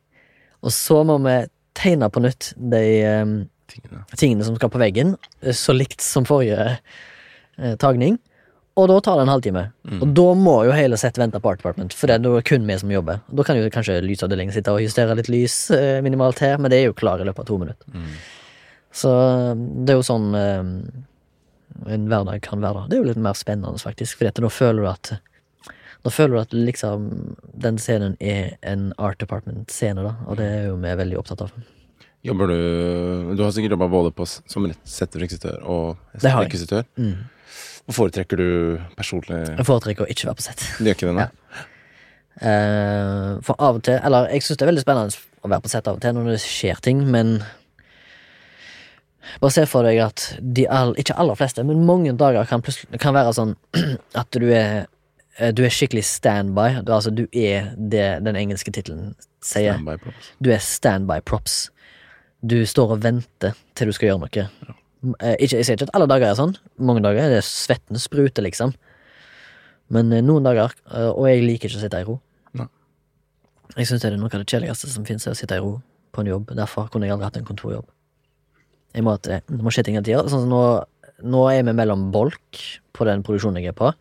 og 0.65 0.73
så 0.73 1.01
må 1.07 1.17
vi 1.25 1.37
tegne 1.77 2.09
på 2.09 2.23
nytt 2.23 2.53
de 2.57 2.83
um, 3.21 3.35
Tingene. 3.67 4.05
tingene 4.15 4.45
som 4.47 4.55
skal 4.57 4.71
på 4.71 4.79
veggen, 4.81 5.17
eh, 5.43 5.53
så 5.55 5.75
likt 5.75 6.01
som 6.01 6.25
forrige 6.25 6.77
uh, 6.77 7.75
tagning. 7.81 8.15
Og 8.77 8.87
da 8.91 8.99
tar 9.01 9.17
det 9.17 9.25
en 9.25 9.33
halvtime. 9.33 9.63
Mm. 9.89 9.99
Og 10.05 10.13
da 10.17 10.25
må 10.37 10.55
jo 10.67 10.73
hele 10.77 10.97
sett 11.01 11.17
vente 11.17 11.41
på 11.41 11.49
Art 11.49 11.61
Department, 11.63 11.95
for 11.97 12.09
det 12.09 12.19
er 12.21 12.45
kun 12.45 12.65
vi 12.69 12.77
som 12.77 12.93
jobber. 12.93 13.23
Da 13.33 13.45
kan 13.45 13.57
jo 13.57 13.69
kanskje 13.73 13.99
lysavdelingen 14.05 14.53
sitte 14.53 14.73
og 14.73 14.83
justere 14.85 15.17
litt 15.17 15.29
lys 15.33 15.59
uh, 15.73 15.99
minimalt 16.05 16.41
her, 16.45 16.59
men 16.61 16.73
det 16.73 16.81
er 16.81 16.91
jo 16.91 16.97
klar 16.97 17.21
i 17.21 17.27
løpet 17.27 17.45
av 17.45 17.49
to 17.49 17.59
minutter. 17.61 17.93
Mm. 17.93 18.11
Så 18.97 19.11
det 19.57 19.93
er 19.93 19.99
jo 19.99 20.05
sånn 20.05 20.27
eh, 20.37 20.69
en 21.85 22.09
hverdag 22.09 22.41
kan 22.45 22.63
være. 22.63 22.87
Det 22.89 22.97
er 22.97 23.03
jo 23.03 23.09
litt 23.11 23.21
mer 23.21 23.37
spennende, 23.37 23.79
faktisk, 23.81 24.19
for 24.19 24.29
da 24.29 24.49
føler 24.53 24.83
du 24.83 24.91
at 24.91 25.17
da 26.05 26.11
føler 26.13 26.35
du 26.35 26.41
at 26.41 26.53
liksom 26.53 27.07
den 27.57 27.79
scenen 27.81 28.13
er 28.23 28.53
en 28.61 28.91
Art 29.01 29.19
Department-scene, 29.19 30.03
da, 30.05 30.13
og 30.29 30.37
det 30.39 30.45
er 30.45 30.67
jo 30.69 30.77
vi 30.79 30.93
veldig 31.01 31.17
opptatt 31.19 31.41
av. 31.47 31.55
Jobber 32.25 32.51
du 32.51 33.33
Du 33.37 33.43
har 33.43 33.51
sikkert 33.55 33.75
jobba 33.75 33.87
både 33.91 34.11
på, 34.15 34.25
som 34.25 34.67
settregissør 34.83 35.63
og 35.63 35.97
Det 36.13 36.33
rekvisitør. 36.33 36.85
Mm. 36.97 37.27
Hva 37.87 37.95
foretrekker 37.95 38.39
du 38.39 38.49
personlig 38.97 39.39
Jeg 39.45 39.67
foretrekker 39.67 40.05
å 40.05 40.11
ikke 40.11 40.27
være 40.29 40.39
på 40.39 40.47
sett. 40.47 40.63
Du 40.77 40.87
gjør 40.87 40.97
ikke 40.97 41.09
det, 41.09 41.15
nei? 41.21 41.27
uh, 42.43 43.37
for 43.45 43.55
av 43.63 43.79
og 43.79 43.85
til 43.87 43.97
Eller 43.97 44.27
jeg 44.33 44.45
syns 44.45 44.59
det 44.59 44.65
er 44.65 44.71
veldig 44.73 44.83
spennende 44.83 45.23
å 45.45 45.51
være 45.53 45.63
på 45.63 45.71
sett 45.71 45.87
av 45.87 45.97
og 45.97 46.03
til 46.03 46.17
når 46.17 46.33
det 46.33 46.41
skjer 46.43 46.81
ting, 46.83 47.05
men 47.13 47.37
Bare 49.41 49.53
se 49.53 49.65
for 49.69 49.87
deg 49.87 49.99
at 50.03 50.27
de 50.41 50.67
all, 50.71 50.93
ikke 50.99 51.15
aller 51.19 51.37
fleste, 51.39 51.63
men 51.67 51.85
mange 51.87 52.13
dager 52.17 52.47
kan, 52.49 52.63
kan 53.01 53.15
være 53.17 53.33
sånn 53.37 53.55
at 54.21 54.37
du 54.37 54.47
er 54.49 54.87
eh, 55.37 55.53
Du 55.55 55.63
er 55.65 55.73
skikkelig 55.73 56.05
standby. 56.07 56.81
Du, 56.83 56.93
altså, 56.95 57.13
du 57.13 57.25
er 57.31 57.71
det 57.77 58.07
den 58.25 58.39
engelske 58.39 58.73
tittelen 58.73 59.15
sier. 59.45 59.79
Du 60.43 60.51
er 60.53 60.63
standby 60.63 61.21
props. 61.25 61.67
Du 62.41 62.59
står 62.65 62.97
og 62.97 63.03
venter 63.05 63.57
til 63.77 63.89
du 63.89 63.95
skal 63.95 64.11
gjøre 64.11 64.21
noe. 64.25 64.33
Ja. 64.33 64.75
Ikke, 65.37 65.59
jeg 65.59 65.65
sier 65.67 65.77
ikke 65.77 65.87
at 65.87 65.95
alle 65.97 66.09
dager 66.09 66.31
er 66.31 66.37
sånn. 66.37 66.55
Mange 66.81 67.03
dager 67.05 67.27
er 67.27 67.35
det 67.37 67.43
svetten 67.45 67.99
spruter, 68.01 68.45
liksom. 68.45 68.73
Men 69.93 70.11
eh, 70.11 70.23
noen 70.25 70.47
dager, 70.47 70.73
eh, 70.91 71.11
og 71.11 71.27
jeg 71.29 71.45
liker 71.45 71.69
ikke 71.69 71.79
å 71.79 71.83
sitte 71.85 72.01
i 72.01 72.07
ro. 72.07 72.17
Nei. 72.57 72.67
Jeg 73.77 73.89
syns 73.89 74.03
det 74.03 74.11
er 74.11 74.17
noe 74.19 74.31
av 74.31 74.41
det 74.41 74.49
kjedeligste 74.49 74.89
som 74.91 75.05
finnes, 75.07 75.27
er 75.27 75.35
å 75.35 75.39
sitte 75.39 75.59
i 75.59 75.63
ro 75.63 75.77
på 76.15 76.23
en 76.23 76.31
jobb. 76.31 76.51
Derfor 76.57 76.89
kunne 76.91 77.07
jeg 77.07 77.15
aldri 77.15 77.29
hatt 77.29 77.39
en 77.39 77.47
kontorjobb. 77.47 77.87
Jeg 78.97 79.05
må, 79.05 79.13
at, 79.13 79.29
det 79.29 79.63
må 79.63 79.73
skje 79.73 79.85
ting 79.85 79.97
hele 79.97 80.07
tida. 80.07 80.23
Sånn 80.25 80.47
som 80.47 80.51
nå, 80.51 80.61
nå 81.29 81.43
er 81.51 81.65
vi 81.67 81.75
mellom 81.77 82.07
bolk 82.13 82.61
på 82.97 83.05
den 83.05 83.21
produksjonen 83.25 83.61
jeg 83.61 83.73
er 83.73 83.77
på. 83.77 83.91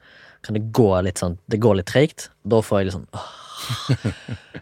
Kan 0.47 0.57
det 0.57 0.69
gå 0.77 0.89
litt 1.03 1.19
sånn 1.19 1.35
Det 1.51 1.59
går 1.61 1.81
litt 1.81 1.91
treigt. 1.91 2.31
Da 2.47 2.63
får 2.65 2.81
jeg 2.81 2.89
liksom 2.91 3.07
åh, 3.17 3.33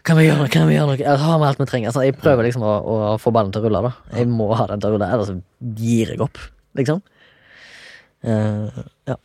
Kan 0.05 0.17
vi 0.19 0.25
gjøre 0.27 0.41
noe? 0.41 0.51
Kan 0.51 0.67
vi 0.69 0.75
gjøre 0.77 0.95
noe? 0.95 1.15
Har 1.23 1.39
vi 1.41 1.47
alt 1.49 1.61
vi 1.61 1.67
trenger. 1.69 1.91
Altså, 1.91 2.03
jeg 2.07 2.17
prøver 2.19 2.47
liksom 2.47 2.65
å, 2.65 2.75
å 2.81 2.97
få 3.21 3.33
ballen 3.35 3.53
til 3.53 3.63
å 3.63 3.69
rulle. 3.69 3.83
da 3.87 4.19
Jeg 4.19 4.29
må 4.31 4.49
ha 4.57 4.67
den 4.71 4.83
til 4.83 4.91
å 4.91 4.95
rulle, 4.95 5.09
ellers 5.13 5.31
så 5.31 5.37
gir 5.79 6.13
jeg 6.13 6.21
opp, 6.25 6.41
liksom. 6.77 7.01
Uh, 8.25 8.83
ja. 9.05 9.17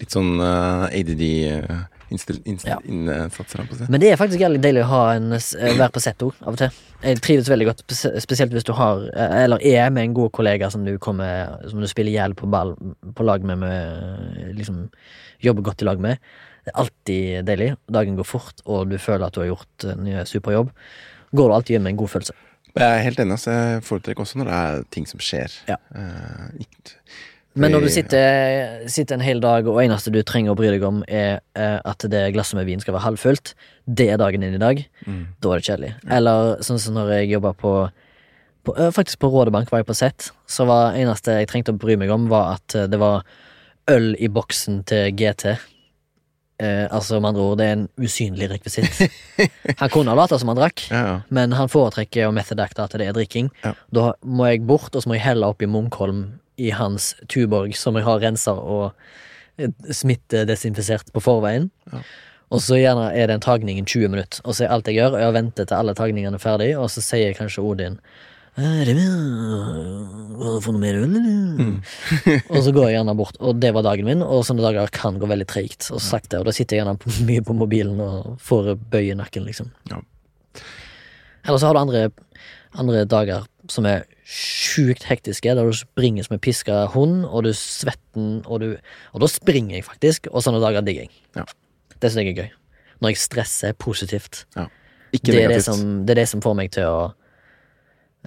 Litt 0.00 0.14
sånn 0.14 0.32
uh, 0.42 0.88
ADD 0.90 1.22
Ja. 2.64 2.78
innsatser 2.84 3.64
sted. 3.66 3.90
Men 3.90 4.00
det 4.02 4.12
er 4.12 4.20
faktisk 4.20 4.42
jævlig 4.42 4.62
deilig 4.64 4.84
å 4.84 4.90
ha 4.92 5.02
en, 5.14 5.32
eh, 5.32 5.76
være 5.78 5.92
på 5.94 6.02
setto 6.02 6.32
av 6.42 6.54
og 6.54 6.60
til. 6.60 6.80
Jeg 7.04 7.20
trives 7.20 7.50
veldig 7.50 7.68
godt, 7.68 7.84
spesielt 8.22 8.54
hvis 8.54 8.64
du 8.64 8.72
har 8.72 9.02
eh, 9.12 9.44
Eller 9.44 9.60
er 9.60 9.90
med 9.90 10.04
en 10.04 10.14
god 10.16 10.32
kollega 10.32 10.70
som 10.72 10.86
du 10.86 10.94
kommer 10.98 11.58
Som 11.68 11.82
du 11.82 11.86
spiller 11.90 12.14
jævlig 12.14 12.38
på 12.38 12.48
ball 12.48 12.72
på 13.14 13.26
lag 13.26 13.44
med, 13.44 13.58
med 13.58 14.54
liksom 14.56 14.88
jobber 15.44 15.66
godt 15.66 15.82
i 15.82 15.84
lag 15.84 16.00
med. 16.00 16.16
Det 16.64 16.72
er 16.72 16.80
alltid 16.80 17.44
deilig. 17.44 17.74
Dagen 17.92 18.16
går 18.16 18.24
fort, 18.24 18.62
og 18.64 18.88
du 18.88 18.96
føler 18.96 19.26
at 19.26 19.36
du 19.36 19.42
har 19.42 19.50
gjort 19.50 19.86
en 19.92 20.08
eh, 20.08 20.24
super 20.24 20.54
jobb. 20.56 20.72
Går 21.36 21.50
du 21.50 21.54
alltid 21.54 21.76
hjem 21.76 21.86
med 21.88 21.94
en 21.94 22.00
god 22.00 22.12
følelse. 22.14 22.36
Jeg 22.74 22.86
er 22.88 23.04
helt 23.04 23.20
enig. 23.20 23.36
Altså, 23.36 23.52
jeg 23.54 23.84
foretrekker 23.86 24.24
også 24.24 24.40
når 24.40 24.48
det 24.48 24.56
er 24.60 24.86
ting 24.96 25.06
som 25.06 25.20
skjer. 25.22 25.52
Ja. 25.68 25.76
Uh, 25.94 26.48
Men 27.54 27.70
når 27.70 27.84
du 27.86 27.88
sitter, 27.94 28.88
sitter 28.90 29.14
en 29.14 29.22
hel 29.22 29.38
dag, 29.42 29.66
og 29.70 29.76
eneste 29.78 30.10
du 30.10 30.18
trenger 30.26 30.52
å 30.54 30.56
bry 30.58 30.72
deg 30.74 30.82
om, 30.86 31.02
er 31.06 31.36
eh, 31.54 31.76
at 31.86 32.02
det 32.10 32.24
glasset 32.34 32.56
med 32.58 32.66
vin 32.66 32.80
skal 32.82 32.96
være 32.96 33.04
halvfullt, 33.06 33.52
det 33.86 34.08
er 34.10 34.18
dagen 34.18 34.42
din 34.42 34.56
i 34.56 34.62
dag, 34.62 34.80
Mm. 35.06 35.26
da 35.40 35.52
er 35.54 35.60
det 35.60 35.68
kjedelig. 35.68 35.92
Eller 36.10 36.56
sånn 36.66 36.80
som 36.82 36.94
når 36.98 37.12
jeg 37.20 37.30
jobba 37.36 37.52
på, 37.54 37.74
på 38.66 38.74
eh, 38.78 38.90
Faktisk 38.90 39.20
på 39.22 39.30
Rådebank 39.30 39.70
var 39.70 39.82
jeg 39.84 39.86
på 39.86 39.94
sett, 39.94 40.30
så 40.50 40.66
var 40.66 40.96
eneste 40.98 41.36
jeg 41.38 41.46
trengte 41.52 41.70
å 41.74 41.78
bry 41.78 41.94
meg 42.00 42.10
om, 42.10 42.26
var 42.32 42.56
at 42.56 42.74
eh, 42.74 42.86
det 42.90 42.98
var 42.98 43.22
øl 43.92 44.14
i 44.18 44.26
boksen 44.32 44.82
til 44.88 45.12
GT. 45.14 45.54
Eh, 46.58 46.86
altså 46.90 47.18
med 47.20 47.32
andre 47.34 47.42
ord, 47.42 47.58
det 47.58 47.66
er 47.66 47.72
en 47.78 47.88
usynlig 47.98 48.46
rekvisitt. 48.50 49.10
Han 49.80 49.90
kunne 49.90 50.10
ha 50.10 50.18
lata 50.18 50.38
som 50.38 50.48
han 50.52 50.58
drakk, 50.58 50.84
Ja, 50.90 51.00
ja. 51.06 51.16
men 51.34 51.52
han 51.58 51.68
foretrekker 51.70 52.28
å 52.28 52.34
method 52.34 52.60
acte 52.62 52.82
at 52.86 52.94
det 52.98 53.08
er 53.08 53.14
drikking. 53.16 53.50
Ja. 53.64 53.72
Da 53.94 54.12
må 54.24 54.46
jeg 54.50 54.62
bort, 54.66 54.94
og 54.94 55.02
så 55.02 55.10
må 55.10 55.16
jeg 55.18 55.24
helle 55.26 55.46
oppi 55.50 55.66
Munkholm 55.66 56.40
i 56.56 56.70
hans 56.74 57.14
Tuborg, 57.28 57.74
som 57.78 57.96
jeg 57.98 58.06
har 58.06 58.22
rensa 58.22 58.54
og 58.54 58.92
eh, 59.58 59.72
smittedesinfisert 59.90 61.12
på 61.14 61.22
forveien. 61.24 61.70
Ja. 61.92 62.04
Og 62.54 62.62
så 62.62 62.78
gjerne 62.78 63.08
er 63.16 63.28
det 63.28 63.38
en 63.38 63.44
tagning 63.44 63.80
i 63.80 63.86
20 63.86 64.12
minutter, 64.12 64.44
og 64.44 64.54
så 64.54 64.66
er 64.66 64.74
alt 64.74 64.88
jeg 64.90 65.00
gjør, 65.00 65.16
er 65.18 65.30
å 65.30 65.34
vente 65.34 65.64
til 65.64 65.76
alle 65.76 65.96
tagningene 65.98 66.38
er 66.38 66.42
ferdig, 66.42 66.70
og 66.78 66.86
så 66.92 67.02
sier 67.02 67.34
kanskje 67.36 67.64
Odin 67.64 67.98
«Er 68.54 68.86
det? 68.86 68.94
Har 69.02 70.52
du 70.54 70.60
fått 70.62 70.76
noe 70.76 70.82
mer 70.84 70.94
øl, 71.00 71.16
eller? 71.18 71.72
og 72.52 72.60
så 72.62 72.70
går 72.70 72.84
jeg 72.86 72.94
gjerne 72.94 73.14
bort, 73.18 73.40
og 73.42 73.58
det 73.58 73.72
var 73.74 73.82
dagen 73.82 74.06
min, 74.06 74.22
og 74.22 74.44
sånne 74.46 74.62
dager 74.62 74.92
kan 74.94 75.18
gå 75.18 75.26
veldig 75.26 75.48
treigt 75.50 75.88
og 75.90 75.98
sakte, 76.04 76.38
og 76.38 76.46
da 76.46 76.54
sitter 76.54 76.76
jeg 76.76 76.84
gjerne 76.84 77.00
på, 77.02 77.10
mye 77.26 77.42
på 77.48 77.56
mobilen 77.58 77.98
og 78.04 78.36
får 78.38 78.76
bøye 78.92 79.16
nakken, 79.18 79.48
liksom. 79.48 79.72
Ja. 79.90 79.98
Eller 81.42 81.58
så 81.58 81.66
har 81.66 81.74
du 81.74 81.82
andre, 81.82 82.04
andre 82.78 83.02
dager 83.10 83.48
som 83.66 83.90
er 83.90 84.06
sjukt 84.24 85.04
hektiske, 85.04 85.52
der 85.54 85.68
du 85.68 85.76
springer 85.76 86.24
som 86.24 86.36
en 86.36 86.42
piska 86.42 86.84
hund, 86.94 87.24
og 87.28 87.44
du 87.44 87.52
svetter, 87.52 88.40
og 88.46 88.60
du 88.60 88.76
Og 89.12 89.20
da 89.20 89.26
springer 89.26 89.76
jeg 89.76 89.84
faktisk, 89.84 90.28
og 90.30 90.42
sånne 90.42 90.60
dager 90.62 90.80
digger 90.80 91.02
jeg. 91.02 91.10
Ja. 91.36 91.44
Det 92.00 92.10
syns 92.10 92.24
jeg 92.24 92.28
er 92.32 92.42
gøy. 92.42 92.50
Når 93.00 93.08
jeg 93.08 93.18
stresser 93.18 93.72
positivt. 93.72 94.46
Ikke 95.12 95.32
Det 95.32 95.44
er 95.44 95.48
det, 95.48 95.64
som, 95.64 96.06
det 96.06 96.10
er 96.10 96.22
det 96.22 96.28
som 96.28 96.42
får 96.42 96.54
meg 96.54 96.70
til 96.74 96.88
å 96.88 97.12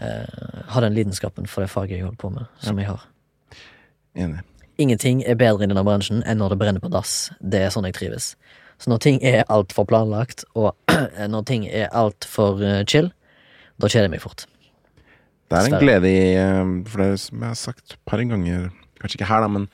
uh, 0.02 0.60
ha 0.72 0.82
den 0.82 0.94
lidenskapen 0.94 1.48
for 1.48 1.62
det 1.62 1.70
faget 1.70 1.98
jeg 1.98 2.06
holder 2.06 2.18
på 2.22 2.30
med, 2.30 2.46
som 2.64 2.80
jeg 2.80 2.88
har. 2.88 3.08
Enig. 4.16 4.44
Ingenting 4.78 5.24
er 5.26 5.36
bedre 5.36 5.66
i 5.66 5.68
denne 5.68 5.84
bransjen 5.84 6.22
enn 6.24 6.38
når 6.38 6.54
det 6.54 6.60
brenner 6.62 6.84
på 6.84 6.92
dass. 6.94 7.32
Det 7.42 7.64
er 7.66 7.74
sånn 7.74 7.88
jeg 7.90 7.98
trives. 7.98 8.36
Så 8.78 8.92
når 8.92 9.02
ting 9.02 9.18
er 9.26 9.44
altfor 9.50 9.88
planlagt, 9.90 10.46
og 10.54 10.76
når 11.34 11.48
ting 11.50 11.66
er 11.68 11.90
altfor 11.90 12.62
uh, 12.62 12.84
chill, 12.86 13.10
da 13.82 13.90
kjeder 13.90 14.08
jeg 14.08 14.16
meg 14.18 14.24
fort. 14.24 14.46
Det 15.48 15.60
er 15.60 15.70
en 15.70 15.80
glede 15.80 16.10
i 16.12 16.24
eh, 16.36 16.74
For 16.92 17.04
det 17.04 17.22
som 17.24 17.46
jeg 17.46 17.54
har 17.54 17.60
sagt 17.60 17.96
et 17.96 18.02
par 18.08 18.20
ganger, 18.20 18.68
kanskje 19.00 19.20
ikke 19.20 19.30
her, 19.30 19.46
da, 19.46 19.48
men 19.48 19.70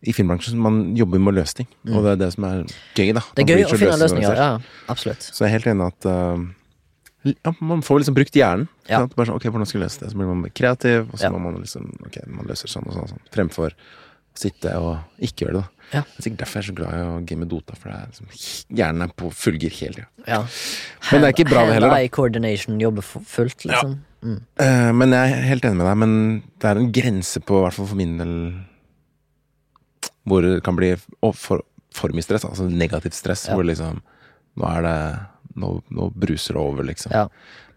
i 0.00 0.14
filmbransjen 0.16 0.56
man 0.56 0.78
jobber 0.96 1.20
med 1.20 1.34
å 1.34 1.36
løse 1.42 1.58
ting. 1.58 1.68
Og 1.90 2.06
det 2.06 2.14
er 2.14 2.20
det 2.22 2.30
som 2.32 2.46
er 2.48 2.62
gøy, 2.96 3.10
da. 3.12 3.20
Mm. 3.20 3.34
Det 3.36 3.42
er 3.44 3.50
gøy 3.52 3.66
å 3.66 3.74
finne 3.74 3.98
løsninger. 4.00 4.38
Ja, 4.40 4.48
absolutt. 4.92 5.26
Så 5.28 5.44
jeg 5.44 5.50
er 5.50 5.56
helt 5.58 5.68
enig 5.74 5.84
i 5.84 5.92
at 5.92 6.08
uh, 6.08 6.46
ja, 7.28 7.52
man 7.60 7.82
får 7.84 8.00
liksom 8.00 8.16
brukt 8.16 8.36
hjernen. 8.36 8.68
Ja. 8.88 9.02
Sant? 9.02 9.16
Bare 9.18 9.28
sånn, 9.28 9.36
ok, 9.36 9.50
hvordan 9.52 9.68
skal 9.68 9.80
jeg 9.80 9.84
løse 9.84 10.00
det? 10.00 10.12
Så 10.12 10.20
blir 10.20 10.30
man 10.30 10.54
kreativ, 10.56 11.02
og 11.10 11.18
så 11.20 11.28
Ja. 11.28 11.32
må 11.34 11.42
man 11.44 11.60
liksom 11.60 11.90
Ok, 12.06 12.16
man 12.32 12.48
løser 12.48 12.72
sånn 12.72 12.88
og 12.88 12.96
sånn, 12.96 13.12
sånn. 13.12 13.26
Fremfor 13.34 13.74
å 13.76 14.40
sitte 14.40 14.72
og 14.80 15.20
ikke 15.20 15.44
gjøre 15.44 15.58
det, 15.58 15.60
da. 15.60 15.68
Ja. 15.90 16.02
Det 16.06 16.22
er 16.22 16.24
sikkert 16.24 16.42
derfor 16.44 16.60
jeg 16.60 16.64
er 16.64 16.70
så 16.70 16.76
glad 16.78 16.94
i 16.94 17.04
å 17.04 17.26
game 17.26 17.48
Dota, 17.50 17.76
for 17.76 17.90
det 17.90 17.98
er 17.98 18.12
liksom, 18.14 18.30
hjernen 18.78 19.04
er 19.04 19.12
på 19.20 19.30
fullgir 19.34 19.74
hele 19.74 19.98
tida. 20.00 20.08
Ja. 20.24 20.40
Men 21.10 21.20
det 21.20 21.28
er 21.28 21.34
ikke 21.34 21.50
bra 21.50 21.66
det 21.66 21.74
heller, 21.74 21.88
da. 21.88 21.96
Hand-eye 21.98 22.12
coordination 22.14 22.80
jobber 22.80 23.02
fullt, 23.04 23.66
liksom. 23.66 23.98
Mm. 24.22 24.40
Men 25.00 25.14
jeg 25.16 25.32
er 25.32 25.46
helt 25.48 25.64
enig 25.64 25.78
med 25.80 25.86
deg, 25.88 25.98
men 26.02 26.14
det 26.60 26.68
er 26.68 26.76
en 26.80 26.90
grense 26.92 27.40
på, 27.40 27.56
i 27.56 27.64
hvert 27.64 27.76
fall 27.78 27.88
for 27.88 27.96
min 28.00 28.18
del, 28.20 28.34
hvor 30.28 30.44
det 30.44 30.58
kan 30.66 30.76
bli 30.76 30.90
for, 31.40 31.62
for 31.96 32.12
mye 32.14 32.24
stress, 32.26 32.44
altså 32.44 32.66
negativt 32.68 33.16
stress, 33.16 33.46
Ja. 33.48 33.56
hvor 33.56 33.64
liksom 33.66 34.02
Nå 34.60 34.66
er 34.66 34.82
det 34.82 34.96
Nå, 35.60 35.68
nå 35.90 36.10
bruser 36.14 36.54
det 36.54 36.60
over, 36.60 36.84
liksom. 36.86 37.10
Ja. 37.14 37.24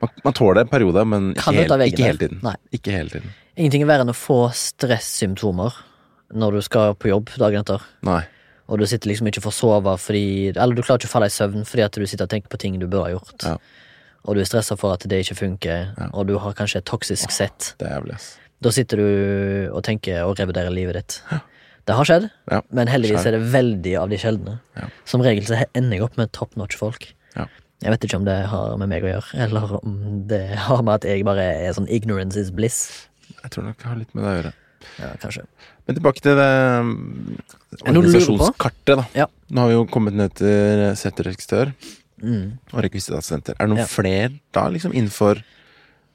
Man, 0.02 0.10
man 0.24 0.34
tåler 0.38 0.60
det 0.60 0.62
en 0.68 0.72
periode, 0.74 1.04
men 1.10 1.32
ikke, 1.34 1.54
veggen 1.74 1.88
ikke 1.90 2.06
hele 2.06 2.20
tiden. 2.22 2.40
Nei. 2.46 2.54
Ikke 2.76 2.92
hele 2.94 3.10
tiden. 3.10 3.32
Ingenting 3.58 3.82
er 3.86 3.90
verre 3.90 4.06
enn 4.06 4.12
å 4.14 4.16
få 4.18 4.38
stressymptomer 4.54 5.74
når 6.38 6.58
du 6.60 6.62
skal 6.66 6.94
på 7.00 7.10
jobb 7.10 7.32
dagen 7.42 7.64
etter. 7.64 7.82
Nei. 8.06 8.20
Og 8.70 8.78
du 8.80 8.86
sitter 8.90 9.10
liksom 9.10 9.28
ikke 9.32 9.42
for 9.44 9.52
å 9.52 9.58
sove 9.58 9.96
fordi 10.00 10.52
Eller 10.54 10.78
du 10.78 10.84
klarer 10.86 11.02
ikke 11.02 11.10
å 11.10 11.16
falle 11.16 11.28
i 11.32 11.34
søvn 11.34 11.66
fordi 11.68 11.84
at 11.84 11.98
du 11.98 12.06
sitter 12.08 12.30
og 12.30 12.32
tenker 12.32 12.54
på 12.54 12.62
ting 12.62 12.78
du 12.80 12.86
burde 12.86 13.08
ha 13.08 13.16
gjort. 13.16 13.36
Ja. 13.42 13.58
Og 14.26 14.36
du 14.36 14.42
er 14.42 14.48
stressa 14.48 14.78
for 14.80 14.94
at 14.96 15.04
det 15.10 15.26
ikke 15.26 15.36
funker, 15.36 15.90
Ja. 15.98 16.08
og 16.14 16.28
du 16.28 16.38
har 16.40 16.54
kanskje 16.54 16.78
et 16.80 16.86
toksisk 16.86 17.32
sett. 17.32 17.74
Det 17.80 17.90
jævlig, 17.90 18.14
ass. 18.16 18.38
Da 18.64 18.70
sitter 18.72 18.98
du 18.98 19.74
og 19.76 19.84
tenker 19.84 20.24
og 20.24 20.38
reviderer 20.40 20.72
livet 20.72 20.94
ditt. 20.96 21.18
Det 21.86 21.96
har 21.98 22.06
skjedd, 22.08 22.30
Ja. 22.50 22.62
men 22.72 22.88
heldigvis 22.88 23.26
er 23.26 23.32
det 23.36 23.42
veldig 23.52 23.98
av 24.00 24.10
de 24.10 24.16
sjeldne. 24.18 24.60
Ja. 24.78 24.88
Som 25.06 25.22
regel 25.22 25.44
så 25.44 25.66
ender 25.76 25.98
jeg 25.98 26.04
opp 26.04 26.16
med 26.18 26.32
top 26.32 26.56
notch 26.56 26.78
folk. 26.80 27.10
Ja. 27.36 27.48
Jeg 27.84 27.92
vet 27.92 28.06
ikke 28.08 28.16
om 28.22 28.24
det 28.24 28.46
har 28.48 28.78
med 28.78 28.88
meg 28.88 29.04
å 29.04 29.12
gjøre, 29.12 29.34
eller 29.44 29.84
om 29.84 30.24
det 30.28 30.56
har 30.56 30.82
med 30.82 30.94
at 30.94 31.04
jeg 31.04 31.26
bare 31.26 31.44
er 31.68 31.74
sånn 31.76 31.90
ignorance 31.92 32.38
is 32.40 32.52
bliss. 32.52 33.08
Jeg 33.44 33.52
tror 33.52 33.66
nok 33.66 33.78
det 33.78 33.86
har 33.90 33.98
litt 34.00 34.16
med 34.16 34.24
det 34.24 34.30
å 34.32 34.38
gjøre. 34.42 34.54
Ja, 35.00 35.10
kanskje. 35.20 35.44
Men 35.88 35.96
tilbake 35.98 36.22
til 36.22 36.36
det 36.36 36.48
Er 36.48 36.84
det 37.84 37.98
organisasjonskartet, 37.98 38.96
da. 38.96 39.06
Ja. 39.14 39.26
Nå 39.52 39.60
har 39.62 39.68
vi 39.68 39.74
jo 39.76 39.86
kommet 39.92 40.14
ned 40.16 40.34
til 40.40 40.96
setterrekvisitør 40.96 41.74
Mm. 42.24 42.58
og 42.72 42.84
rekvisitassenter. 42.86 43.54
Er 43.60 43.68
det 43.68 43.70
noen 43.76 43.84
Ja. 43.84 43.86
flere 43.92 44.30
da, 44.54 44.68
liksom, 44.72 44.94
innenfor 44.96 45.44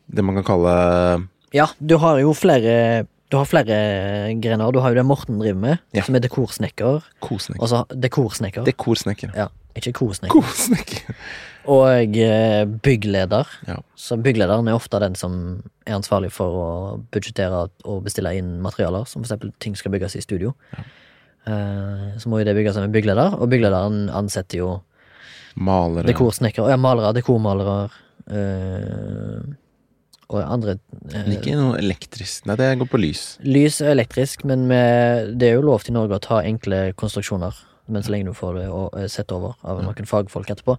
det 0.09 0.25
man 0.25 0.35
kan 0.41 0.45
kalle 0.45 1.29
Ja, 1.53 1.67
du 1.85 1.99
har 1.99 2.19
jo 2.21 2.33
flere 2.33 3.07
Du 3.31 3.37
har 3.37 3.45
flere 3.45 4.33
grener. 4.41 4.73
Du 4.73 4.81
har 4.81 4.89
jo 4.89 4.95
det 4.97 5.05
Morten 5.05 5.39
driver 5.39 5.61
med, 5.61 5.79
Ja. 5.93 6.01
som 6.03 6.15
er 6.17 6.21
dekorsnekker. 6.21 7.03
kosnekker? 7.21 7.61
Altså 7.61 7.85
dekorsnekker. 7.93 8.65
Dekorsnekker. 8.65 9.35
ja. 9.37 9.49
ikke 9.77 9.93
kosnekker. 9.93 10.33
Kosnekker. 10.33 11.15
Og 11.69 12.17
eh, 12.17 12.65
byggleder. 12.65 13.47
Ja. 13.69 13.77
Så 13.95 14.17
bygglederen 14.17 14.67
er 14.67 14.73
ofte 14.75 14.99
den 14.99 15.15
som 15.15 15.63
er 15.87 15.93
ansvarlig 15.99 16.33
for 16.33 16.49
å 16.49 17.05
budsjettere 17.13 17.69
og 17.85 18.03
bestille 18.03 18.33
inn 18.35 18.63
materialer, 18.63 19.05
som 19.07 19.23
for 19.23 19.29
eksempel 19.29 19.53
ting 19.61 19.77
skal 19.77 19.93
bygges 19.93 20.17
i 20.17 20.21
studio. 20.25 20.55
Ja. 20.73 20.83
så 22.19 22.27
må 22.29 22.39
jo 22.41 22.45
det 22.45 22.57
bygges 22.57 22.77
av 22.77 22.85
en 22.85 22.93
byggleder, 22.93 23.39
og 23.41 23.49
bygglederen 23.51 24.09
ansetter 24.11 24.59
jo 24.59 24.83
Malere. 25.59 26.07
dekorsnekkere, 26.07 26.71
ja, 26.71 26.77
malere, 26.81 27.15
dekormalere 27.17 27.89
Uh, 28.29 29.41
og 30.29 30.43
andre 30.45 30.75
uh, 31.15 31.29
ikke 31.33 31.55
noe 31.57 31.79
elektrisk. 31.81 32.45
Nei, 32.45 32.59
det 32.61 32.67
går 32.83 32.91
på 32.93 32.99
lys. 33.01 33.23
Lys 33.41 33.79
er 33.81 33.95
elektrisk, 33.95 34.43
men 34.45 34.67
med, 34.69 35.31
det 35.41 35.49
er 35.49 35.57
jo 35.57 35.63
lov 35.65 35.87
til 35.87 35.97
Norge 35.97 36.19
å 36.19 36.21
ta 36.21 36.43
enkle 36.45 36.91
konstruksjoner. 37.01 37.57
Men 37.89 38.05
så 38.05 38.13
lenge 38.13 38.29
du 38.29 38.35
får 38.37 38.59
det 38.59 38.67
å- 38.69 38.91
eh, 39.01 39.07
sett 39.09 39.33
over 39.33 39.55
av 39.65 39.81
noen 39.81 40.05
fagfolk 40.11 40.51
etterpå. 40.53 40.77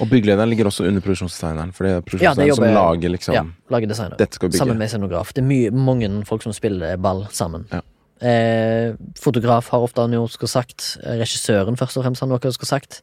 Og 0.00 0.08
bygglederen 0.08 0.48
ligger 0.48 0.70
også 0.70 0.86
under 0.88 1.04
produksjonsdesigneren, 1.04 1.74
for 1.76 1.84
det 1.84 1.92
er 1.92 2.24
Ja, 2.24 2.32
det 2.32 2.54
som 2.56 2.64
lager 2.64 3.12
liksom 3.12 3.34
Ja, 3.34 3.44
lager 3.68 3.86
designer. 3.92 4.16
Dette 4.16 4.40
skal 4.40 4.48
bygge. 4.48 4.58
Sammen 4.64 4.78
med 4.78 4.88
scenograf. 4.88 5.34
Det 5.34 5.44
er 5.44 5.48
mye, 5.52 5.70
mange 5.70 6.24
folk 6.24 6.40
som 6.42 6.54
spiller 6.56 6.96
ball 6.96 7.26
sammen. 7.28 7.66
Ja. 7.70 7.82
Eh, 8.26 8.94
fotograf 9.20 9.68
har 9.68 9.80
ofte 9.84 10.08
noe 10.08 10.28
skal 10.28 10.48
sagt. 10.48 10.96
Regissøren 11.04 11.76
først 11.76 11.98
og 11.98 12.04
fremst 12.04 12.20
har 12.20 12.28
noe 12.28 12.40
skal 12.40 12.66
sagt. 12.66 13.02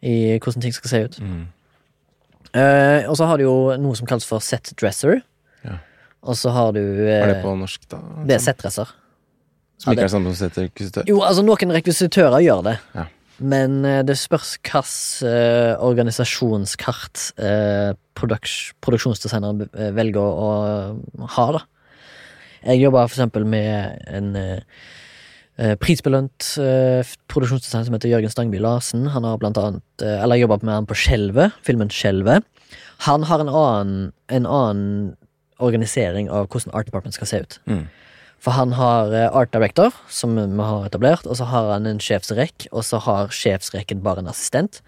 I 0.00 0.38
hvordan 0.40 0.64
ting 0.64 0.74
skal 0.74 0.92
se 0.92 1.02
ut. 1.06 1.18
Mm. 1.20 1.48
Uh, 2.50 3.06
og 3.06 3.14
så 3.18 3.28
har 3.30 3.38
du 3.38 3.44
jo 3.44 3.56
noe 3.78 3.94
som 3.98 4.08
kalles 4.10 4.26
for 4.26 4.42
set 4.42 4.72
dresser. 4.80 5.20
Ja. 5.62 5.76
Og 6.26 6.38
så 6.40 6.50
har 6.54 6.72
du 6.74 6.80
uh, 6.82 7.06
er 7.20 7.36
det 7.36 7.38
på 7.44 7.52
norsk, 7.54 7.84
da? 7.92 8.00
Det 8.26 8.38
er 8.38 8.42
setdresser. 8.42 8.90
Som 9.80 9.94
ikke 9.94 10.02
ja, 10.02 10.08
er 10.08 10.12
samme 10.12 10.32
som 10.32 10.40
set-rekvisitør? 10.48 11.06
Jo, 11.08 11.20
altså 11.24 11.44
noen 11.46 11.74
rekvisitører 11.76 12.42
gjør 12.44 12.64
det. 12.66 12.76
Ja. 12.96 13.06
Men 13.40 13.78
uh, 13.86 14.00
det 14.04 14.18
spørs 14.20 14.56
hvilket 14.58 14.96
uh, 15.24 15.78
organisasjonskart 15.86 17.30
produks 18.18 18.56
produksjonsdesigneren 18.84 19.68
velger 19.96 20.20
å, 20.20 20.50
ha, 21.36 21.46
da. 21.56 21.62
Jeg 22.66 22.82
jobba 22.82 23.06
for 23.06 23.14
eksempel 23.16 23.46
med 23.48 24.02
en 24.10 24.34
prisbelønt 25.82 26.46
produksjonsdesign 26.54 27.26
produksjonsdesigner 27.28 27.88
som 27.88 27.96
heter 27.96 28.12
Jørgen 28.12 28.32
Stangby 28.32 28.60
Larsen. 28.62 29.06
Han 29.12 29.26
har 29.28 29.40
blant 29.40 29.58
annet 29.60 30.04
eh, 30.04 30.22
Eller 30.22 30.40
jobba 30.40 30.60
med 30.62 30.74
han 30.74 30.88
på 30.88 30.96
Skjelvet, 30.96 31.56
filmen 31.66 31.90
Skjelvet. 31.92 32.46
Han 33.06 33.24
har 33.28 33.42
en 33.42 33.48
annen, 33.48 34.12
en 34.28 34.46
annen 34.46 35.16
organisering 35.60 36.30
av 36.32 36.48
hvordan 36.48 36.74
Art 36.74 36.88
Department 36.88 37.16
skal 37.16 37.28
se 37.28 37.42
ut. 37.44 37.58
Mm. 37.68 37.84
For 38.40 38.56
han 38.56 38.72
har 38.78 39.12
eh, 39.12 39.28
art 39.36 39.52
director, 39.52 39.92
som 40.08 40.36
vi 40.36 40.64
har 40.64 40.88
etablert, 40.88 41.26
og 41.26 41.36
så 41.36 41.48
har 41.50 41.72
han 41.74 41.88
en 41.88 42.00
sjefsrekk, 42.00 42.70
og 42.72 42.84
så 42.88 43.00
har 43.04 43.32
sjefsrekken 43.34 44.04
bare 44.04 44.24
en 44.24 44.30
assistent. 44.32 44.80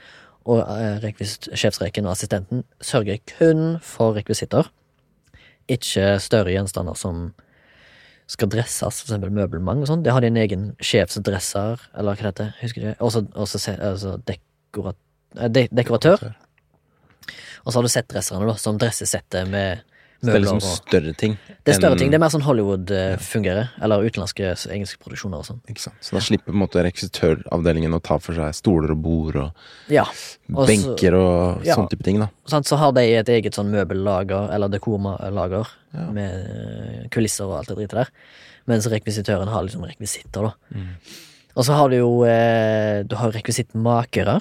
Og 0.49 0.65
eh, 0.65 1.05
sjefsrekken 1.53 2.09
og 2.09 2.17
assistenten 2.17 2.65
sørger 2.81 3.21
kun 3.37 3.77
for 3.85 4.17
rekvisitter. 4.17 4.71
Ikke 5.71 6.17
større 6.21 6.55
gjenstander 6.55 6.97
som 6.99 7.31
skal 8.33 8.49
dresses, 8.53 9.03
eksempel 9.05 9.33
møbelmang 9.35 9.83
og 9.83 9.91
sånn. 9.91 10.05
Det 10.05 10.13
har 10.15 10.25
de 10.25 10.31
en 10.33 10.41
egen 10.41 10.69
sjefsdresser, 10.81 11.83
eller 11.99 12.17
hva 12.17 12.23
det 12.23 12.31
heter, 12.31 12.53
husker 12.63 12.85
du? 12.85 12.91
Også, 13.05 13.25
også 13.37 13.61
altså 13.77 14.17
dekorat, 14.29 14.99
eh, 15.37 15.51
de, 15.53 15.67
dekoratør. 15.75 16.33
Og 17.63 17.71
så 17.71 17.79
har 17.79 17.87
du 17.87 17.93
settdresserne, 17.93 18.49
da, 18.49 18.57
som 18.59 18.81
dressesettet 18.81 19.51
med 19.53 19.85
Så 20.23 20.29
det 20.31 20.35
er 20.37 20.43
liksom 20.45 20.61
større 20.63 21.13
ting. 21.19 21.33
det 21.67 21.73
er 21.73 21.77
større 21.81 21.97
ting. 21.99 22.11
Det 22.13 22.15
er 22.15 22.23
mer 22.23 22.31
sånn 22.31 22.45
Hollywood 22.47 22.91
eh, 22.95 23.17
fungerer. 23.19 23.73
Eller 23.83 24.05
utenlandske 24.07 24.53
engelske 24.71 25.01
produksjoner 25.03 25.41
og 25.43 25.49
sånn. 25.49 25.59
Ikke 25.67 25.83
sant? 25.83 25.97
Så 25.99 26.15
da 26.15 26.21
slipper 26.23 26.53
på 26.53 26.55
en 26.55 26.61
måte 26.61 26.85
rekvisitøravdelingen 26.87 27.97
å 27.97 27.99
ta 28.07 28.21
for 28.23 28.39
seg 28.39 28.55
stoler 28.55 28.95
og 28.95 29.01
bord 29.03 29.39
og 29.43 29.91
Ja. 29.91 30.05
Også, 30.07 30.69
benker 30.71 31.17
og 31.19 31.67
ja. 31.67 31.75
sånn 31.75 31.91
type 31.91 32.07
ting, 32.07 32.21
da. 32.23 32.29
Sånn, 32.47 32.63
Så 32.69 32.79
har 32.79 32.95
de 32.95 33.03
et 33.19 33.33
eget 33.35 33.59
sånn 33.59 33.73
møbellager, 33.75 34.53
eller 34.55 34.71
dekorlager, 34.71 35.67
Ja. 35.93 36.07
med 36.15 36.31
eh, 36.47 37.09
kulisser 37.11 37.45
og 37.51 37.59
alt 37.59 37.69
det 37.69 37.77
dritet 37.83 37.99
der. 38.05 38.11
Mens 38.71 38.87
rekvisitøren 38.87 39.51
har 39.51 39.67
liksom 39.67 39.83
rekvisitter, 39.83 40.53
da. 40.53 40.55
Mm. 40.71 40.95
Og 41.57 41.67
så 41.67 41.75
har 41.77 41.91
du 41.91 41.97
jo 41.99 42.23
eh, 42.25 43.03
Du 43.03 43.17
har 43.19 43.33
rekvisittmakere. 43.35 44.39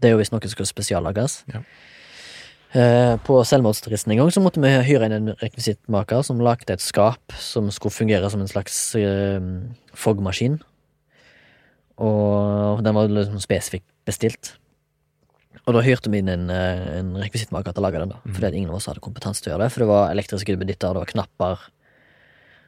Det 0.00 0.08
er 0.08 0.16
jo 0.16 0.18
hvis 0.22 0.32
noe 0.32 0.48
skal 0.48 0.66
spesiallages. 0.68 1.42
Ja. 1.52 1.60
Eh, 2.74 3.14
på 3.22 3.38
selvmordsturisten 3.46 4.12
en 4.12 4.18
gang 4.20 4.30
så 4.34 4.42
måtte 4.42 4.60
vi 4.60 4.72
hyre 4.88 5.06
inn 5.06 5.14
en 5.14 5.34
rekvisittmaker 5.38 6.24
som 6.26 6.42
lagde 6.42 6.74
et 6.74 6.82
skap 6.82 7.34
som 7.38 7.70
skulle 7.72 7.94
fungere 7.94 8.28
som 8.32 8.42
en 8.42 8.50
slags 8.50 8.78
eh, 8.98 9.38
foggmaskin. 9.96 10.58
Og 12.02 12.82
den 12.84 12.96
var 12.96 13.08
liksom 13.08 13.40
spesifikt 13.40 13.86
bestilt. 14.08 14.56
Og 15.66 15.74
da 15.74 15.82
hyrte 15.82 16.10
vi 16.12 16.20
inn 16.20 16.28
en, 16.30 16.50
eh, 16.50 16.98
en 16.98 17.14
rekvisittmaker 17.22 17.72
til 17.72 17.82
å 17.82 17.86
lage 17.86 18.02
den, 18.02 18.12
da. 18.12 18.20
Fordi 18.26 18.50
at 18.50 18.58
ingen 18.58 18.70
av 18.70 18.76
oss 18.76 18.90
hadde 18.90 19.02
kompetanse 19.02 19.42
til 19.42 19.50
å 19.50 19.54
gjøre 19.54 19.64
det. 19.64 19.72
For 19.72 19.82
det 19.82 19.88
var 19.90 20.10
elektriske 20.10 20.54
duppeditter, 20.54 20.92
det 20.94 21.02
var 21.02 21.12
knapper, 21.14 21.64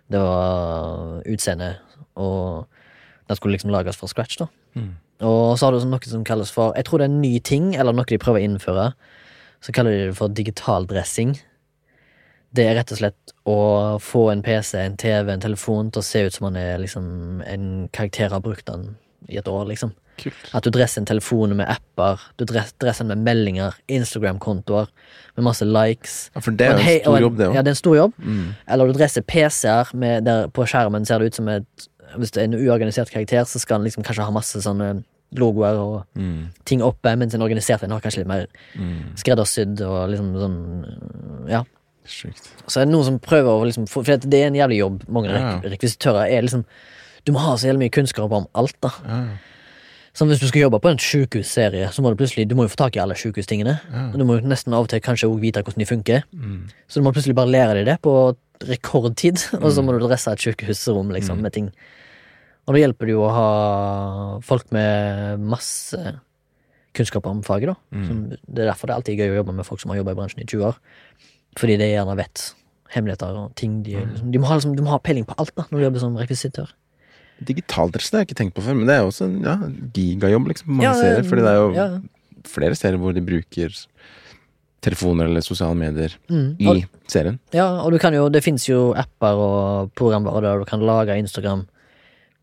det 0.09 0.23
var 0.25 1.23
utseende, 1.29 1.77
og 2.17 2.67
den 3.29 3.37
skulle 3.37 3.59
liksom 3.59 3.71
lages 3.71 3.99
fra 4.01 4.09
scratch, 4.09 4.39
da. 4.41 4.49
Mm. 4.75 4.97
Og 5.29 5.59
så 5.59 5.67
har 5.67 5.75
du 5.75 5.83
sånn 5.83 5.91
noe 5.91 6.07
som 6.07 6.25
kalles 6.25 6.51
for 6.55 6.75
Jeg 6.79 6.87
tror 6.87 7.01
det 7.01 7.09
er 7.09 7.13
en 7.13 7.21
ny 7.21 7.39
ting, 7.41 7.75
eller 7.75 7.93
noe 7.93 8.07
de 8.07 8.19
prøver 8.19 8.41
å 8.41 8.47
innføre. 8.49 8.95
Så 9.65 9.73
kaller 9.75 9.91
de 9.95 10.07
det 10.11 10.17
for 10.19 10.29
digital 10.29 10.87
dressing. 10.87 11.37
Det 12.55 12.65
er 12.65 12.79
rett 12.79 12.93
og 12.95 13.01
slett 13.01 13.33
å 13.49 13.57
få 14.01 14.29
en 14.33 14.41
PC, 14.43 14.79
en 14.81 14.97
TV, 14.97 15.29
en 15.35 15.43
telefon 15.43 15.91
til 15.93 16.01
å 16.01 16.07
se 16.07 16.23
ut 16.29 16.37
som 16.37 16.47
man 16.49 16.57
er 16.61 16.79
liksom 16.81 17.43
en 17.45 17.65
karakter 17.93 18.33
har 18.33 18.41
brukt 18.45 18.65
den 18.71 18.95
i 19.29 19.37
et 19.37 19.49
år, 19.51 19.67
liksom. 19.69 19.93
Kult. 20.19 20.49
At 20.57 20.65
du 20.67 20.71
dresser 20.75 21.03
en 21.03 21.07
telefon 21.07 21.53
med 21.59 21.69
apper, 21.71 22.23
du 22.41 22.45
dresser 22.49 23.05
den 23.05 23.13
med 23.13 23.27
meldinger, 23.27 23.77
Instagram-kontoer, 23.93 24.89
med 25.37 25.45
masse 25.47 25.67
likes. 25.69 26.17
Ja, 26.35 26.41
for 26.43 26.57
det 26.59 26.67
er 26.67 26.79
en, 26.79 26.83
hei- 26.83 27.03
stor 27.05 27.21
jobb, 27.23 27.37
det 27.39 27.51
Ja, 27.53 27.63
det 27.63 27.71
er 27.71 27.77
en 27.77 27.83
stor 27.83 27.97
jobb. 27.99 28.17
Mm. 28.19 28.49
Eller 28.67 28.87
du 28.91 28.97
dresser 28.99 29.23
PC-er 29.29 29.93
der 30.27 30.49
på 30.49 30.67
skjermen 30.67 31.07
ser 31.07 31.19
det 31.23 31.31
ut 31.35 31.39
som 31.43 31.49
et 31.53 31.89
Hvis 32.17 32.31
det 32.33 32.41
er 32.41 32.49
en 32.49 32.57
uorganisert 32.57 33.11
karakter, 33.13 33.45
så 33.45 33.61
skal 33.61 33.79
den 33.79 33.85
liksom 33.91 34.03
kanskje 34.03 34.25
ha 34.25 34.33
masse 34.33 34.57
sånne 34.65 35.05
logoer 35.37 35.77
og 35.79 36.05
Mm. 36.17 36.49
ting 36.65 36.81
oppe, 36.83 37.17
mens 37.19 37.35
en 37.35 37.43
organisert 37.43 37.83
en 37.83 37.91
har 37.91 38.01
kanskje 38.01 38.19
litt 38.19 38.27
mer 38.27 38.47
Mm. 38.77 39.15
skreddersydd 39.17 39.81
og 39.83 40.11
liksom 40.11 40.35
sånn 40.35 41.49
Ja. 41.49 41.65
Sjukt. 42.07 42.49
Så 42.67 42.81
er 42.81 42.85
det 42.87 42.93
noen 42.95 43.05
som 43.05 43.19
prøver 43.19 43.49
å 43.61 43.67
liksom 43.67 43.87
For 43.89 44.03
det 44.03 44.33
er 44.33 44.47
en 44.47 44.55
jævlig 44.55 44.79
jobb. 44.79 45.09
Mange 45.09 45.29
Ja. 45.29 45.61
rekvisitører 45.61 46.31
er 46.33 46.43
liksom 46.43 46.65
Du 47.27 47.33
må 47.33 47.39
ha 47.41 47.53
så 47.57 47.67
jævlig 47.69 47.79
mye 47.79 47.91
kunnskap 47.91 48.31
om 48.33 48.47
alt, 48.55 48.75
da. 48.81 48.89
Ja. 49.07 49.27
Som 50.15 50.29
hvis 50.29 50.41
du 50.41 50.47
skal 50.47 50.63
jobbe 50.63 50.81
på 50.81 50.89
en 50.91 50.97
sjukehusserie, 50.97 51.89
så 51.93 52.01
må 52.01 52.09
du 52.09 52.17
plutselig 52.25 52.49
Du 52.49 52.55
må 52.55 52.63
jo 52.63 52.69
få 52.69 52.77
tak 52.77 52.97
i 52.97 53.01
alle 53.01 53.15
sjukehustingene. 53.15 53.79
Ja. 53.93 54.11
Du 54.13 54.25
må 54.25 54.41
jo 54.41 54.47
nesten 54.49 54.73
av 54.73 54.81
og 54.85 54.89
til 54.89 55.01
kanskje 55.01 55.29
òg 55.29 55.39
vite 55.41 55.63
hvordan 55.63 55.77
de 55.79 55.85
funker. 55.85 56.23
Mm. 56.35 56.63
Så 56.89 56.95
du 56.95 57.03
må 57.03 57.13
plutselig 57.13 57.35
bare 57.35 57.49
lære 57.53 57.75
deg 57.75 57.85
det 57.85 58.01
på 58.03 58.35
rekordtid, 58.61 59.37
og 59.63 59.71
så 59.71 59.85
må 59.85 59.93
Mm. 59.93 60.01
du 60.01 60.09
dresse 60.09 60.33
et 60.33 60.39
sjukehusrom 60.39 61.11
liksom, 61.13 61.41
med 61.43 61.53
ting. 61.53 61.71
Og 62.69 62.75
da 62.77 62.81
hjelper 62.83 63.09
det 63.09 63.15
jo 63.17 63.23
å 63.25 63.31
ha 63.33 64.41
folk 64.45 64.69
med 64.77 65.41
masse 65.41 65.97
kunnskap 66.99 67.27
om 67.31 67.41
faget, 67.47 67.71
da. 67.73 67.77
Mm. 67.97 68.07
Som, 68.09 68.19
det 68.35 68.63
er 68.65 68.69
derfor 68.71 68.89
det 68.91 68.93
er 68.95 69.01
alltid 69.01 69.21
gøy 69.23 69.31
å 69.33 69.39
jobbe 69.41 69.55
med 69.57 69.65
folk 69.69 69.81
som 69.81 69.93
har 69.93 70.01
jobba 70.03 70.13
i 70.13 70.19
bransjen 70.19 70.43
i 70.45 70.49
20 70.49 70.67
år. 70.69 70.77
Fordi 71.59 71.77
de 71.81 71.89
gjerne 71.95 72.17
vet 72.19 72.43
hemmeligheter 72.93 73.37
og 73.41 73.55
ting 73.57 73.81
de, 73.87 73.97
Mm. 73.97 74.13
liksom, 74.13 74.31
de, 74.33 74.39
må 74.43 74.47
ha, 74.51 74.55
liksom, 74.61 74.77
de 74.77 74.83
må 74.85 74.93
ha 74.93 74.99
peiling 75.01 75.25
på 75.29 75.35
alt 75.39 75.55
da 75.57 75.65
når 75.71 75.79
du 75.79 75.85
jobber 75.87 76.01
som 76.05 76.17
rekvisitør. 76.21 76.71
Digitaldress 77.45 78.11
har 78.13 78.21
jeg 78.25 78.29
ikke 78.29 78.39
tenkt 78.43 78.55
på 78.57 78.63
før, 78.67 78.75
men 78.77 78.87
det 78.89 78.97
er 78.97 79.03
jo 79.05 79.11
også 79.13 79.25
en 79.29 79.37
ja, 79.47 79.57
gigajobb 79.95 80.49
liksom, 80.51 80.73
mange 80.75 80.89
Ja, 80.89 80.95
serier. 80.99 81.25
Fordi 81.29 81.45
det 81.45 81.53
er 81.53 81.59
jo 81.61 81.69
ja. 81.77 81.89
flere 82.49 82.75
serier 82.75 82.99
hvor 82.99 83.15
de 83.15 83.23
bruker 83.23 83.77
telefoner 84.83 85.27
eller 85.31 85.41
sosiale 85.43 85.75
medier 85.79 86.15
Mm. 86.31 86.57
i 86.61 86.67
Og, 86.69 86.83
serien. 87.11 87.39
ja, 87.53 87.67
og 87.83 87.93
du 87.93 87.99
kan 87.99 88.13
jo, 88.15 88.29
det 88.29 88.43
fins 88.45 88.67
jo 88.69 88.93
apper 88.95 89.35
og 89.39 89.93
programvarer 89.95 90.43
der 90.43 90.59
du 90.59 90.65
kan 90.65 90.81
lage 90.81 91.17
Instagram-profiler, 91.19 91.67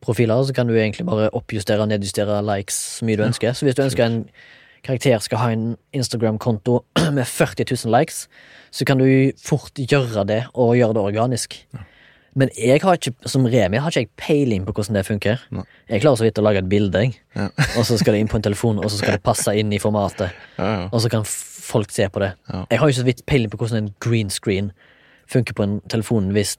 og 0.10 0.45
så 0.47 0.53
kan 0.53 0.68
du 0.68 0.76
egentlig 0.76 1.06
bare 1.06 1.30
oppjustere 1.34 1.82
og 1.82 1.89
nedjustere 1.89 2.41
likes 2.45 2.78
så 2.99 3.06
mye 3.06 3.18
du 3.18 3.26
ønsker. 3.26 3.53
Så 3.53 3.66
hvis 3.66 3.76
du 3.76 3.84
ønsker 3.86 4.06
en 4.06 4.22
karakter 4.86 5.20
skal 5.20 5.41
ha 5.41 5.49
en 5.51 5.66
Instagram-konto 5.93 6.84
med 7.18 7.26
40 7.26 7.66
000 7.86 7.99
likes, 7.99 8.28
så 8.72 8.86
kan 8.86 9.01
du 9.01 9.08
fort 9.41 9.74
gjøre 9.76 10.26
det, 10.28 10.43
og 10.53 10.76
gjøre 10.78 10.93
det 10.93 11.01
organisk. 11.01 11.60
Men 12.36 12.49
jeg 12.60 12.82
har 12.84 12.97
ikke, 12.99 13.14
som 13.32 13.45
Remi 13.47 13.80
har 13.80 13.89
ikke 13.89 14.03
jeg 14.03 14.10
peiling 14.20 14.66
på 14.68 14.74
hvordan 14.76 14.97
det 14.97 15.06
funker. 15.08 15.43
Nei. 15.56 15.64
Jeg 15.89 16.03
klarer 16.03 16.20
så 16.20 16.26
vidt 16.26 16.39
å 16.41 16.43
lage 16.43 16.60
et 16.60 16.70
bilde. 16.70 17.06
Ja. 17.36 17.47
og 17.78 17.86
så 17.88 17.97
skal 17.97 18.16
det 18.18 18.26
inn 18.26 18.32
på 18.32 18.41
en 18.41 18.43
telefon, 18.43 18.82
og 18.84 18.91
så 18.91 18.99
skal 18.99 19.16
det 19.16 19.24
passe 19.24 19.53
inn 19.56 19.72
i 19.72 19.80
formatet. 19.80 20.36
Ja, 20.60 20.68
ja. 20.68 20.89
Og 20.91 20.99
så 21.06 21.12
kan 21.14 21.24
folk 21.26 21.95
se 21.95 22.10
på 22.12 22.20
det. 22.22 22.34
Ja. 22.51 22.66
Jeg 22.74 22.82
har 22.82 22.91
ikke 22.91 22.99
så 22.99 23.08
vidt 23.08 23.24
peiling 23.32 23.53
på 23.53 23.62
hvordan 23.62 23.86
en 23.86 23.93
green 24.03 24.30
screen 24.30 24.74
funker 25.32 25.56
på 25.58 25.64
en 25.64 25.80
telefon 25.89 26.28
hvis, 26.36 26.58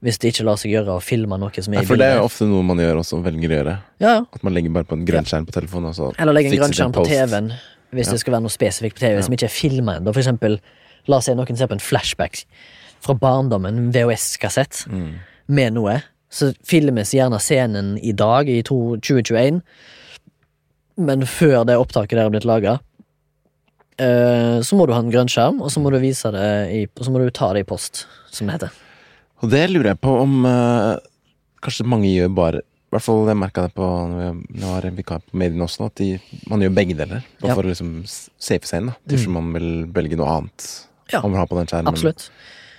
hvis 0.00 0.18
det 0.18 0.30
ikke 0.32 0.44
lar 0.48 0.56
seg 0.56 0.72
gjøre 0.72 0.94
å 0.96 1.00
filme 1.04 1.36
noe 1.36 1.52
som 1.62 1.74
er 1.74 1.82
i 1.82 1.84
i 1.84 1.88
for 1.88 2.00
det 2.00 2.06
er 2.08 2.16
jo 2.20 2.24
ofte 2.28 2.46
noe 2.48 2.62
man 2.64 2.78
gjør 2.80 3.02
også, 3.02 3.18
velger 3.24 3.50
å 3.52 3.56
gjøre. 3.58 3.74
Ja, 4.00 4.12
ja. 4.14 4.20
At 4.32 4.42
man 4.46 4.54
legger 4.56 4.72
bare 4.72 4.88
på 4.88 4.96
en 4.96 5.04
grønn 5.08 5.26
skjerm 5.28 5.44
på 5.48 5.52
telefonen. 5.52 5.90
Og 5.92 5.94
så 5.98 6.08
Eller 6.18 6.32
legger 6.38 6.54
en 6.56 6.62
grønn 6.62 6.76
skjerm 6.78 6.94
på. 6.96 7.04
TV-en 7.08 7.52
hvis 7.90 8.08
det 8.12 8.20
skal 8.22 8.32
være 8.36 8.44
noe 8.46 8.54
spesifikt 8.54 8.96
på 8.96 9.02
TV 9.02 9.20
som 9.26 9.34
ikke 9.34 9.48
er 9.48 9.52
filma 9.52 9.96
ennå. 9.98 10.12
For 10.14 10.22
eksempel, 10.22 10.58
la 11.10 11.16
oss 11.18 11.26
si 11.28 11.34
noen 11.34 11.56
ser 11.58 11.66
på 11.68 11.74
en 11.76 11.82
flashback 11.82 12.44
fra 13.00 13.14
barndommen, 13.18 13.76
en 13.80 13.92
VHS-kassett, 13.92 14.86
Mm. 14.88 15.14
med 15.48 15.72
noe. 15.74 16.02
Så 16.30 16.52
filmes 16.64 17.10
gjerne 17.12 17.40
scenen 17.42 17.98
i 18.04 18.12
dag, 18.12 18.48
i 18.48 18.62
2021, 18.62 19.62
Men 20.96 21.22
før 21.26 21.64
det 21.66 21.76
opptaket 21.80 22.10
der 22.18 22.26
er 22.26 22.30
blitt 22.30 22.44
laga, 22.44 22.78
så 23.98 24.76
må 24.76 24.86
du 24.86 24.92
ha 24.92 25.00
en 25.00 25.10
grønn 25.12 25.28
skjerm, 25.28 25.60
og 25.60 25.70
så 25.72 25.80
må 25.82 25.90
du 25.92 25.98
vise 25.98 26.30
det 26.32 26.46
i, 26.72 26.86
så 27.00 27.10
må 27.12 27.18
du 27.22 27.30
ta 27.30 27.52
det 27.52 27.60
i 27.64 27.68
post, 27.68 28.06
som 28.30 28.46
det 28.46 28.58
heter. 28.58 28.70
Og 29.40 29.48
det 29.52 29.62
lurer 29.70 29.92
jeg 29.94 30.00
på 30.04 30.12
om 30.20 30.44
uh, 30.44 30.96
kanskje 31.64 31.86
mange 31.88 32.10
gjør 32.12 32.28
bare 32.36 32.60
I 32.60 32.92
hvert 32.96 33.04
fall 33.06 33.28
jeg 33.30 33.38
merka 33.38 33.62
det 33.68 33.74
på 33.76 33.86
når 34.10 34.22
jeg 34.26 34.60
var 34.66 34.86
vikar 34.98 35.20
på 35.22 35.38
mediene 35.38 35.62
også, 35.64 35.86
at 35.86 36.00
de, 36.02 36.08
man 36.50 36.60
gjør 36.64 36.72
begge 36.74 36.96
deler. 36.98 37.22
Bare 37.40 37.52
Ja. 37.52 37.54
for 37.54 37.62
å 37.62 37.70
liksom 37.70 37.92
safe 38.06 38.66
seg 38.66 38.80
inn, 38.82 38.90
da. 38.90 38.96
Til 39.08 39.28
man 39.30 39.52
vil 39.54 39.68
velge 39.94 40.18
noe 40.18 40.26
annet 40.40 40.66
Ja, 41.12 41.20
man 41.22 41.32
vil 41.36 41.38
ha 41.40 41.46
på 41.46 41.56
den 41.60 41.70
skjermen. 41.70 41.88
Absolutt. 41.92 42.26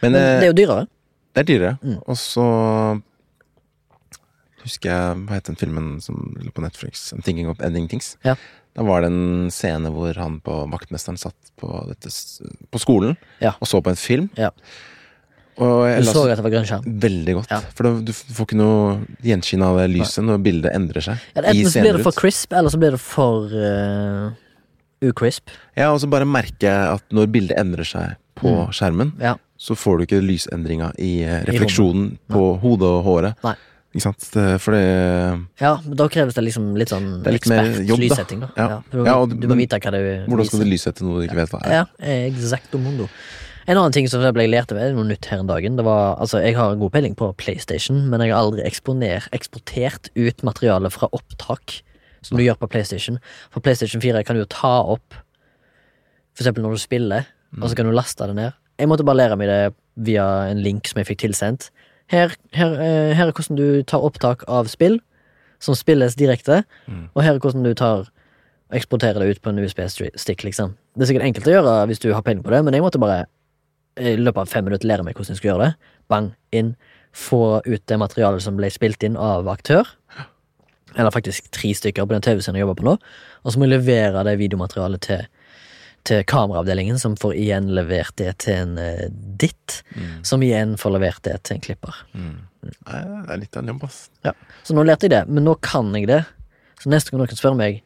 Men, 0.01 0.12
Men 0.12 0.22
eh, 0.22 0.39
det 0.41 0.47
er 0.49 0.51
jo 0.51 0.57
dyrere. 0.59 0.88
Det 1.34 1.41
er 1.43 1.47
dyrere. 1.47 1.74
Mm. 1.82 1.97
Og 2.12 2.18
så 2.20 2.45
husker 4.62 4.91
jeg 4.91 5.22
Hva 5.28 5.38
het 5.39 5.47
den 5.49 5.57
filmen 5.59 5.93
som 6.03 6.36
lå 6.41 6.51
på 6.53 6.64
Netflix? 6.64 7.07
I'm 7.16 7.24
Thinking 7.26 7.49
of 7.49 7.62
Ending 7.64 7.88
Things. 7.91 8.16
Ja. 8.28 8.36
Da 8.76 8.84
var 8.88 9.01
det 9.03 9.09
en 9.12 9.49
scene 9.51 9.89
hvor 9.91 10.16
han 10.20 10.38
på 10.43 10.53
vaktmesteren 10.72 11.18
satt 11.20 11.51
på, 11.59 11.68
dette, 11.89 12.12
på 12.72 12.80
skolen 12.80 13.18
Ja. 13.41 13.55
og 13.59 13.68
så 13.68 13.82
på 13.84 13.91
en 13.91 13.99
film. 13.99 14.30
Ja. 14.39 14.51
Du 15.58 16.06
så 16.08 16.24
at 16.32 16.38
det 16.39 16.43
var 16.45 16.54
grønn 16.54 16.66
skjerm. 16.70 16.86
veldig 17.02 17.34
godt. 17.38 17.52
Ja. 17.52 17.60
For 17.76 17.84
da, 17.84 17.91
du 18.08 18.12
får 18.14 18.47
ikke 18.47 18.58
noe 18.60 18.99
gjenskinn 19.26 19.62
av 19.66 19.80
lyset 19.91 20.24
når 20.26 20.39
bildet 20.45 20.74
endrer 20.78 21.02
seg. 21.06 21.26
Ja, 21.36 21.41
i 21.43 21.60
enten 21.62 21.72
så 21.74 21.82
blir 21.84 21.97
det 21.99 22.04
for 22.08 22.12
crisp, 22.18 22.54
eller 22.54 22.70
så 22.74 22.80
blir 22.82 22.91
det 22.95 23.02
for 23.04 23.52
uh, 23.52 24.32
ucrisp. 25.04 25.49
Ja, 25.78 25.91
og 25.93 25.99
så 26.02 26.10
bare 26.10 26.26
merker 26.30 26.68
jeg 26.70 26.93
at 26.97 27.04
når 27.14 27.32
bildet 27.34 27.58
endrer 27.62 27.86
seg 27.88 28.16
på 28.39 28.47
Mm. 28.52 28.72
skjermen, 28.74 29.12
Ja. 29.22 29.36
så 29.60 29.76
får 29.76 29.97
du 29.99 30.06
ikke 30.08 30.22
lysendringa 30.24 30.93
i 30.97 31.26
refleksjonen 31.26 31.45
refleksjonen 31.45 32.18
på 32.32 32.60
hodet 32.62 32.88
og 32.88 33.04
håret. 33.06 33.36
Nei. 33.43 33.56
Ikke 33.93 34.02
sant? 34.08 34.24
For 34.64 34.72
det 34.72 35.47
ja, 35.60 35.76
men 35.84 35.97
da 35.99 36.08
kreves 36.08 36.34
det 36.34 36.43
liksom 36.45 36.78
litt 36.80 36.88
sånn 36.88 37.22
Det 37.24 37.28
er 37.28 37.34
litt 37.36 37.47
mer 37.52 37.66
ekspert 37.66 37.88
jobb, 37.89 37.99
lyssetting, 37.99 38.39
da. 38.39 38.47
Ja. 38.56 38.82
Du, 38.89 39.04
Ja, 39.04 39.16
og 39.20 39.34
du 39.38 39.47
må 39.49 39.58
vite 39.60 39.80
hva 39.84 39.91
du 39.91 40.32
Hvordan 40.32 40.47
skal 40.47 40.60
du 40.64 40.66
lyssette 40.66 41.02
noe 41.04 41.20
du 41.20 41.28
ikke 41.28 41.36
vet 41.36 41.49
hva 41.52 41.60
er? 41.68 41.72
Ja, 41.76 41.86
exacto 41.99 42.80
mundo. 42.80 43.10
En 43.72 43.78
annen 43.80 43.93
ting 43.95 44.07
som 44.11 44.24
jeg 44.26 44.36
ble 44.36 44.49
lært 44.51 44.74
ved, 44.76 44.97
noe 44.97 45.07
nytt 45.07 45.30
her 45.32 45.39
en 45.39 45.47
dagen, 45.47 45.78
det 45.80 45.86
var 45.88 46.17
Altså, 46.19 46.41
jeg 46.43 46.57
har 46.57 46.76
god 46.76 46.91
peiling 46.91 47.13
på 47.15 47.30
PlayStation, 47.39 48.01
men 48.11 48.19
jeg 48.19 48.34
har 48.34 48.41
aldri 48.43 48.65
eksponert, 48.67 49.30
eksportert 49.32 50.09
ut 50.17 50.43
materiale 50.43 50.91
fra 50.91 51.07
opptak 51.15 51.78
som 52.22 52.36
du 52.38 52.43
gjør 52.43 52.59
på 52.59 52.67
PlayStation. 52.74 53.19
For 53.53 53.63
PlayStation 53.63 54.03
4 54.03 54.26
kan 54.28 54.36
du 54.36 54.41
jo 54.43 54.49
ta 54.51 54.74
opp 54.91 55.15
For 56.36 56.43
eksempel 56.43 56.63
når 56.65 56.76
du 56.76 56.82
spiller, 56.84 57.30
og 57.61 57.69
så 57.69 57.76
kan 57.76 57.88
du 57.88 57.91
laste 57.95 58.28
det 58.28 58.36
ned. 58.38 58.53
Jeg 58.80 58.88
måtte 58.88 59.03
bare 59.07 59.19
lære 59.19 59.38
meg 59.39 59.49
det 59.51 59.74
via 59.99 60.26
en 60.49 60.61
link 60.63 60.88
som 60.88 61.01
jeg 61.01 61.09
fikk 61.09 61.26
tilsendt. 61.26 61.69
Her, 62.11 62.32
her, 62.55 62.76
eh, 62.80 63.11
her 63.15 63.28
er 63.28 63.36
hvordan 63.36 63.59
du 63.59 63.84
tar 63.84 64.03
opptak 64.03 64.45
av 64.47 64.69
spill 64.72 64.99
som 65.59 65.76
spilles 65.76 66.15
direkte, 66.15 66.63
Mm. 66.88 67.09
og 67.15 67.24
her 67.24 67.36
er 67.36 67.39
hvordan 67.39 67.63
du 67.63 67.74
tar 67.74 68.07
eksporterer 68.72 69.19
det 69.19 69.36
ut 69.36 69.41
på 69.41 69.49
en 69.51 69.59
USB-stick, 69.59 70.43
liksom. 70.43 70.76
Det 70.95 71.03
er 71.03 71.13
sikkert 71.13 71.28
enkelt 71.28 71.47
å 71.47 71.55
gjøre 71.55 71.88
hvis 71.88 71.99
du 71.99 72.13
har 72.13 72.22
peiling 72.24 72.43
på 72.43 72.49
det, 72.51 72.63
men 72.63 72.74
jeg 72.74 72.82
måtte 72.82 72.99
bare 72.99 73.26
i 74.00 74.16
løpet 74.20 74.44
av 74.44 74.52
fem 74.52 74.66
minutter 74.68 74.88
lære 74.88 75.06
meg 75.06 75.18
hvordan 75.18 75.34
jeg 75.34 75.42
skulle 75.42 75.54
gjøre 75.56 75.70
det. 75.70 75.94
Bang, 76.12 76.32
inn. 76.56 76.76
Få 77.12 77.60
ut 77.66 77.84
det 77.92 78.00
materialet 78.00 78.44
som 78.44 78.56
ble 78.60 78.70
spilt 78.72 79.04
inn 79.04 79.18
av 79.20 79.50
aktør. 79.52 79.88
Eller 80.96 81.12
faktisk 81.14 81.48
tre 81.56 81.74
stykker 81.76 82.08
på 82.08 82.16
den 82.16 82.24
TV-serien 82.24 82.60
jeg 82.60 82.66
jobber 82.66 82.80
på 82.80 82.88
nå. 82.88 82.96
Og 83.44 83.54
så 83.54 83.60
må 83.60 83.68
jeg 83.68 83.78
levere 83.78 84.24
det 84.28 84.38
videomaterialet 84.39 85.04
til, 85.08 85.26
til 86.08 86.24
kameraavdelingen, 86.28 87.00
som 87.00 87.16
får 87.20 87.36
igjen 87.39 87.72
levert 87.76 88.16
det 88.20 88.34
til 88.44 88.60
en 88.66 88.76
uh, 88.80 89.08
ditt. 89.39 89.82
Mm. 89.96 90.14
Som 90.28 90.44
igjen 90.48 90.76
får 90.80 90.96
levert 90.98 91.24
det 91.28 91.38
til 91.48 91.58
en 91.58 91.66
klipper. 91.68 92.04
Mm. 92.16 92.38
Nei, 92.68 93.02
det 93.02 93.34
er 93.34 93.42
litt 93.42 93.58
av 93.58 93.64
en 93.64 93.74
jobb, 93.74 93.88
ass. 93.88 94.04
Så 94.68 94.76
nå 94.78 94.86
lærte 94.86 95.08
jeg 95.08 95.16
det, 95.16 95.26
men 95.32 95.48
nå 95.48 95.56
kan 95.64 95.92
jeg 95.98 96.10
det. 96.12 96.22
Så 96.82 96.92
neste 96.92 97.14
gang 97.14 97.24
noen 97.24 97.39
spør 97.39 97.58
meg 97.58 97.84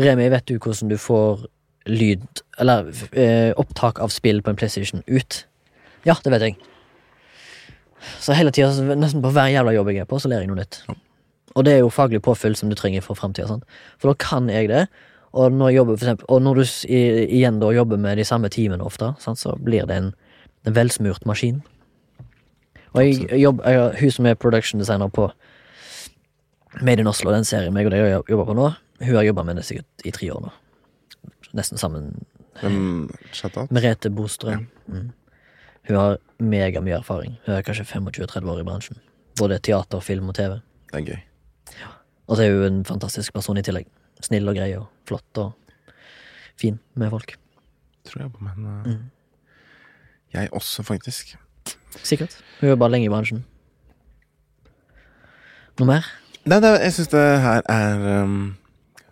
Remi, 0.00 0.28
vet 0.32 0.46
du 0.48 0.54
hvordan 0.56 0.88
du 0.92 0.96
får 1.00 1.42
lyd 1.88 2.42
Eller 2.60 2.90
eh, 3.16 3.52
opptak 3.56 4.00
av 4.04 4.08
spill 4.12 4.42
på 4.44 4.50
en 4.52 4.56
PlayStation 4.60 5.02
ut? 5.06 5.44
Ja, 6.04 6.14
det 6.24 6.32
vet 6.32 6.42
jeg. 6.44 6.56
Så 8.20 8.32
hele 8.36 8.52
tida, 8.52 8.70
nesten 8.96 9.20
på 9.24 9.30
hver 9.34 9.50
jævla 9.52 9.74
jobb 9.76 9.90
jeg 9.92 10.02
er 10.04 10.08
på, 10.08 10.18
så 10.20 10.28
lærer 10.32 10.46
jeg 10.46 10.50
noe 10.52 10.60
nytt. 10.60 10.78
Og 11.56 11.64
det 11.66 11.74
er 11.74 11.82
jo 11.82 11.90
faglig 11.92 12.20
påfyll 12.24 12.54
som 12.56 12.70
du 12.70 12.76
trenger 12.78 13.02
for 13.04 13.18
framtida. 13.18 13.58
For 14.00 14.12
da 14.12 14.14
kan 14.20 14.48
jeg 14.52 14.68
det. 14.70 14.86
Og 15.36 15.52
når, 15.52 15.68
jeg 15.70 15.76
jobber, 15.80 15.98
eksempel, 15.98 16.26
og 16.32 16.40
når 16.42 16.60
du 16.60 16.62
igjen 16.90 17.60
da 17.62 17.68
jobber 17.74 18.00
med 18.00 18.16
de 18.18 18.24
samme 18.26 18.48
teamene 18.50 18.82
ofte, 18.86 19.12
sant, 19.22 19.38
så 19.38 19.52
blir 19.60 19.84
det 19.86 19.98
en, 20.00 20.08
en 20.66 20.74
velsmurt 20.76 21.26
maskin. 21.28 21.60
Og 22.94 23.04
jeg, 23.04 23.20
jeg 23.30 23.42
jobb, 23.44 23.60
jeg, 23.66 23.78
har- 23.78 23.98
hun 24.00 24.10
som 24.16 24.26
er 24.26 24.34
production 24.40 24.80
designer 24.82 25.12
på 25.14 25.28
Made 26.80 27.02
in 27.04 27.10
Oslo, 27.10 27.30
den 27.34 27.44
serien 27.46 27.74
meg 27.74 27.86
og 27.86 27.94
deg 27.94 28.30
jobba 28.30 28.46
på 28.48 28.56
nå, 28.58 28.66
hun 29.04 29.14
har 29.16 29.26
jobba 29.26 29.44
med 29.46 29.58
det 29.60 29.64
sikkert 29.68 30.06
i 30.06 30.12
tre 30.14 30.30
år 30.34 30.42
nå. 30.48 30.50
Nesten 31.56 31.78
sammen. 31.78 32.12
Hvem? 32.60 33.08
Merete 33.70 34.10
Bostrøm. 34.10 34.66
Mm. 34.86 35.10
Hun 35.88 35.96
har 35.96 36.18
megamye 36.38 36.98
erfaring. 36.98 37.38
Hun 37.46 37.54
er 37.54 37.62
kanskje 37.66 37.84
25-30 37.84 38.50
år 38.50 38.60
i 38.60 38.66
bransjen. 38.66 38.98
Både 39.38 39.58
teater, 39.58 40.00
film 40.00 40.28
og 40.28 40.34
TV. 40.34 40.58
Det 40.90 41.00
er 41.00 41.06
gøy. 41.06 41.20
Og 42.30 42.36
så 42.36 42.42
er 42.44 42.54
hun 42.54 42.64
en 42.72 42.84
fantastisk 42.84 43.32
person 43.34 43.58
i 43.58 43.62
tillegg. 43.66 43.88
Snill 44.22 44.48
og 44.48 44.54
grei 44.54 44.74
og 44.76 44.86
flott 45.08 45.38
og 45.42 45.52
fin 46.60 46.78
med 46.94 47.10
folk. 47.10 47.34
Tror 48.06 48.22
jeg 48.22 48.32
på, 48.32 48.44
men 48.44 48.66
uh, 48.66 48.86
Mm. 48.86 49.10
Jeg 50.32 50.48
også, 50.52 50.82
faktisk. 50.82 51.36
Sikkert. 52.04 52.36
Hun 52.60 52.68
er 52.70 52.76
bare 52.76 52.90
lenge 52.90 53.06
i 53.06 53.10
bransjen. 53.10 53.44
Noe 55.80 55.86
mer? 55.88 56.06
Nei, 56.46 56.60
det, 56.62 56.70
jeg 56.84 56.92
syns 56.92 57.08
det 57.08 57.24
her 57.42 57.62
er 57.68 58.22
um, 58.22 58.56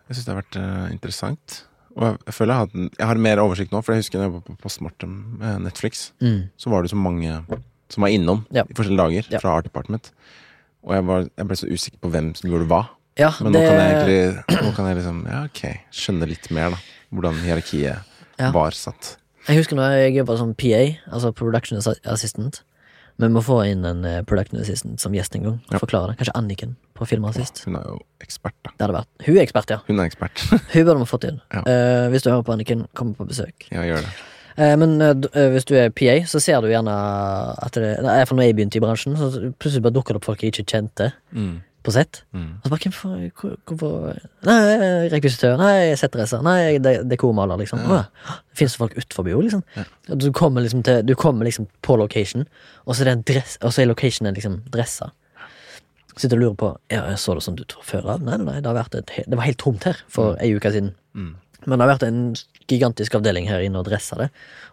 Jeg 0.08 0.16
syns 0.16 0.26
det 0.28 0.34
har 0.34 0.38
vært 0.42 0.58
uh, 0.60 0.92
interessant. 0.92 1.56
Og 1.98 2.04
jeg, 2.26 2.34
føler 2.34 2.54
jeg 2.54 2.58
har, 2.62 2.90
jeg 3.00 3.06
har 3.10 3.18
mer 3.24 3.40
oversikt 3.42 3.72
nå, 3.74 3.80
for 3.82 3.92
jeg 3.96 4.04
husker 4.04 4.20
da 4.20 4.28
jeg 4.28 4.34
var 4.36 4.42
på 4.46 4.54
Postmortem 4.62 5.14
med 5.40 5.64
Netflix, 5.66 6.12
Mm. 6.22 6.44
så 6.56 6.70
var 6.70 6.82
det 6.86 6.90
så 6.92 6.96
mange 7.00 7.40
som 7.90 8.02
var 8.04 8.08
innom 8.14 8.44
Ja. 8.54 8.62
i 8.62 8.74
forskjellige 8.74 9.02
dager 9.02 9.32
Ja. 9.32 9.38
fra 9.42 9.56
Art 9.58 9.64
Department. 9.66 10.12
Og 10.84 10.94
jeg, 10.94 11.04
var, 11.06 11.26
jeg 11.36 11.46
ble 11.48 11.56
så 11.58 11.66
usikker 11.66 11.98
på 12.00 12.10
hvem 12.14 12.34
som 12.38 12.50
gjorde 12.50 12.68
hva. 12.70 12.84
Ja, 13.18 13.32
Men 13.42 13.52
det 13.52 13.62
nå 13.62 13.66
kan 13.66 13.78
jeg 13.80 13.94
egentlig 13.96 14.62
Nå 14.62 14.74
kan 14.76 14.86
jeg 14.86 14.96
liksom 15.00 15.26
Ja, 15.26 15.40
ok, 15.44 15.62
skjønne 15.90 16.28
litt 16.30 16.50
mer, 16.54 16.70
da. 16.70 16.76
Hvordan 17.12 17.34
hierarkiet 17.42 17.98
var 18.54 18.70
satt. 18.70 19.16
Jeg 19.48 19.56
husker 19.58 19.74
når 19.74 19.90
jeg 19.98 20.14
jobba 20.20 20.36
som 20.38 20.54
PA, 20.54 20.84
altså 21.10 21.32
Production 21.34 21.78
Assistant. 22.04 22.62
Vi 23.18 23.28
må 23.34 23.42
få 23.42 23.56
inn 23.66 23.82
en 23.88 24.04
eh, 24.06 24.20
Production 24.26 24.60
Assistant 24.62 25.00
som 25.02 25.14
gjest 25.16 25.34
en 25.34 25.42
gang. 25.42 25.56
Ja. 25.72 25.80
Forklare. 25.82 26.14
Kanskje 26.20 26.34
Anniken 26.38 26.76
på 26.94 27.06
Filmassist. 27.10 27.64
Hun 27.66 27.74
er 27.78 27.86
jo 27.90 27.98
ekspert, 28.22 28.54
da. 28.62 28.70
Det 28.76 28.86
hadde 28.86 28.96
vært 29.00 29.26
Hun 29.26 29.36
er 29.36 29.42
ekspert, 29.42 29.72
ja. 29.74 29.78
Hun 29.88 29.98
er 29.98 30.10
ekspert. 30.10 30.42
Hun 30.74 30.84
burde 30.86 30.98
vi 31.02 31.08
fått 31.10 31.26
inn. 31.28 31.40
Ja. 31.54 31.62
Uh, 31.66 32.08
hvis 32.14 32.22
du 32.26 32.30
hører 32.30 32.46
på 32.46 32.54
Anniken, 32.54 32.86
kom 32.98 33.14
på 33.18 33.26
besøk. 33.28 33.66
ja, 33.74 33.82
gjør 33.86 34.06
det. 34.06 34.12
Eh, 34.58 34.74
men 34.78 34.96
uh, 35.02 35.14
hvis 35.54 35.66
du 35.70 35.74
er 35.78 35.90
PA, 35.94 36.16
så 36.26 36.40
ser 36.42 36.62
du 36.62 36.70
gjerne 36.70 36.94
at 37.62 37.76
det 37.78 37.92
For 38.26 38.34
når 38.38 38.48
jeg 38.48 38.56
begynte 38.58 38.78
i 38.80 38.82
bransjen, 38.82 39.14
så 39.18 39.28
plutselig 39.54 39.84
bare 39.86 39.94
dukker 39.98 40.14
det 40.16 40.22
opp 40.22 40.26
folk 40.30 40.42
jeg 40.42 40.54
ikke 40.54 40.70
kjente 40.74 41.12
Mm. 41.30 41.58
På 41.88 41.94
sett. 41.96 42.20
Mm. 42.36 42.48
Og 42.60 42.66
så 42.68 42.72
bare, 42.74 42.82
hvem 42.84 42.94
for, 42.94 43.26
hvor- 43.40 43.58
hvorfor 43.72 44.18
Nei, 44.46 45.08
rekvisitør. 45.12 45.56
Nei, 45.60 45.94
settdresser. 45.98 46.42
Nei, 46.46 46.78
de- 46.84 47.02
dekormaler, 47.08 47.58
liksom. 47.64 47.80
Ja. 47.88 48.02
Å, 48.04 48.36
det 48.52 48.60
finnes 48.60 48.76
folk 48.78 48.94
utenfor 48.98 49.30
jo, 49.32 49.40
liksom. 49.46 49.64
Ja. 49.78 49.84
Du 50.14 50.28
kommer 50.36 50.62
liksom 50.64 50.84
til 50.86 51.02
Du 51.08 51.14
kommer 51.18 51.48
liksom 51.48 51.66
på 51.82 51.96
location, 51.98 52.46
og 52.86 52.94
så 52.94 53.06
er, 53.08 53.16
dress, 53.16 53.56
og 53.62 53.72
så 53.72 53.82
er 53.82 53.90
locationen 53.90 54.36
liksom 54.36 54.60
dressa. 54.70 55.10
Sitter 56.18 56.34
og 56.36 56.42
lurer 56.42 56.56
på 56.58 56.68
Ja, 56.90 57.04
jeg 57.12 57.18
så 57.22 57.34
det 57.38 57.44
sånn 57.46 57.58
ut 57.60 57.72
fra 57.78 57.84
før 57.86 58.08
av. 58.14 58.22
Nei, 58.26 58.36
nei, 58.40 58.44
nei, 58.48 58.60
det, 58.60 58.66
har 58.66 58.74
vært 58.80 58.96
et, 58.98 59.12
det 59.28 59.36
var 59.38 59.46
helt 59.46 59.60
tomt 59.62 59.84
her 59.86 60.00
for 60.10 60.34
ei 60.42 60.48
uke 60.56 60.72
siden. 60.74 60.94
Mm. 61.14 61.36
Men 61.66 61.78
det 61.78 61.84
har 61.86 61.92
vært 61.92 62.06
en 62.08 62.20
gigantisk 62.70 63.14
avdeling 63.18 63.46
her 63.50 63.62
inne 63.62 63.78
og 63.78 63.86
dressa 63.86 64.16
det. 64.18 64.28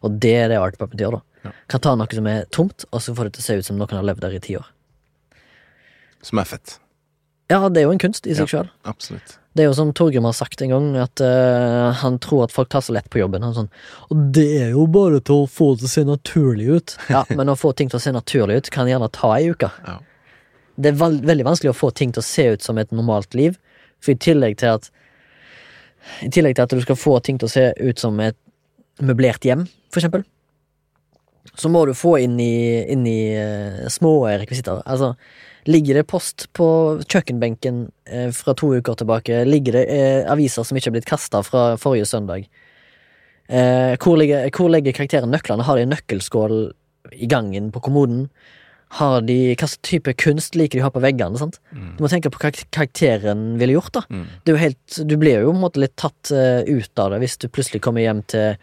Og 0.05 0.17
det 0.21 0.31
er 0.39 0.49
det 0.49 0.57
Art 0.57 0.73
Department 0.77 1.01
gjør, 1.01 1.19
da. 1.19 1.21
Ja. 1.45 1.51
Kan 1.69 1.83
ta 1.85 1.93
noe 1.97 2.17
som 2.17 2.25
er 2.31 2.45
tomt, 2.49 2.85
og 2.91 3.01
så 3.05 3.13
få 3.13 3.27
det 3.27 3.35
til 3.37 3.43
å 3.43 3.45
se 3.45 3.57
ut 3.61 3.65
som 3.69 3.77
noen 3.77 3.93
har 3.93 4.05
levd 4.09 4.21
der 4.25 4.33
i 4.37 4.41
ti 4.41 4.55
år. 4.57 4.65
Som 6.25 6.41
er 6.41 6.49
fett. 6.49 6.79
Ja, 7.51 7.59
det 7.69 7.81
er 7.81 7.85
jo 7.85 7.91
en 7.93 7.99
kunst 8.01 8.25
i 8.25 8.33
seg 8.33 8.47
Ja. 8.47 8.51
sjøl. 8.63 8.69
Absolutt. 8.89 9.35
Det 9.55 9.63
er 9.63 9.67
jo 9.69 9.75
som 9.77 9.91
Torgrim 9.95 10.25
har 10.27 10.33
sagt 10.35 10.61
en 10.65 10.69
gang, 10.73 10.87
at 10.99 11.21
uh, 11.23 11.91
han 12.01 12.17
tror 12.19 12.43
at 12.43 12.51
folk 12.51 12.67
tar 12.73 12.81
så 12.83 12.91
lett 12.91 13.07
på 13.13 13.21
jobben. 13.21 13.45
Sånn, 13.55 13.69
og 14.11 14.23
det 14.35 14.47
er 14.65 14.71
jo 14.73 14.83
bare 14.91 15.21
til 15.23 15.45
å 15.45 15.47
få 15.47 15.69
det 15.75 15.85
til 15.85 15.87
å 15.87 15.93
se 15.93 16.03
naturlig 16.09 16.67
ut. 16.75 16.95
Ja, 17.13 17.21
men 17.29 17.47
å 17.53 17.55
få 17.55 17.71
ting 17.77 17.87
til 17.89 17.99
å 18.01 18.03
se 18.03 18.11
naturlig 18.11 18.57
ut 18.63 18.69
kan 18.73 18.89
gjerne 18.89 19.07
ta 19.15 19.31
ei 19.37 19.51
uke. 19.53 19.69
Ja. 19.87 19.99
Det 20.75 20.91
er 20.91 20.97
vel- 20.99 21.21
veldig 21.23 21.45
vanskelig 21.47 21.71
å 21.71 21.77
få 21.77 21.93
ting 21.95 22.11
til 22.11 22.19
å 22.19 22.27
se 22.27 22.49
ut 22.57 22.61
som 22.65 22.77
et 22.81 22.91
normalt 22.91 23.33
liv, 23.37 23.55
for 24.03 24.11
i 24.11 24.19
tillegg 24.19 24.57
til 24.59 24.73
at 24.75 24.89
I 26.25 26.29
tillegg 26.29 26.53
til 26.57 26.63
at 26.67 26.69
du 26.75 26.81
skal 26.83 26.95
få 26.99 27.15
ting 27.23 27.39
til 27.41 27.47
å 27.47 27.53
se 27.53 27.69
ut 27.81 27.97
som 27.97 28.19
et 28.21 28.35
møblert 29.01 29.41
hjem, 29.47 29.63
for 29.89 29.97
eksempel, 30.03 30.21
så 31.57 31.69
må 31.71 31.85
du 31.87 31.93
få 31.97 32.17
inn 32.21 32.35
i, 32.39 32.83
inn 32.91 33.07
i 33.07 33.19
uh, 33.39 33.87
små 33.89 34.11
rekvisitter. 34.27 34.83
Altså, 34.85 35.13
ligger 35.69 35.99
det 35.99 36.07
post 36.09 36.47
på 36.55 36.67
kjøkkenbenken 37.05 37.85
eh, 38.09 38.29
fra 38.35 38.55
to 38.57 38.71
uker 38.77 38.99
tilbake? 38.99 39.43
Ligger 39.47 39.79
det 39.79 39.85
eh, 39.93 40.21
aviser 40.31 40.65
som 40.65 40.77
ikke 40.77 40.91
har 40.91 40.97
blitt 40.97 41.09
kasta 41.09 41.41
fra 41.45 41.65
forrige 41.81 42.07
søndag? 42.09 42.45
Eh, 43.47 43.93
hvor, 44.01 44.17
ligger, 44.17 44.49
hvor 44.53 44.69
legger 44.73 44.95
karakteren 44.95 45.33
nøklene? 45.33 45.65
Har 45.65 45.77
de 45.77 45.85
en 45.85 45.93
nøkkelskål 45.93 46.59
i 47.13 47.29
gangen 47.29 47.71
på 47.73 47.81
kommoden? 47.85 48.27
Har 48.95 49.25
de, 49.25 49.55
hva 49.57 49.67
type 49.83 50.13
kunst 50.21 50.55
liker 50.55 50.77
de 50.77 50.83
å 50.83 50.87
ha 50.87 50.93
på 50.93 51.03
veggene? 51.03 51.39
sant? 51.41 51.59
Du 51.73 52.03
må 52.05 52.09
tenke 52.11 52.31
på 52.31 52.39
hva 52.41 52.53
karakteren 52.53 53.55
ville 53.59 53.75
gjort. 53.75 53.93
da. 53.97 54.05
Mm. 54.09 54.25
Er 54.45 54.61
helt, 54.61 54.99
Du 55.01 55.17
blir 55.19 55.41
jo 55.41 55.49
på 55.51 55.57
en 55.57 55.65
måte 55.65 55.81
litt 55.81 55.95
tatt 55.99 56.31
uh, 56.31 56.61
ut 56.63 57.01
av 57.01 57.11
det 57.11 57.23
hvis 57.25 57.37
du 57.41 57.49
plutselig 57.49 57.81
kommer 57.83 58.05
hjem 58.05 58.21
til 58.31 58.55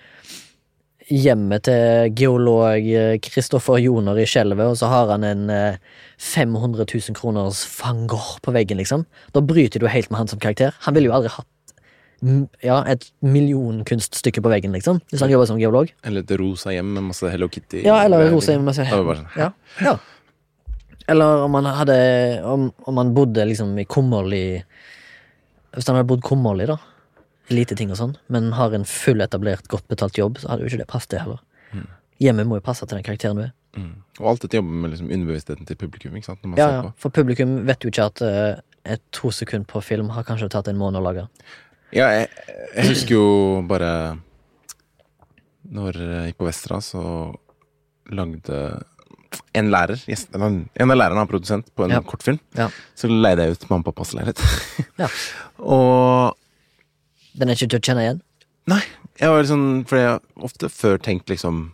hjemmet 1.12 1.66
til 1.68 2.12
geolog 2.16 2.86
eh, 2.88 3.18
Kristoffer 3.22 3.80
Joner 3.82 4.18
i 4.20 4.26
Skjelvet, 4.28 4.64
og 4.72 4.78
så 4.80 4.88
har 4.90 5.12
han 5.12 5.26
en 5.26 5.48
eh, 5.52 5.80
500 6.22 6.86
000 6.86 7.16
kroners 7.18 7.62
van 7.78 8.06
Gogh 8.10 8.38
på 8.44 8.54
veggen, 8.54 8.80
liksom. 8.80 9.04
Da 9.34 9.42
bryter 9.44 9.82
du 9.82 9.88
helt 9.90 10.10
med 10.10 10.22
han 10.22 10.30
som 10.30 10.40
karakter. 10.42 10.76
Han 10.86 10.96
ville 10.96 11.10
jo 11.10 11.16
aldri 11.16 11.34
hatt 11.34 11.48
ja, 12.62 12.76
et 12.86 13.08
millionkunststykke 13.26 14.42
på 14.44 14.50
veggen, 14.52 14.74
liksom, 14.76 15.00
hvis 15.10 15.24
han 15.24 15.32
jobber 15.32 15.48
som 15.50 15.58
geolog. 15.60 15.90
Eller 16.06 16.22
et 16.22 16.34
rosa 16.38 16.74
hjem 16.74 16.94
med 16.94 17.08
masse 17.10 17.30
Hello 17.32 17.48
Kitty. 17.50 17.82
Ja, 17.86 17.98
eller 18.04 18.28
et 18.28 18.34
rosa 18.34 18.54
hjem 18.54 18.62
med 18.62 18.70
masse 18.70 18.86
Hello 18.86 19.06
bare 19.08 19.24
sånn, 19.24 19.32
ja, 19.38 19.50
ja. 19.82 19.96
Eller 21.10 21.42
om 21.42 21.56
han 21.58 21.66
hadde 21.66 21.94
Om, 22.46 22.68
om 22.86 22.98
han 23.00 23.08
bodde 23.10 23.42
liksom 23.50 23.72
i 23.82 23.84
kummerlig 23.90 24.60
Hvis 25.74 25.88
han 25.90 25.96
hadde 25.98 26.06
bodd 26.12 26.22
kummerlig, 26.22 26.68
da. 26.70 26.76
Lite 27.52 27.76
ting 27.78 27.90
og 27.92 27.98
sånn, 27.98 28.14
men 28.32 28.52
har 28.56 28.72
en 28.76 28.86
full 28.88 29.20
etablert, 29.24 29.66
godt 29.68 29.88
betalt 29.92 30.16
jobb, 30.18 30.38
så 30.40 30.52
hadde 30.52 30.64
jo 30.64 30.70
ikke 30.72 30.82
det 30.84 30.88
passet, 30.90 31.10
det 31.14 31.24
heller. 31.24 31.42
Hjemmet 32.22 32.46
må 32.48 32.58
jo 32.58 32.64
passe 32.64 32.86
til 32.86 32.96
den 32.98 33.04
karakteren 33.06 33.38
du 33.40 33.42
er. 33.48 33.52
Mm. 33.76 33.92
Og 34.20 34.26
alt 34.30 34.42
dette 34.44 34.58
jobber 34.58 34.82
med 34.84 34.92
liksom 34.92 35.08
underbevisstheten 35.10 35.66
til 35.68 35.78
publikum. 35.80 36.16
ikke 36.16 36.28
sant? 36.28 36.44
Ja, 36.60 36.68
ja. 36.76 36.90
For 37.00 37.14
publikum 37.14 37.54
vet 37.66 37.84
jo 37.84 37.90
ikke 37.90 38.06
at 38.10 38.22
uh, 38.22 38.60
et 38.84 39.02
to 39.16 39.32
sekund 39.34 39.66
på 39.70 39.82
film 39.84 40.12
har 40.14 40.26
kanskje 40.28 40.50
tatt 40.52 40.68
en 40.70 40.78
måned 40.80 41.00
å 41.00 41.04
lage. 41.06 41.24
Ja, 41.92 42.08
jeg, 42.14 42.28
jeg 42.76 42.88
husker 42.88 43.12
jo 43.18 43.24
bare 43.68 43.88
Når 45.72 45.98
jeg 46.00 46.30
gikk 46.30 46.38
på 46.40 46.46
Vestra, 46.48 46.78
så 46.84 47.02
lagde 48.12 48.60
en 49.56 49.68
lærer, 49.72 50.00
en 50.08 50.90
av 50.92 50.96
lærerne 50.98 51.22
var 51.22 51.28
produsent 51.30 51.68
på 51.76 51.84
en 51.86 51.94
Ja. 51.94 52.00
kortfilm. 52.04 52.38
Ja. 52.56 52.68
Så 52.94 53.08
leide 53.08 53.46
jeg 53.46 53.56
ut 53.56 53.68
mamma 53.70 53.80
og 53.80 53.86
pappas 53.88 54.12
leilighet. 54.16 54.40
Ja. 55.00 55.08
og 55.76 56.36
Den 57.38 57.48
er 57.48 57.54
ikke 57.56 57.70
til 57.72 57.80
å 57.80 57.86
kjenne 57.88 58.02
igjen. 58.06 58.20
Nei, 58.70 58.80
jeg 59.18 59.28
var 59.32 59.42
liksom, 59.42 59.62
For 59.88 59.98
jeg 59.98 60.08
har 60.08 60.20
ofte 60.46 60.68
før 60.70 60.98
tenkt 61.02 61.26
liksom 61.32 61.72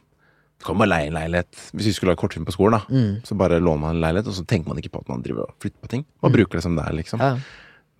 Du 0.58 0.64
kan 0.64 0.78
bare 0.80 0.88
leie 0.90 1.06
en 1.10 1.14
leilighet. 1.14 1.52
Hvis 1.76 1.86
vi 1.86 1.92
skulle 1.94 2.10
lage 2.14 2.18
kortfilm 2.22 2.44
på 2.48 2.54
skolen, 2.56 2.78
da, 2.80 2.86
Mm. 2.90 3.22
så 3.22 3.36
bare 3.38 3.60
låner 3.60 3.78
man 3.80 3.94
en 3.96 4.02
leilighet, 4.02 4.26
og 4.26 4.34
så 4.34 4.44
tenker 4.46 4.66
man 4.68 4.78
ikke 4.78 4.90
på 4.90 5.00
at 5.00 5.08
man 5.08 5.22
driver 5.22 5.42
og 5.46 5.54
flytter 5.60 5.78
på 5.80 5.88
ting. 5.88 6.04
Man 6.22 6.32
bruker 6.32 6.58
det 6.58 6.62
som 6.64 6.74
det 6.74 6.84
er, 6.84 6.92
liksom. 6.98 7.20
Ja. 7.20 7.36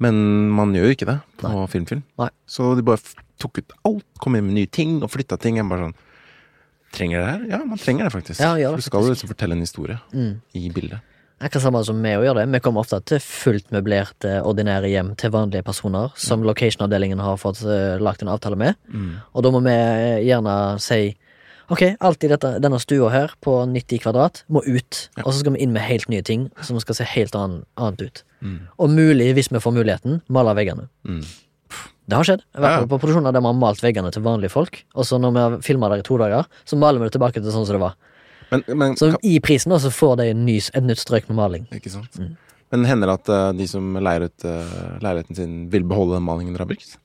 Men 0.00 0.50
man 0.50 0.72
gjør 0.74 0.88
jo 0.90 0.94
ikke 0.96 1.06
det 1.06 1.20
på 1.38 1.68
filmfilm. 1.70 2.02
Nei. 2.18 2.28
Så 2.48 2.74
de 2.76 2.82
bare 2.82 2.98
tok 3.38 3.58
ut 3.58 3.72
alt, 3.84 4.04
kom 4.18 4.34
inn 4.34 4.46
med 4.46 4.54
nye 4.54 4.66
ting 4.66 5.02
og 5.04 5.10
flytta 5.10 5.38
ting. 5.38 5.56
Jeg 5.56 5.68
bare 5.68 5.86
sånn 5.90 5.94
Trenger 6.90 7.20
det 7.20 7.28
her? 7.28 7.58
Ja, 7.58 7.64
man 7.64 7.76
trenger 7.78 8.04
det 8.08 8.12
faktisk. 8.14 8.40
Ja, 8.40 8.54
det 8.56 8.64
For 8.64 8.76
du 8.76 8.82
skal 8.82 9.02
jo 9.04 9.10
liksom 9.12 9.28
fortelle 9.28 9.52
en 9.52 9.60
historie 9.60 10.00
Mm. 10.14 10.40
i 10.54 10.68
bildet. 10.70 11.00
Akkurat 11.38 11.62
samme 11.62 11.80
som 11.86 12.00
vi 12.02 12.10
å 12.18 12.24
gjøre 12.24 12.42
det. 12.42 12.48
Vi 12.56 12.60
kommer 12.64 12.82
ofte 12.82 12.98
til 13.06 13.20
fullt 13.22 13.68
møblerte, 13.70 14.40
ordinære 14.42 14.90
hjem 14.90 15.12
til 15.20 15.30
vanlige 15.30 15.62
personer, 15.62 16.10
som 16.18 16.42
location-avdelingen 16.42 17.20
har 17.22 17.38
fått 17.38 17.60
uh, 17.62 17.94
lagt 18.02 18.24
en 18.24 18.32
avtale 18.32 18.58
med. 18.58 18.74
Og 19.32 19.46
da 19.46 19.52
må 19.54 19.60
vi 19.62 19.74
eh, 19.74 20.24
gjerne 20.26 20.58
si 20.82 21.02
Ok, 21.68 21.82
alt 22.00 22.24
i 22.24 22.30
dette, 22.32 22.54
denne 22.64 22.78
stua 22.80 23.10
her 23.12 23.34
på 23.44 23.52
90 23.68 24.00
kvadrat 24.00 24.38
må 24.48 24.62
ut. 24.64 25.02
Og 25.20 25.26
så 25.28 25.42
skal 25.42 25.52
vi 25.52 25.60
inn 25.66 25.74
med 25.74 25.84
helt 25.84 26.06
nye 26.08 26.24
ting 26.24 26.46
som 26.64 26.78
skal 26.80 26.96
se 26.96 27.04
helt 27.04 27.36
annet, 27.36 27.66
annet 27.76 28.00
ut. 28.06 28.22
Og 28.80 28.88
mulig, 28.88 29.26
hvis 29.36 29.50
vi 29.52 29.60
får 29.60 29.74
muligheten, 29.76 30.22
male 30.32 30.54
veggene. 30.56 30.86
Mm. 31.04 31.20
Det 32.08 32.16
har 32.16 32.24
skjedd. 32.24 32.40
I 32.56 32.62
hvert 32.64 32.72
Ja, 32.72 32.78
fall 32.80 32.88
på 32.88 32.98
produksjoner 33.02 33.36
der 33.36 33.44
vi 33.44 33.50
har 33.50 33.58
malt 33.60 33.84
veggene 33.84 34.08
til 34.16 34.24
vanlige 34.24 34.54
folk. 34.54 34.80
Og 34.96 35.04
så 35.04 35.20
når 35.20 35.34
vi 35.36 35.42
har 35.44 35.58
filma 35.66 35.90
der 35.92 36.00
i 36.00 36.06
to 36.08 36.16
dager, 36.16 36.48
så 36.64 36.80
maler 36.80 37.02
vi 37.02 37.10
det 37.10 37.18
tilbake 37.18 37.42
til 37.42 37.52
sånn 37.52 37.68
som 37.68 37.76
det 37.76 37.84
var. 37.84 37.98
Men, 38.52 38.62
men 38.80 38.96
Så 38.96 39.10
i 39.26 39.38
prisen 39.44 39.72
da, 39.74 39.80
så 39.82 39.90
får 39.92 40.20
de 40.20 40.30
en 40.32 40.44
ny, 40.46 40.56
et 40.60 40.84
nytt 40.84 41.02
strøk 41.02 41.28
med 41.30 41.38
maling. 41.40 41.66
Ikke 41.74 41.92
sant? 41.92 42.16
Mm. 42.20 42.36
Men 42.72 42.86
hender 42.88 43.10
det 43.10 43.18
at 43.22 43.30
eh, 43.32 43.50
de 43.60 43.66
som 43.68 43.96
leier 43.96 44.26
ut 44.28 44.44
uh, 44.48 44.96
leiligheten 45.04 45.36
sin, 45.38 45.58
vil 45.72 45.86
beholde 45.88 46.18
den 46.18 46.26
malingen 46.26 46.56
dere 46.56 46.66
har 46.66 46.72
brukt? 46.72 46.98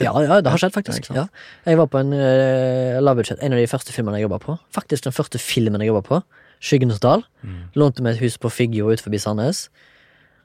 Ja, 0.00 0.14
ja, 0.24 0.38
det 0.40 0.48
har 0.48 0.60
skjedd, 0.60 0.72
faktisk. 0.72 1.10
Ja, 1.12 1.24
Ja. 1.24 1.26
Jeg 1.68 1.80
var 1.80 1.90
på 1.92 2.00
en 2.00 2.14
uh, 2.16 3.00
lavbudsjett, 3.04 3.42
en 3.44 3.56
av 3.56 3.60
de 3.60 3.68
første 3.68 3.92
filmene 3.92 4.20
jeg 4.20 4.28
jobba 4.28 4.40
på. 4.44 4.56
Faktisk 4.72 5.04
den 5.04 5.16
første 5.16 5.40
filmen 5.40 5.80
jeg 5.84 5.92
jobba 5.92 6.04
på. 6.08 6.22
'Skyggenes 6.60 7.00
dal'. 7.00 7.24
Mm. 7.40 7.60
Lånte 7.76 8.04
meg 8.04 8.16
et 8.16 8.24
hus 8.24 8.36
på 8.36 8.50
Figgjo 8.52 8.92
ut 8.92 9.00
forbi 9.00 9.16
Sandnes. 9.20 9.70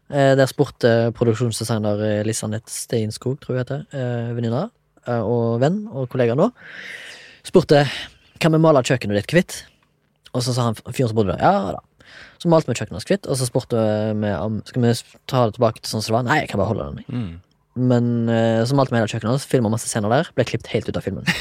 Eh, 0.05 0.35
der 0.37 0.45
spurte 0.45 1.11
produksjonsdesigner 1.17 2.01
eh, 2.05 2.23
Lisa 2.25 2.47
Steinskog, 2.69 3.39
tror 3.41 3.55
jeg 3.55 3.63
heter, 3.63 3.85
uh, 3.89 4.35
venninna 4.37 4.67
eh, 5.07 5.21
og 5.21 5.57
venn 5.63 5.87
og 5.89 6.05
kollega 6.13 6.35
nå, 6.37 6.51
spurte 7.45 7.87
kan 8.37 8.53
vi 8.53 8.59
male 8.61 8.83
kjøkkenet 8.85 9.17
ditt 9.17 9.33
hvitt. 9.33 9.55
Og 10.35 10.43
så 10.43 10.53
sa 10.55 10.65
han 10.69 10.75
fyren 10.91 11.09
som 11.11 11.17
bodde 11.17 11.33
der, 11.37 11.41
ja 11.45 11.71
da. 11.77 11.81
Så 12.43 12.49
malte 12.51 12.67
vi 12.69 12.75
kjøkkenet 12.75 12.99
hans 12.99 13.07
hvitt, 13.07 13.27
og 13.31 13.37
så 13.39 13.47
spurte 13.47 13.79
vi 14.19 14.31
om 14.35 14.59
skal 14.67 14.83
vi 14.83 14.91
ta 15.31 15.45
det 15.47 15.55
tilbake 15.55 15.79
til 15.81 15.89
sånn 15.95 16.03
som 16.03 16.11
det 16.11 16.17
var. 16.19 16.25
Nei, 16.27 16.37
jeg 16.43 16.49
kan 16.51 16.59
bare 16.61 16.69
holde 16.73 16.87
den. 16.91 17.05
Mm. 17.07 17.31
Men 17.91 18.09
eh, 18.31 18.61
så 18.67 18.75
malte 18.77 18.91
vi 18.93 18.99
hele 18.99 19.09
kjøkkenet 19.11 19.31
hans, 19.33 19.47
filma 19.49 19.71
masse 19.71 19.87
scener 19.89 20.11
der, 20.11 20.29
ble 20.35 20.45
klippet 20.47 20.69
helt 20.75 20.91
ut 20.91 20.99
av 20.99 21.03
filmen. 21.07 21.25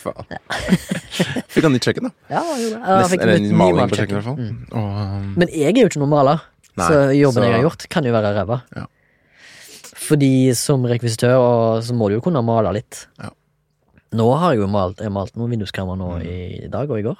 Faen. 0.00 0.30
Fikk 1.52 1.66
han 1.66 1.74
nytt 1.74 1.86
kjøkken, 1.88 2.06
da? 2.08 2.12
Ja, 2.36 2.42
han 2.46 2.54
da. 2.54 2.68
det. 2.70 2.80
Han 2.86 3.00
Nest, 3.02 3.12
fikk 3.16 3.24
eller 3.26 3.40
nytt- 3.42 3.56
maling 3.60 3.90
på 3.90 3.98
kjøkkenet, 3.98 4.14
i 4.14 4.18
hvert 4.20 4.28
fall. 4.30 4.38
Og, 4.78 5.00
um, 5.02 5.32
Men 5.42 5.50
jeg 5.50 5.72
er 5.74 5.80
jo 5.82 5.90
ikke 5.90 6.02
noen 6.04 6.14
maler, 6.14 6.44
så 6.78 7.00
jobben 7.18 7.42
så- 7.42 7.48
jeg 7.50 7.56
har 7.58 7.64
gjort, 7.66 7.88
kan 7.96 8.06
jo 8.06 8.14
være 8.14 8.32
ræva. 8.38 8.60
Ja. 8.78 8.86
Fordi 10.06 10.32
som 10.54 10.84
rekvisitør 10.86 11.34
og 11.40 11.82
så 11.86 11.94
må 11.96 12.08
du 12.10 12.16
jo 12.18 12.24
kunne 12.24 12.42
male 12.46 12.72
litt. 12.76 13.06
Ja. 13.18 13.30
Nå 14.16 14.26
har 14.38 14.54
jeg 14.54 14.62
jo 14.62 14.68
malt, 14.70 15.00
jeg 15.02 15.08
har 15.10 15.14
malt 15.16 15.34
noen 15.36 15.50
vinduskarmer 15.56 15.98
nå 15.98 16.10
Mm. 16.20 16.26
i 16.26 16.68
dag 16.70 16.90
og 16.90 16.98
i 17.00 17.02
går. 17.02 17.16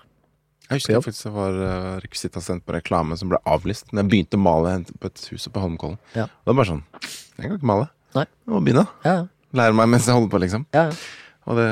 Jeg 0.67 0.81
husker 0.81 1.03
faktisk 1.05 1.29
det 1.29 1.35
var 1.37 1.59
uh, 1.61 1.91
rekvisittassistent 2.03 2.65
på 2.67 2.75
reklame 2.75 3.17
som 3.19 3.31
ble 3.31 3.39
avlyst 3.47 3.93
Når 3.93 4.03
jeg 4.03 4.11
begynte 4.11 4.39
å 4.39 4.43
male 4.43 4.73
på 4.99 5.11
et 5.11 5.23
hus 5.31 5.47
på 5.47 5.63
Holmenkollen. 5.63 6.01
Ja. 6.17 6.27
Det 6.27 6.51
var 6.51 6.59
bare 6.59 6.71
sånn 6.73 6.83
Jeg 6.99 7.45
kan 7.45 7.55
ikke 7.59 7.71
male. 7.71 7.87
Nei. 8.17 8.25
Jeg 8.27 8.55
må 8.55 8.63
begynne. 8.65 8.87
Ja, 9.07 9.17
Lære 9.57 9.77
meg 9.79 9.93
mens 9.93 10.09
jeg 10.09 10.17
holder 10.17 10.33
på, 10.33 10.41
liksom. 10.43 10.67
ja. 10.75 10.89
Og 11.47 11.55
det, 11.61 11.67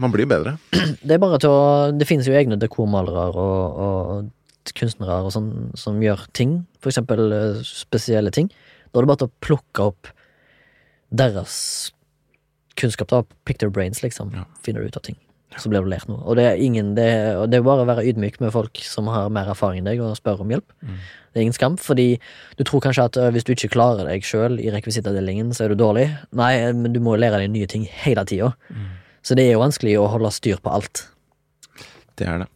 man 0.00 0.12
blir 0.14 0.24
bedre. 0.24 0.54
Det 1.04 1.12
er 1.12 1.20
bare 1.20 1.36
til 1.42 1.52
å 1.52 1.64
Det 1.92 2.06
finnes 2.08 2.28
jo 2.28 2.36
egne 2.38 2.56
dekormalere 2.56 3.26
og, 3.36 3.82
og 3.84 4.72
kunstnere 4.78 5.18
og 5.26 5.32
sånn 5.34 5.50
som 5.76 5.98
gjør 6.00 6.22
ting. 6.32 6.62
For 6.80 6.92
eksempel 6.92 7.34
eh, 7.34 7.60
spesielle 7.66 8.32
ting. 8.32 8.48
Da 8.88 9.00
er 9.00 9.04
det 9.04 9.10
bare 9.10 9.20
til 9.24 9.28
å 9.28 9.40
plukke 9.44 9.88
opp 9.90 10.08
deres 11.12 11.56
kunnskap, 12.80 13.10
da. 13.12 13.20
Their 13.52 13.72
brains, 13.74 14.00
liksom. 14.00 14.32
Finner 14.64 14.80
du 14.80 14.88
ut 14.88 14.96
av 14.96 15.04
ting. 15.04 15.18
Så 15.60 15.68
blir 15.68 15.84
du 15.84 15.90
lært 15.90 16.08
noe. 16.08 16.22
Og 16.24 16.38
det 16.38 16.46
er 16.48 16.60
ingen 16.62 16.94
Det, 16.96 17.08
og 17.36 17.50
det 17.50 17.58
er 17.58 17.66
bare 17.66 17.84
å 17.84 17.88
være 17.88 18.04
ydmyk 18.08 18.38
med 18.40 18.54
folk 18.54 18.80
som 18.86 19.10
har 19.12 19.28
mer 19.32 19.50
erfaring 19.52 19.82
enn 19.82 19.90
deg, 19.90 20.00
og 20.00 20.16
spørre 20.16 20.44
om 20.44 20.54
hjelp. 20.54 20.72
Mm. 20.80 20.96
Det 21.32 21.40
er 21.40 21.46
ingen 21.46 21.56
skam, 21.56 21.76
fordi 21.80 22.08
du 22.58 22.64
tror 22.64 22.82
kanskje 22.84 23.04
at 23.08 23.18
hvis 23.34 23.44
du 23.48 23.52
ikke 23.54 23.72
klarer 23.74 24.08
deg 24.08 24.24
sjøl 24.24 24.58
i 24.60 24.72
rekvisittavdelingen, 24.72 25.52
så 25.56 25.64
er 25.64 25.72
du 25.72 25.80
dårlig. 25.80 26.08
Nei, 26.36 26.54
men 26.76 26.92
du 26.92 27.00
må 27.04 27.16
lære 27.16 27.40
deg 27.40 27.52
nye 27.52 27.68
ting 27.68 27.86
hele 28.04 28.24
tida. 28.28 28.52
Mm. 28.68 28.90
Så 29.22 29.36
det 29.38 29.46
er 29.46 29.54
jo 29.54 29.62
vanskelig 29.62 29.96
å 30.00 30.08
holde 30.12 30.32
styr 30.34 30.60
på 30.60 30.72
alt. 30.72 31.06
Det 32.18 32.26
er 32.28 32.42
det. 32.44 32.48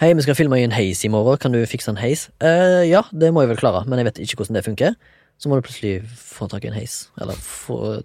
Hei, 0.00 0.10
vi 0.12 0.24
skal 0.26 0.36
filme 0.36 0.58
i 0.60 0.64
en 0.66 0.74
heis 0.76 1.00
i 1.06 1.08
morgen, 1.08 1.38
kan 1.40 1.54
du 1.54 1.62
fikse 1.64 1.88
en 1.88 1.96
heis? 1.96 2.26
Eh, 2.44 2.82
ja, 2.84 3.00
det 3.16 3.30
må 3.32 3.44
jeg 3.44 3.54
vel 3.54 3.60
klare, 3.62 3.84
men 3.88 4.00
jeg 4.00 4.10
vet 4.10 4.18
ikke 4.26 4.42
hvordan 4.42 4.58
det 4.58 4.66
funker. 4.66 4.96
Så 5.40 5.48
må 5.48 5.56
du 5.56 5.64
plutselig 5.64 6.02
få 6.20 6.48
tak 6.52 6.64
i 6.64 6.68
en 6.68 6.76
heis, 6.76 7.06
eller 7.20 7.38
få 7.40 8.02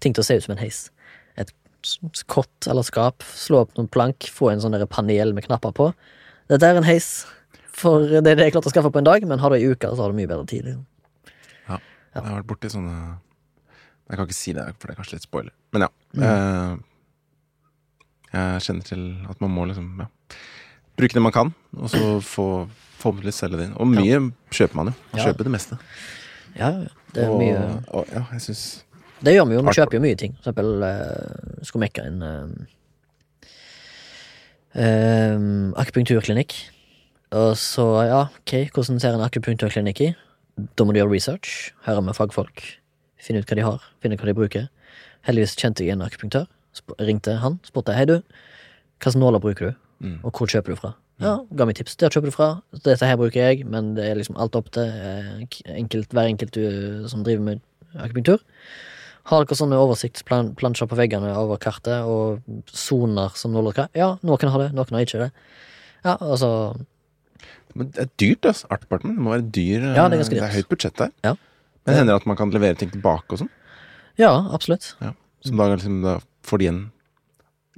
ting 0.00 0.12
til 0.16 0.20
å 0.20 0.26
se 0.26 0.36
ut 0.36 0.44
som 0.44 0.52
en 0.52 0.60
heis. 0.60 0.88
Kott 2.30 2.66
eller 2.70 2.84
skap, 2.86 3.22
slå 3.36 3.62
opp 3.64 3.76
noen 3.78 3.88
plank, 3.92 4.26
få 4.32 4.50
en 4.52 4.60
sånn 4.62 4.76
panel 4.92 5.32
med 5.36 5.46
knapper 5.46 5.72
på. 5.76 5.90
Dette 6.50 6.66
er 6.66 6.76
en 6.80 6.86
heis, 6.86 7.26
for 7.72 8.04
det 8.04 8.20
er 8.26 8.36
det 8.40 8.48
jeg 8.48 8.54
klarte 8.56 8.68
å 8.70 8.74
skaffe 8.74 8.90
på 8.92 9.00
en 9.00 9.06
dag, 9.08 9.24
men 9.28 9.38
har 9.40 9.50
du 9.52 9.56
ei 9.56 9.70
uke, 9.70 9.88
så 9.94 10.02
har 10.04 10.12
du 10.12 10.18
mye 10.18 10.28
bedre 10.30 10.46
tid. 10.50 10.66
Liksom. 10.66 10.86
Ja. 11.70 11.78
Jeg 12.14 12.22
har 12.26 12.38
vært 12.40 12.48
borti 12.50 12.70
sånne 12.72 12.94
Jeg 14.10 14.18
kan 14.18 14.26
ikke 14.26 14.34
si 14.34 14.52
det, 14.56 14.64
for 14.80 14.88
det 14.90 14.94
er 14.96 14.98
kanskje 14.98 15.16
litt 15.20 15.26
spoiler. 15.28 15.52
Men 15.72 15.84
ja. 15.86 15.90
Mm. 16.18 16.22
Jeg, 16.24 16.78
jeg 18.34 18.62
kjenner 18.66 18.88
til 18.88 19.04
at 19.30 19.40
man 19.44 19.52
må 19.54 19.66
liksom 19.70 19.86
ja, 20.02 20.08
bruke 20.98 21.14
det 21.16 21.22
man 21.22 21.34
kan, 21.34 21.52
og 21.78 21.90
så 21.92 22.00
få 22.26 22.46
forhåpentligvis 23.00 23.38
selge 23.40 23.56
det 23.60 23.68
inn. 23.70 23.76
Og 23.80 23.88
mye 23.88 24.18
kjøper 24.52 24.76
man 24.76 24.90
jo. 24.90 24.96
Man 25.12 25.20
Ja. 25.22 25.28
kjøper 25.30 25.46
det 25.46 25.52
meste. 25.54 25.78
Ja, 26.58 26.68
ja, 26.82 26.90
det 27.14 27.22
er 27.24 27.30
og, 27.30 27.38
mye 27.38 27.60
og 27.94 28.10
ja, 28.10 28.24
jeg 28.34 28.42
syns 28.48 28.64
Det 29.20 29.34
gjør 29.34 29.48
vi 29.50 29.56
jo, 29.56 29.62
vi 29.66 29.76
kjøper 29.76 29.98
jo 29.98 30.02
mye 30.04 30.16
ting. 30.18 30.36
For 30.40 30.50
eksempel 30.50 30.84
uh, 30.84 31.64
skulle 31.66 31.84
mekke 31.84 32.04
en 32.08 32.22
uh, 32.24 33.48
uh, 34.80 35.42
akupunkturklinikk. 35.82 36.56
Og 37.36 37.52
så, 37.60 37.86
ja, 38.08 38.22
ok, 38.40 38.54
hvordan 38.74 39.00
ser 39.02 39.14
en 39.14 39.26
akupunkturklinikk 39.26 40.00
i? 40.08 40.10
Da 40.76 40.86
må 40.86 40.94
du 40.94 41.00
gjøre 41.00 41.12
research, 41.12 41.74
høre 41.86 42.02
med 42.02 42.16
fagfolk, 42.16 42.64
finne 43.20 43.42
ut 43.42 43.50
hva 43.50 43.58
de 43.60 43.66
har, 43.66 43.84
finne 44.02 44.16
ut 44.16 44.24
hva 44.24 44.32
de 44.32 44.36
bruker. 44.40 44.66
Heldigvis 45.28 45.54
kjente 45.60 45.84
jeg 45.84 45.94
en 45.94 46.02
akupunktør. 46.04 46.48
Ringte 47.02 47.36
han, 47.42 47.60
spurte 47.66 47.94
hei 47.94 48.06
du, 48.08 48.18
hva 49.00 49.10
slags 49.10 49.20
nåler 49.20 49.42
bruker 49.42 49.70
du, 49.70 49.78
mm. 50.06 50.18
og 50.24 50.32
hvor 50.32 50.50
kjøper 50.50 50.74
du 50.74 50.80
fra? 50.80 50.94
Ja, 51.20 51.34
ga 51.52 51.66
meg 51.68 51.76
tips. 51.76 51.98
Der 52.00 52.12
kjøper 52.12 52.30
du 52.30 52.34
fra. 52.34 52.48
Dette 52.72 53.04
her 53.04 53.18
bruker 53.20 53.50
jeg, 53.50 53.66
men 53.68 53.92
det 53.98 54.06
er 54.08 54.16
liksom 54.16 54.38
alt 54.40 54.56
opp 54.56 54.70
til 54.72 54.88
eh, 54.88 55.42
enkelt, 55.76 56.14
hver 56.16 56.30
enkelt 56.30 56.56
du, 56.56 56.62
som 57.12 57.24
driver 57.26 57.44
med 57.44 57.60
akupunktur. 57.92 58.40
Har 59.30 59.44
dere 59.44 59.58
sånne 59.58 59.78
oversiktsplansjer 59.78 60.88
på 60.90 60.98
veggene 60.98 61.32
over 61.38 61.60
kartet, 61.62 62.02
og 62.02 62.40
soner 62.66 63.36
som 63.38 63.54
nåler 63.54 63.76
hva? 63.76 63.86
Ja, 63.96 64.14
noen 64.26 64.50
har 64.50 64.64
det, 64.64 64.70
noen 64.74 64.96
har 64.96 65.06
ikke 65.06 65.26
det. 65.26 65.30
Ja, 66.02 66.16
altså 66.16 66.50
Men 67.76 67.92
det 67.94 68.02
er 68.02 68.10
dyrt, 68.18 68.46
altså. 68.48 68.66
Art 68.74 68.82
Department. 68.82 69.18
Det 69.18 69.22
må 69.22 69.34
være 69.36 69.46
dyr. 69.46 69.84
Ja, 69.94 70.08
det 70.08 70.16
er 70.16 70.22
ganske 70.24 70.38
det 70.38 70.46
er 70.48 70.56
høyt 70.56 70.70
budsjett 70.72 70.96
der. 70.98 71.12
Ja. 71.26 71.36
Men 71.86 72.00
hender 72.00 72.16
det 72.16 72.22
at 72.24 72.30
man 72.30 72.38
kan 72.40 72.50
levere 72.54 72.78
ting 72.80 72.90
tilbake 72.90 73.36
og 73.36 73.44
sånn? 73.44 73.52
Ja, 74.18 74.32
absolutt. 74.50 74.94
Ja. 75.00 75.12
Som 75.46 75.60
da, 75.60 75.68
liksom, 75.72 76.00
da 76.04 76.16
får 76.46 76.60
de 76.60 76.66
igjen 76.66 76.80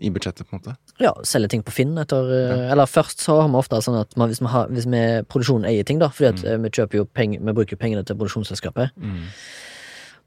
i 0.02 0.10
budsjettet, 0.10 0.48
på 0.48 0.56
en 0.56 0.62
måte. 0.62 0.76
Ja, 1.02 1.12
selge 1.26 1.50
ting 1.52 1.62
på 1.66 1.74
Finn 1.74 1.92
etter 2.00 2.30
ja. 2.32 2.54
Eller 2.72 2.90
først 2.90 3.22
så 3.22 3.36
har 3.42 3.50
vi 3.50 3.58
ofte 3.60 3.78
sånn 3.84 4.00
at 4.00 4.16
man, 4.18 4.32
hvis, 4.32 4.40
vi 4.42 4.50
har, 4.50 4.70
hvis 4.72 4.88
vi 4.90 5.02
produksjonen 5.30 5.68
eier 5.68 5.86
ting, 5.86 6.00
da, 6.02 6.08
fordi 6.14 6.30
at 6.32 6.40
mm. 6.42 6.64
vi 6.66 6.72
kjøper 6.78 7.02
jo 7.02 7.04
peng, 7.20 7.36
vi 7.38 7.54
bruker 7.58 7.78
pengene 7.80 8.06
til 8.06 8.18
produksjonsselskapet, 8.18 8.96
Mm. 8.96 9.28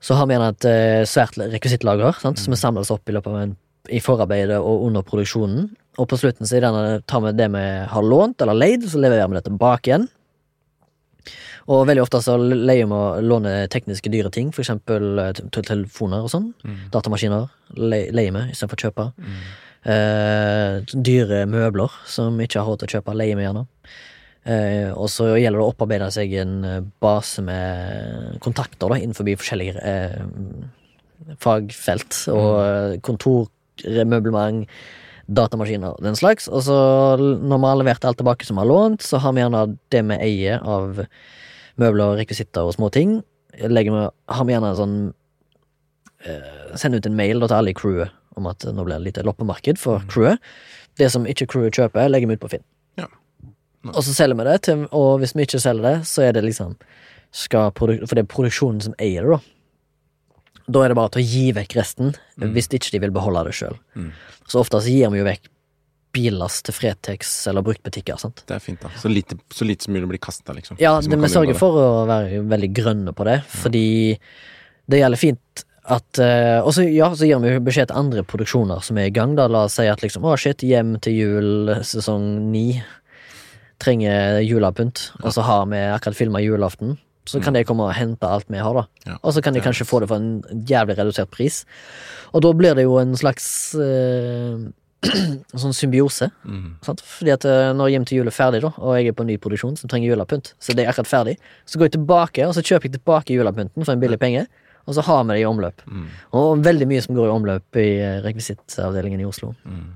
Så 0.05 0.17
har 0.19 0.27
vi 0.27 0.35
gjerne 0.35 0.51
et 0.53 0.67
eh, 0.69 1.03
svært 1.09 1.37
rekvisittlager 1.39 2.19
sant, 2.21 2.37
som 2.41 2.53
vi 2.53 2.59
samles 2.59 2.91
opp 2.93 3.09
i 3.09 3.15
løpet 3.15 3.31
av 3.31 3.39
en 3.41 3.55
i 3.93 4.01
forarbeidet 4.01 4.57
og 4.57 4.85
under 4.87 5.05
produksjonen. 5.05 5.67
Og 6.01 6.07
på 6.09 6.17
slutten 6.19 6.47
så 6.49 6.59
tar 7.07 7.23
vi 7.23 7.33
det 7.37 7.47
vi 7.53 7.63
har 7.89 8.05
lånt 8.05 8.41
eller 8.41 8.57
leid, 8.57 8.85
så 8.89 9.01
leverer 9.01 9.29
vi 9.29 9.37
det 9.37 9.45
tilbake 9.47 9.91
igjen. 9.91 10.07
Og 11.73 11.87
veldig 11.89 12.03
ofte 12.03 12.21
så 12.21 12.35
leier 12.37 12.85
vi 12.85 12.93
og 12.93 13.21
låner 13.25 13.69
tekniske 13.73 14.11
dyre 14.13 14.29
ting, 14.33 14.51
eksempel 14.53 15.21
eh, 15.23 15.43
telefoner 15.55 16.25
og 16.25 16.33
sånn. 16.33 16.51
Mm. 16.61 16.81
Datamaskiner 16.93 17.47
leier 17.81 18.35
vi 18.35 18.43
istedenfor 18.51 18.77
å 18.77 18.83
kjøpe. 18.85 19.07
Mm. 19.17 19.39
Eh, 19.95 20.97
dyre 21.09 21.45
møbler 21.49 21.93
som 22.09 22.37
vi 22.37 22.45
ikke 22.45 22.61
har 22.61 22.69
råd 22.69 22.83
til 22.83 22.91
å 22.91 22.97
kjøpe, 22.97 23.17
leier 23.17 23.39
vi 23.39 23.47
gjerne. 23.47 23.65
Eh, 24.45 24.91
og 24.93 25.09
så 25.09 25.31
gjelder 25.39 25.57
det 25.57 25.65
å 25.65 25.71
opparbeide 25.71 26.11
seg 26.13 26.35
en 26.37 26.57
eh, 26.67 26.83
base 27.01 27.41
med 27.45 28.35
kontakter 28.45 28.91
da, 28.91 28.99
innenfor 29.01 29.25
forskjellige 29.41 29.81
eh, 29.81 30.19
fagfelt. 31.41 32.19
Og 32.33 32.99
kontor, 33.05 33.49
møblement, 33.85 34.67
datamaskiner 35.25 35.95
og 35.95 36.03
den 36.05 36.17
slags. 36.17 36.47
Og 36.47 36.61
så 36.67 36.77
når 37.17 37.57
vi 37.57 37.69
har 37.69 37.79
levert 37.81 38.05
alt 38.05 38.19
tilbake 38.21 38.45
som 38.45 38.59
vi 38.59 38.65
har 38.65 38.69
lånt, 38.69 39.05
så 39.05 39.21
har 39.23 39.33
vi 39.33 39.41
gjerne 39.41 39.65
det 39.93 40.03
vi 40.11 40.19
eier 40.27 40.61
av 40.61 41.01
møbler, 41.81 42.19
rekvisitter 42.21 42.67
og 42.67 42.77
småting. 42.77 43.19
Legger 43.65 43.95
vi, 43.95 44.05
har 44.37 44.45
vi 44.45 44.55
gjerne 44.55 44.73
en 44.73 44.79
sånn 44.79 44.99
eh, 46.27 46.53
Send 46.75 46.97
ut 46.97 47.05
en 47.07 47.15
mail 47.15 47.39
da, 47.39 47.47
til 47.47 47.57
alle 47.57 47.71
i 47.71 47.77
crewet 47.77 48.11
om 48.35 48.49
at 48.51 48.65
nå 48.67 48.83
blir 48.83 48.99
det 48.99 49.05
litt 49.05 49.19
loppemarked 49.23 49.79
for 49.79 50.03
crewet. 50.11 50.43
Det 50.99 51.07
som 51.11 51.27
ikke 51.27 51.47
crewet 51.53 51.77
kjøper, 51.77 52.09
legger 52.11 52.27
vi 52.27 52.35
ut 52.35 52.41
på 52.43 52.51
Finn. 52.51 52.65
Og 53.93 54.01
så 54.05 54.13
selger 54.15 54.39
vi 54.39 54.47
det, 54.47 54.59
til, 54.67 54.85
og 54.95 55.19
hvis 55.21 55.35
vi 55.35 55.45
ikke 55.45 55.61
selger 55.61 55.85
det, 55.85 55.97
så 56.09 56.25
er 56.25 56.37
det 56.37 56.45
liksom 56.45 56.77
For 57.35 57.91
det 57.91 58.23
er 58.23 58.31
produksjonen 58.31 58.81
som 58.81 58.95
eier 59.01 59.27
det, 59.27 59.37
da. 59.37 59.51
Da 60.65 60.81
er 60.81 60.89
det 60.89 60.97
bare 60.97 61.11
til 61.13 61.21
å 61.21 61.29
gi 61.29 61.49
vekk 61.53 61.75
resten, 61.77 62.15
hvis 62.41 62.71
ikke 62.73 62.95
de 62.95 63.01
vil 63.03 63.11
beholde 63.13 63.43
det 63.45 63.53
sjøl. 63.53 63.75
Mm. 63.93 64.07
Så 64.49 64.63
ofte 64.63 64.79
så 64.81 64.89
gir 64.89 65.11
vi 65.13 65.19
jo 65.19 65.27
vekk 65.27 65.51
billass 66.15 66.61
til 66.65 66.73
Fretex 66.73 67.35
eller 67.51 67.65
bruktbutikker. 67.65 68.17
sant? 68.17 68.41
Det 68.47 68.55
er 68.55 68.63
fint, 68.63 68.81
da. 68.81 68.89
Så 68.97 69.11
lite, 69.11 69.37
så 69.53 69.67
lite 69.67 69.85
som 69.85 69.93
mulig 69.93 70.07
blir 70.13 70.21
kasta, 70.23 70.55
liksom. 70.55 70.79
Ja, 70.81 70.95
det, 71.03 71.19
vi 71.21 71.31
sørger 71.31 71.57
for 71.59 71.77
å 71.81 71.87
være 72.09 72.41
veldig 72.49 72.71
grønne 72.75 73.13
på 73.15 73.27
det, 73.27 73.41
fordi 73.51 73.85
det 74.89 75.01
gjelder 75.01 75.21
fint 75.21 75.65
at 75.85 76.17
eh, 76.17 76.65
Og 76.65 76.71
så 76.73 76.81
ja, 76.89 77.11
så 77.13 77.27
gir 77.27 77.41
vi 77.43 77.51
beskjed 77.61 77.91
til 77.91 77.99
andre 77.99 78.23
produksjoner 78.25 78.81
som 78.81 78.97
er 78.97 79.09
i 79.09 79.13
gang. 79.13 79.35
da 79.37 79.45
La 79.51 79.67
oss 79.67 79.77
si 79.77 79.85
at 79.85 80.01
liksom 80.01 80.25
Å, 80.25 80.33
shit, 80.39 80.65
hjem 80.65 80.95
til 80.97 81.19
jul 81.19 81.75
sesong 81.85 82.25
ni 82.49 82.81
trenger 83.81 84.39
julepynt, 84.45 85.09
og 85.23 85.33
så 85.35 85.43
har 85.45 85.65
vi 85.71 85.81
akkurat 85.91 86.17
filma 86.17 86.41
julaften. 86.43 86.95
Så 87.25 87.41
kan 87.41 87.55
de 87.55 87.63
komme 87.65 87.87
og 87.87 87.95
hente 87.97 88.27
alt 88.29 88.45
vi 88.53 88.61
har, 88.61 88.77
da. 88.77 89.15
Og 89.25 89.33
så 89.33 89.41
kan 89.41 89.55
de 89.55 89.61
kanskje 89.65 89.87
få 89.89 90.03
det 90.03 90.11
for 90.11 90.21
en 90.21 90.65
jævlig 90.69 90.97
redusert 90.99 91.31
pris. 91.33 91.63
Og 92.37 92.43
da 92.45 92.51
blir 92.53 92.77
det 92.77 92.85
jo 92.85 92.99
en 93.01 93.15
slags 93.17 93.47
eh, 93.81 94.61
sånn 95.61 95.73
symbiose. 95.75 96.29
Mm. 96.45 96.67
Fordi 96.85 97.33
at 97.33 97.47
eh, 97.49 97.71
når 97.77 97.91
Hjem 97.95 98.05
til 98.05 98.21
jul 98.21 98.29
er 98.29 98.35
ferdig, 98.35 98.61
da, 98.65 98.71
og 98.77 98.97
jeg 98.97 99.09
er 99.09 99.17
på 99.17 99.25
ny 99.27 99.39
produksjon 99.41 99.73
som 99.79 99.91
trenger 99.91 100.11
julepynt, 100.11 100.53
så 100.61 100.77
det 100.77 100.85
er 100.85 100.93
akkurat 100.93 101.11
ferdig, 101.11 101.35
så 101.65 101.81
går 101.81 101.89
jeg 101.89 101.97
tilbake, 101.97 102.45
og 102.45 102.55
så 102.57 102.65
kjøper 102.65 102.89
jeg 102.89 102.97
tilbake 102.99 103.37
julepynten 103.37 103.85
for 103.85 103.95
en 103.95 104.05
billig 104.05 104.21
penge, 104.21 104.45
og 104.85 104.97
så 104.97 105.05
har 105.07 105.23
vi 105.25 105.33
det 105.33 105.41
i 105.41 105.49
omløp. 105.49 105.81
Mm. 105.89 106.07
Og 106.37 106.65
veldig 106.65 106.87
mye 106.89 107.03
som 107.05 107.17
går 107.17 107.29
i 107.29 107.35
omløp 107.35 107.81
i 107.81 107.89
eh, 107.97 108.19
rekvisittavdelingen 108.25 109.23
i 109.23 109.29
Oslo. 109.29 109.55
Mm. 109.65 109.87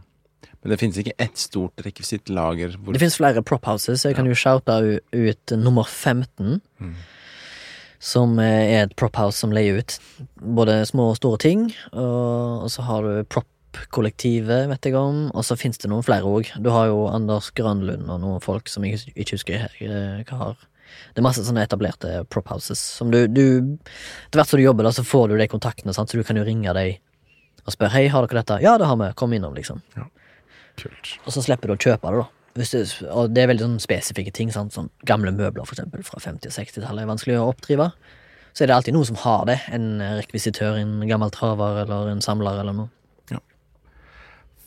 Men 0.62 0.74
det 0.74 0.80
finnes 0.82 0.97
ikke 0.99 1.16
ett 1.24 1.39
stort 1.39 1.80
rekvisittlager 1.86 2.76
hvor 2.76 2.95
Det 2.95 2.99
finnes 2.99 3.16
flere 3.20 3.43
prop 3.45 3.68
houses, 3.70 4.01
så 4.01 4.12
jeg 4.12 4.18
kan 4.18 4.28
jo 4.28 4.36
shoute 4.36 4.76
ut 5.16 5.55
nummer 5.55 5.88
15. 5.88 6.60
Mm. 6.84 6.97
Som 7.99 8.39
eh, 8.43 8.74
er 8.76 8.88
et 8.88 8.95
prop 8.99 9.16
house 9.20 9.39
som 9.39 9.53
leier 9.55 9.80
ut 9.80 9.95
både 10.39 10.82
små 10.88 11.12
og 11.14 11.20
store 11.20 11.39
ting. 11.43 11.70
Og, 11.93 12.68
så 12.72 12.84
har 12.88 13.07
du 13.07 13.24
prop-kollektivet, 13.32 14.68
vet 14.72 14.89
jeg 14.89 14.99
om. 14.99 15.30
Og 15.32 15.47
så 15.47 15.60
finnes 15.60 15.80
det 15.80 15.91
noen 15.91 16.03
flere 16.07 16.28
òg. 16.28 16.51
Du 16.60 16.72
har 16.76 16.91
jo 16.91 17.07
Anders 17.12 17.51
Grønlund 17.55 18.12
og 18.12 18.20
noen 18.24 18.43
folk 18.43 18.72
som 18.72 18.88
jeg 18.88 18.99
ikke 19.16 19.39
husker 19.39 19.68
eh, 19.80 20.28
hva 20.28 20.43
har. 20.43 20.68
Det 21.14 21.22
er 21.22 21.28
masse 21.28 21.43
sånne 21.45 21.64
etablerte 21.64 22.24
prop 22.34 22.51
houses. 22.51 22.82
Som 22.99 23.14
du, 23.16 23.22
du 23.32 23.45
Etter 24.28 24.41
hvert 24.41 24.51
som 24.51 24.60
du 24.60 24.66
jobber, 24.66 24.88
da, 24.88 24.95
så 24.95 25.07
får 25.07 25.30
du 25.30 25.39
de 25.39 25.51
kontaktene, 25.51 25.95
sant? 25.95 26.12
så 26.12 26.20
du 26.20 26.26
kan 26.28 26.39
jo 26.39 26.47
ringe 26.47 26.76
dem 26.76 26.97
og 27.68 27.76
spørre 27.76 27.91
Hei, 27.93 28.07
har 28.10 28.26
dere 28.26 28.41
dette. 28.41 28.64
Ja, 28.64 28.78
det 28.82 28.88
har 28.89 28.97
vi. 28.97 29.12
Kom 29.20 29.34
innom, 29.36 29.53
liksom. 29.53 29.84
Kult. 30.82 31.16
Og 31.26 31.36
så 31.36 31.44
slipper 31.46 31.72
du 31.72 31.76
å 31.76 31.82
kjøpe 31.82 32.14
det, 32.14 32.24
da. 32.24 32.28
Det, 32.60 32.84
og 33.14 33.32
det 33.32 33.44
er 33.44 33.52
veldig 33.52 33.66
sånn 33.66 33.82
spesifikke 33.84 34.34
ting. 34.36 34.50
Sant? 34.52 34.74
Sånn 34.76 34.90
gamle 35.08 35.32
møbler, 35.36 35.68
for 35.68 35.78
eksempel, 35.78 36.04
fra 36.08 36.22
50- 36.24 36.50
og 36.50 36.56
60-tallet 36.56 37.06
er 37.06 37.12
vanskelig 37.12 37.38
å 37.40 37.50
oppdrive. 37.52 37.92
Så 38.52 38.66
er 38.66 38.72
det 38.72 38.76
alltid 38.76 38.96
noen 38.98 39.08
som 39.08 39.20
har 39.22 39.46
det. 39.48 39.60
En 39.76 39.92
rekvisitør, 40.18 40.80
en 40.82 40.98
gammel 41.08 41.32
traver 41.36 41.84
eller 41.86 42.10
en 42.12 42.24
samler 42.26 42.64
eller 42.64 42.76
noe. 42.76 42.90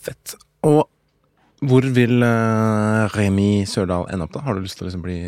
Fett. 0.02 0.34
Og 0.66 0.88
hvor 1.62 1.84
vil 1.94 2.24
uh, 2.26 3.06
Remi 3.14 3.62
Sørdal 3.70 4.08
ende 4.10 4.26
opp, 4.26 4.32
da? 4.34 4.42
Har 4.46 4.56
du 4.58 4.64
lyst 4.64 4.80
til 4.80 4.86
å 4.86 4.88
liksom 4.88 5.04
bli 5.04 5.18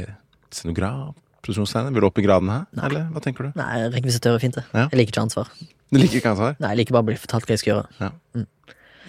scenograf? 0.55 1.13
Produksjonsleder? 1.45 1.93
Vil 1.95 2.03
du 2.03 2.09
opp 2.09 2.19
i 2.19 2.25
graden 2.25 2.51
her? 2.51 2.65
Nei. 2.75 2.89
Eller 2.89 3.07
hva 3.13 3.23
tenker 3.23 3.47
du? 3.47 3.59
Nei, 3.61 3.85
rekvisitør 3.93 4.39
er 4.39 4.43
fint, 4.43 4.57
det. 4.57 4.65
Ja. 4.73 4.89
Jeg 4.89 5.03
liker 5.03 5.15
ikke 5.15 5.25
ansvar. 5.29 5.51
Du 5.93 6.01
liker 6.01 6.19
ikke 6.19 6.33
ansvar? 6.33 6.57
Nei, 6.59 6.73
jeg 6.73 6.81
liker 6.81 6.97
bare 6.97 7.07
å 7.07 7.11
bli 7.13 7.19
fortalt 7.21 7.47
hva 7.47 7.55
jeg 7.55 7.63
skal 7.63 7.73
gjøre. 7.75 8.09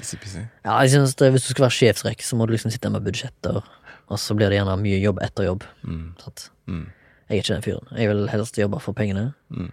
Easy-peasy. 0.01 0.43
Ja, 0.65 0.75
jeg 0.83 0.91
synes 0.95 1.15
det, 1.15 1.31
Hvis 1.31 1.47
du 1.47 1.53
skal 1.53 1.67
være 1.67 1.77
sjefsrekk, 1.77 2.23
så 2.25 2.37
må 2.37 2.47
du 2.47 2.53
liksom 2.55 2.73
sitte 2.73 2.91
med 2.91 3.05
budsjetter, 3.05 3.61
og 4.05 4.19
så 4.21 4.35
blir 4.37 4.51
det 4.51 4.59
gjerne 4.59 4.75
mye 4.81 4.99
jobb 5.01 5.21
etter 5.23 5.47
jobb. 5.47 5.65
Mm. 5.87 6.13
Sant? 6.21 6.49
Mm. 6.69 6.85
Jeg 7.25 7.37
er 7.37 7.41
ikke 7.41 7.53
den 7.55 7.65
fyren. 7.65 7.97
Jeg 7.97 8.11
vil 8.11 8.27
helst 8.29 8.59
jobbe 8.59 8.79
for 8.83 8.97
pengene. 8.97 9.31
Mm. 9.49 9.71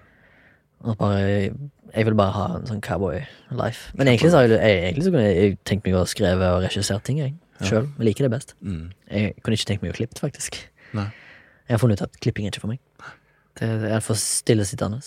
Og 0.83 0.97
bare, 0.99 1.19
jeg 1.95 2.07
vil 2.09 2.17
bare 2.19 2.35
ha 2.35 2.47
en 2.57 2.67
sånn 2.67 2.81
cowboy-life. 2.83 3.93
Men 3.99 4.09
egentlig 4.11 4.33
så, 4.33 4.41
har 4.41 4.51
jeg, 4.51 4.79
egentlig 4.89 5.07
så 5.07 5.13
kunne 5.13 5.27
jeg, 5.27 5.37
jeg 5.37 5.59
tenkt 5.69 5.87
meg 5.87 5.99
å 6.01 6.07
skrive 6.09 6.49
og 6.57 6.63
regissere 6.65 7.05
ting, 7.07 7.21
jeg. 7.23 7.37
Sjøl. 7.63 7.87
Jeg 7.99 8.09
liker 8.09 8.27
det 8.27 8.33
best. 8.33 8.55
Mm. 8.65 8.87
Jeg 9.13 9.35
kunne 9.43 9.59
ikke 9.59 9.69
tenkt 9.69 9.85
meg 9.85 9.93
å 9.93 9.99
klippe, 10.01 10.19
faktisk. 10.19 10.59
Nei. 10.97 11.11
Jeg 11.69 11.77
har 11.77 11.83
funnet 11.83 12.01
ut 12.01 12.09
at 12.09 12.17
klipping 12.25 12.49
er 12.49 12.55
ikke 12.55 12.65
for 12.65 12.73
meg. 12.73 12.81
Det 13.61 13.69
er 13.93 14.03
for 14.03 14.19
stillesittende. 14.19 14.99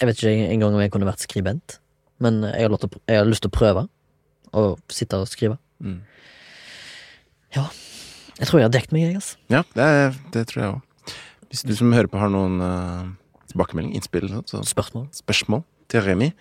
Jeg 0.00 0.08
vet 0.08 0.22
ikke 0.22 0.48
engang 0.50 0.74
om 0.74 0.82
jeg 0.82 0.90
kunne 0.94 1.06
vært 1.08 1.22
skribent, 1.22 1.78
men 2.24 2.40
jeg 2.48 2.64
har, 2.64 2.72
å, 2.72 2.90
jeg 3.06 3.20
har 3.20 3.28
lyst 3.28 3.44
til 3.44 3.52
å 3.52 3.56
prøve 3.56 3.84
å 4.54 4.76
sitte 4.92 5.18
og 5.18 5.28
skrive. 5.30 5.56
Mm. 5.82 6.00
Jeg 7.56 8.48
tror 8.50 8.60
jeg 8.60 8.66
har 8.66 8.72
dekket 8.74 8.92
meg, 8.92 9.06
jeg, 9.06 9.16
altså. 9.16 9.38
Ja, 9.52 9.62
det, 9.74 9.84
er- 9.86 10.16
det 10.34 10.42
tror 10.50 10.62
jeg 10.62 10.72
òg. 10.74 11.14
Hvis 11.48 11.62
du 11.64 11.72
som 11.78 11.92
hører 11.94 12.10
på 12.10 12.18
har 12.20 12.28
noen 12.32 12.58
uh, 12.60 13.06
tilbakemelding, 13.48 13.94
innspill, 13.96 14.26
så 14.44 14.60
Spørsmål. 14.66 15.06
spørsmål 15.14 15.62
til 15.88 16.02
Remi, 16.04 16.32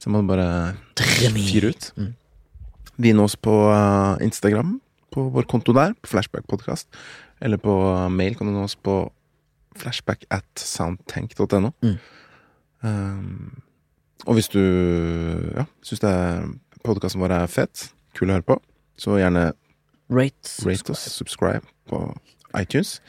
så 0.00 0.10
må 0.10 0.22
du 0.24 0.30
bare 0.30 0.48
Remi. 1.20 1.44
fyre 1.46 1.70
ut. 1.70 1.90
Mm. 1.96 2.14
Vi 3.04 3.12
når 3.12 3.28
oss 3.30 3.36
på 3.36 3.52
uh, 3.70 4.16
Instagram, 4.24 4.80
på 5.14 5.28
vår 5.30 5.46
konto 5.46 5.74
der, 5.76 5.94
på 6.00 6.10
Flashback 6.10 6.48
Podcast. 6.50 6.88
Eller 7.40 7.60
på 7.62 7.70
uh, 7.84 8.08
mail 8.10 8.34
kan 8.34 8.48
du 8.48 8.54
nå 8.56 8.64
oss 8.64 8.74
på 8.74 8.96
flashback 9.76 10.24
at 10.32 10.48
soundtank.no. 10.56 11.70
Mm. 11.84 11.96
Um, 12.80 13.62
og 14.26 14.34
hvis 14.38 14.48
du 14.48 14.58
ja, 15.54 15.66
syns 15.84 16.00
podkasten 16.86 17.22
vår 17.22 17.34
er 17.42 17.46
fett, 17.52 17.88
kul 18.16 18.30
å 18.30 18.36
høre 18.38 18.46
på, 18.46 18.58
så 19.00 19.18
gjerne 19.20 19.48
Rate. 20.10 20.52
rate 20.66 20.92
oss, 20.94 21.06
subscribe 21.12 21.64
på 21.90 22.00
iTunes. 22.58 23.00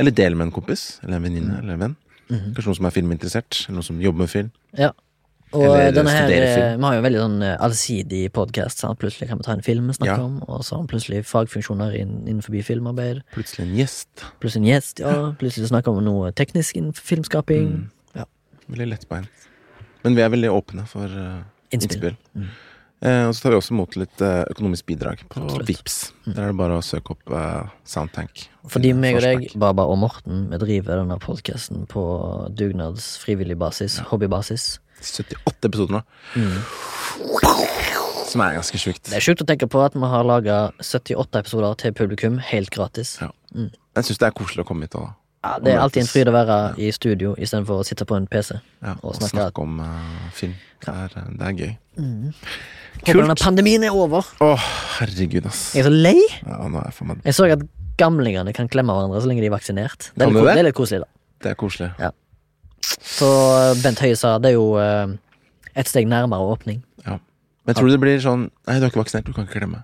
Eller 0.00 0.10
del 0.16 0.34
med 0.34 0.48
en 0.48 0.52
kompis, 0.54 0.98
eller 1.04 1.16
en 1.20 1.22
venninne, 1.28 1.58
eller 1.60 1.76
en 1.76 1.84
venn. 1.84 1.96
Mhm. 2.30 2.54
Kanskje 2.54 2.66
noen 2.70 2.76
som 2.80 2.86
er 2.86 2.90
filminteressert, 2.94 3.64
eller 3.68 3.78
noen 3.80 3.88
som 3.90 4.00
jobber 4.00 4.18
med 4.24 4.30
film. 4.30 4.50
Ja. 4.78 4.90
Og 5.52 5.64
Eller 5.66 5.90
denne 5.90 6.10
her, 6.14 6.28
eh, 6.30 6.76
vi 6.76 6.82
har 6.84 6.94
jo 6.94 7.02
veldig 7.02 7.18
sånn 7.18 7.42
eh, 7.42 7.56
allsidig 7.58 8.32
podkast. 8.32 8.84
Plutselig 9.00 9.28
kan 9.28 9.38
vi 9.38 9.42
ta 9.42 9.52
en 9.52 9.62
film 9.62 9.88
vi 9.88 9.94
snakker 9.94 10.16
Ja. 10.20 10.22
om, 10.22 10.42
og 10.46 10.60
så 10.62 10.76
har 10.76 10.82
vi 10.86 10.92
plutselig 10.94 11.24
fagfunksjoner 11.26 11.96
inn, 11.98 12.24
innenfor 12.28 12.54
filmarbeid. 12.62 13.22
Plutselig 13.34 13.66
en 13.66 13.74
gjest. 13.74 14.08
Plutselig 14.40 14.62
en 14.62 14.68
gjest, 14.70 15.00
ja. 15.00 15.32
Plutselig 15.40 15.66
snakker 15.72 15.90
vi 15.90 15.98
om 15.98 16.04
noe 16.04 16.30
teknisk 16.32 16.76
innenfor 16.76 17.02
filmskaping. 17.02 17.66
Mm. 17.66 17.90
Veldig 18.70 18.86
lettbeint. 18.86 19.28
Men 20.04 20.14
vi 20.14 20.22
er 20.22 20.28
veldig 20.30 20.50
åpne 20.54 20.86
for 20.86 21.10
uh, 21.10 21.42
Innspill. 21.74 22.12
innspill. 22.14 22.16
Mm. 22.36 22.46
Eh, 23.00 23.24
og 23.28 23.32
så 23.32 23.40
tar 23.46 23.54
vi 23.54 23.56
også 23.56 23.72
imot 23.72 23.94
litt 23.96 24.20
eh, 24.20 24.42
økonomisk 24.52 24.84
bidrag 24.90 25.22
på 25.32 25.40
Absolutt. 25.40 25.68
Vips 25.70 25.94
Der 26.26 26.42
er 26.42 26.50
det 26.52 26.56
bare 26.58 26.76
å 26.76 26.84
søke 26.84 27.14
opp 27.14 27.30
eh, 27.32 27.70
Soundtank. 27.88 28.42
Fordi 28.68 28.90
meg 28.92 29.16
og 29.16 29.24
deg, 29.24 29.46
Baba 29.56 29.86
og 29.88 29.96
Morten, 30.02 30.42
vi 30.52 30.58
driver 30.60 31.00
denne 31.00 31.16
podkasten 31.22 31.86
på 31.88 32.02
dugnads, 32.52 33.14
frivillig 33.22 33.56
basis, 33.60 33.96
hobbybasis. 34.10 34.74
78 35.00 35.70
episoder 35.70 35.96
nå, 35.96 36.02
Mm. 36.36 36.58
som 38.28 38.42
er 38.44 38.58
ganske 38.58 38.78
sjukt. 38.78 39.08
Det 39.08 39.16
er 39.16 39.24
sjukt 39.24 39.40
å 39.42 39.46
tenke 39.48 39.66
på 39.70 39.80
at 39.82 39.96
vi 39.96 40.06
har 40.12 40.26
laga 40.28 40.58
78 40.84 41.40
episoder 41.40 41.74
til 41.80 41.96
publikum 41.96 42.36
helt 42.50 42.70
gratis. 42.70 43.16
Ja. 43.22 43.30
Mm. 43.56 43.70
Jeg 43.96 44.06
syns 44.06 44.20
det 44.20 44.28
er 44.28 44.36
koselig 44.36 44.62
å 44.64 44.68
komme 44.68 44.84
hit 44.86 44.92
da. 44.94 45.06
Ja, 45.40 45.54
det 45.64 45.72
er 45.72 45.80
alltid 45.80 46.02
en 46.04 46.10
fryd 46.12 46.28
å 46.28 46.34
være 46.36 46.56
i 46.84 46.90
studio 46.92 47.32
istedenfor 47.40 47.80
å 47.80 47.84
sitte 47.88 48.04
på 48.04 48.18
en 48.20 48.26
PC. 48.28 48.58
Ja, 48.84 48.92
Og 49.00 49.14
og 49.14 49.16
snakke- 49.16 49.32
snakke, 49.38 49.62
om 49.64 49.80
uh, 49.80 50.28
film. 50.36 50.52
Det 50.84 50.92
er, 50.92 51.16
det 51.40 51.48
er 51.48 51.56
gøy. 51.64 51.72
Håper 53.00 53.22
denne 53.22 53.36
pandemien 53.40 53.84
er 53.86 53.96
over. 53.96 54.26
Å, 54.44 54.50
herregud, 54.98 55.46
ass. 55.48 55.70
Jeg 55.76 55.84
er 55.84 55.88
så 55.88 55.94
lei. 55.94 56.18
Ja, 56.44 56.60
nå 56.68 56.80
er 56.82 56.90
jeg 56.90 56.96
for 56.98 57.08
meg 57.08 57.24
Jeg 57.24 57.36
så 57.36 57.48
at 57.48 57.64
gamlingene 58.00 58.52
kan 58.56 58.68
klemme 58.72 58.96
hverandre 58.96 59.22
så 59.24 59.28
lenge 59.30 59.44
de 59.44 59.48
er 59.48 59.54
vaksinert. 59.54 60.10
Det 60.14 60.26
er 60.26 60.32
litt, 60.32 60.40
det? 60.40 60.52
det 60.52 60.62
er 60.62 60.68
litt 60.68 60.78
koselig, 60.78 61.02
da. 61.04 61.22
Det 61.40 61.52
er 61.52 61.58
koselig. 61.60 61.90
Så 63.00 63.28
eh, 63.28 63.72
Bent 63.80 64.00
Høie 64.04 64.16
sa 64.18 64.36
det 64.40 64.52
er 64.52 64.56
jo 64.56 64.74
eh, 64.80 65.16
et 65.80 65.88
steg 65.88 66.08
nærmere 66.10 66.52
åpning. 66.52 66.84
Men 67.68 67.76
tror 67.76 67.90
du 67.90 67.92
det 67.92 68.02
blir 68.02 68.20
sånn 68.22 68.48
Nei, 68.66 68.78
du 68.80 68.86
er 68.86 68.90
ikke 68.90 69.02
vaksinert, 69.02 69.28
du 69.28 69.36
kan 69.36 69.46
ikke 69.46 69.60
klemme. 69.60 69.82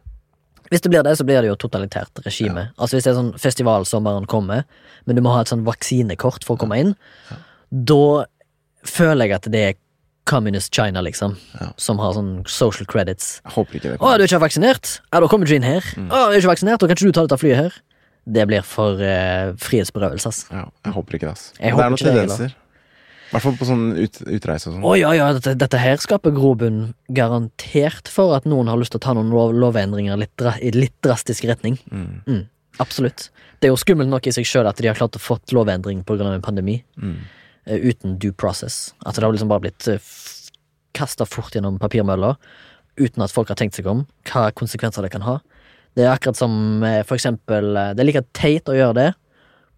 Hvis 0.73 0.83
det 0.83 0.91
blir 0.91 1.05
det, 1.07 1.13
så 1.19 1.27
blir 1.27 1.45
det 1.45 1.51
jo 1.53 1.59
totalitært 1.61 2.25
regime. 2.25 2.71
Altså 2.75 2.97
Hvis 2.97 3.07
det 3.07 3.13
er 3.13 3.19
sånn 3.21 3.35
festivalsommeren 3.39 4.27
kommer, 4.31 4.65
men 5.07 5.19
du 5.19 5.23
må 5.23 5.35
ha 5.37 5.45
et 5.45 5.53
sånn 5.53 5.63
vaksinekort 5.67 6.47
for 6.47 6.57
å 6.57 6.63
komme 6.65 6.81
inn, 6.83 6.95
da 7.71 8.27
føler 8.87 9.29
jeg 9.29 9.37
at 9.37 9.47
det 9.53 9.63
er 9.63 9.79
Communist 10.27 10.75
China, 10.75 11.01
liksom, 11.07 11.37
Ja. 11.61 11.71
som 11.79 11.99
har 12.03 12.13
sånn 12.17 12.43
social 12.51 12.87
credits. 12.91 13.41
Jeg 13.45 13.53
håper 13.55 13.79
ikke 13.79 13.93
det 13.93 13.99
Å, 14.01 14.13
er 14.15 14.25
ikke 14.27 14.41
vaksinert? 14.43 15.01
Ja, 15.13 15.21
da 15.23 15.29
kommer 15.31 15.47
du 15.47 15.53
ikke 15.55 15.63
inn 15.63 15.69
her. 15.71 15.83
Å, 16.11 16.23
er 16.33 16.41
ikke 16.41 16.51
vaksinert? 16.53 16.81
Da 16.83 16.87
kan 16.91 16.97
ikke 16.99 17.07
du 17.07 17.13
ta 17.13 17.27
dette 17.27 17.39
flyet 17.41 17.57
her. 17.61 17.73
Det 18.27 18.47
blir 18.51 18.63
for 18.67 18.99
uh, 18.99 19.53
frihetsberøvelse, 19.63 20.27
ass. 20.27 20.47
Ja, 20.51 20.65
jeg 20.85 20.97
håper 20.97 21.15
ikke 21.15 21.29
det, 21.29 21.35
ass. 21.37 21.53
Jeg 21.61 21.77
Men 21.77 21.79
det 21.79 21.85
er 21.85 21.91
noen 21.95 22.07
tendenser. 22.11 22.55
I 23.27 23.31
hvert 23.35 23.43
fall 23.43 23.57
på 23.59 23.67
sånn 23.67 23.87
ut, 23.99 24.19
utreise 24.27 24.69
og 24.69 24.75
sånn. 24.77 24.83
Å 24.87 24.93
ja, 24.99 25.13
ja, 25.15 25.33
dette, 25.35 25.55
dette 25.59 25.79
her 25.83 25.97
skaper 26.03 26.35
grobunn 26.35 26.95
garantert 27.15 28.11
for 28.11 28.35
at 28.37 28.47
noen 28.47 28.69
har 28.71 28.79
lyst 28.79 28.95
til 28.95 29.01
å 29.01 29.07
ta 29.07 29.15
noen 29.19 29.31
lov, 29.35 29.55
lovendringer 29.55 30.19
litt 30.21 30.35
dra, 30.39 30.53
i 30.63 30.71
litt 30.75 30.95
drastisk 31.07 31.47
retning. 31.51 31.79
Mm. 31.91 32.45
Absolutt. 32.83 33.31
Det 33.59 33.67
er 33.69 33.73
jo 33.75 33.81
skummelt 33.81 34.11
nok 34.13 34.27
i 34.29 34.35
seg 34.37 34.47
sjøl 34.47 34.69
at 34.69 34.79
de 34.83 34.91
har 34.91 34.99
klart 34.99 35.17
å 35.19 35.23
fått 35.23 35.55
lovendring 35.57 36.05
pga. 36.07 36.35
en 36.35 36.43
pandemi 36.43 36.83
Mm. 36.97 37.17
Eh, 37.67 37.83
uten 37.91 38.19
due 38.23 38.33
process. 38.33 38.95
At 39.05 39.17
det 39.17 39.25
har 39.27 39.35
liksom 39.35 39.51
bare 39.51 39.67
blitt 39.67 39.89
uh, 39.91 39.99
kasta 40.97 41.27
fort 41.29 41.55
gjennom 41.55 41.79
papirmølla 41.83 42.37
uten 42.97 43.23
at 43.23 43.33
folk 43.35 43.51
har 43.53 43.59
tenkt 43.61 43.77
seg 43.77 43.89
om 43.91 44.07
hva 44.31 44.49
konsekvenser 44.57 45.05
det 45.05 45.13
kan 45.13 45.27
ha. 45.27 45.39
Det 45.97 46.05
er 46.05 46.13
akkurat 46.13 46.39
som 46.39 46.85
eh, 46.85 47.03
for 47.09 47.17
eksempel 47.17 47.77
eh, 47.77 47.93
Det 47.97 48.03
er 48.03 48.09
like 48.11 48.25
teit 48.37 48.69
å 48.69 48.77
gjøre 48.77 48.97
det 48.97 49.11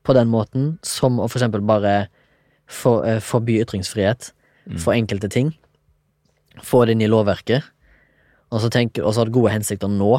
på 0.07 0.15
den 0.17 0.31
måten 0.31 0.71
som 0.87 1.19
å 1.19 1.27
for 1.27 1.39
eksempel 1.39 1.63
bare 1.67 2.09
for, 2.69 3.05
eh, 3.07 3.21
forby 3.23 3.59
ytringsfrihet 3.63 4.33
for 4.77 4.93
enkelte 4.93 5.31
ting. 5.33 5.55
Få 6.61 6.85
det 6.85 6.97
inn 6.97 7.05
i 7.07 7.09
lovverket, 7.09 7.65
og 8.53 8.61
så, 8.61 8.69
tenke, 8.73 9.01
og 9.01 9.15
så 9.15 9.25
ha 9.25 9.33
gode 9.33 9.53
hensikter 9.55 9.89
nå 9.89 10.19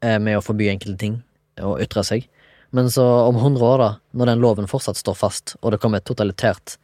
eh, 0.00 0.16
med 0.22 0.38
å 0.38 0.44
forby 0.44 0.70
enkelte 0.72 0.96
ting 1.00 1.18
og 1.60 1.82
ytre 1.84 2.04
seg. 2.06 2.28
Men 2.72 2.88
så 2.92 3.04
om 3.26 3.36
100 3.36 3.66
år, 3.66 3.82
da, 3.82 3.90
når 4.16 4.30
den 4.30 4.44
loven 4.44 4.70
fortsatt 4.70 4.96
står 4.96 5.18
fast, 5.18 5.56
og 5.60 5.74
det 5.74 5.80
kommer 5.82 6.00
et 6.00 6.08
totalitært 6.08 6.78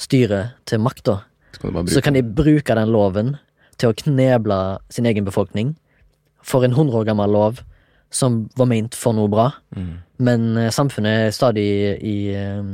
styre 0.00 0.42
til 0.68 0.82
makta, 0.82 1.20
Så 1.60 2.00
kan 2.00 2.14
de 2.14 2.22
bruke 2.22 2.74
den 2.74 2.88
loven 2.88 3.34
til 3.80 3.90
å 3.90 3.96
kneble 3.96 4.78
sin 4.92 5.06
egen 5.08 5.26
befolkning 5.26 5.74
for 6.42 6.64
en 6.64 6.72
100 6.72 6.96
år 6.96 7.04
gammel 7.08 7.30
lov 7.30 7.60
som 8.10 8.48
var 8.58 8.66
ment 8.66 8.96
for 8.98 9.14
noe 9.14 9.30
bra. 9.30 9.50
Mm. 9.76 9.92
Men 10.26 10.46
eh, 10.58 10.70
samfunnet 10.74 11.26
er 11.28 11.34
stadig 11.34 11.66
i 12.02 12.16
um, 12.34 12.72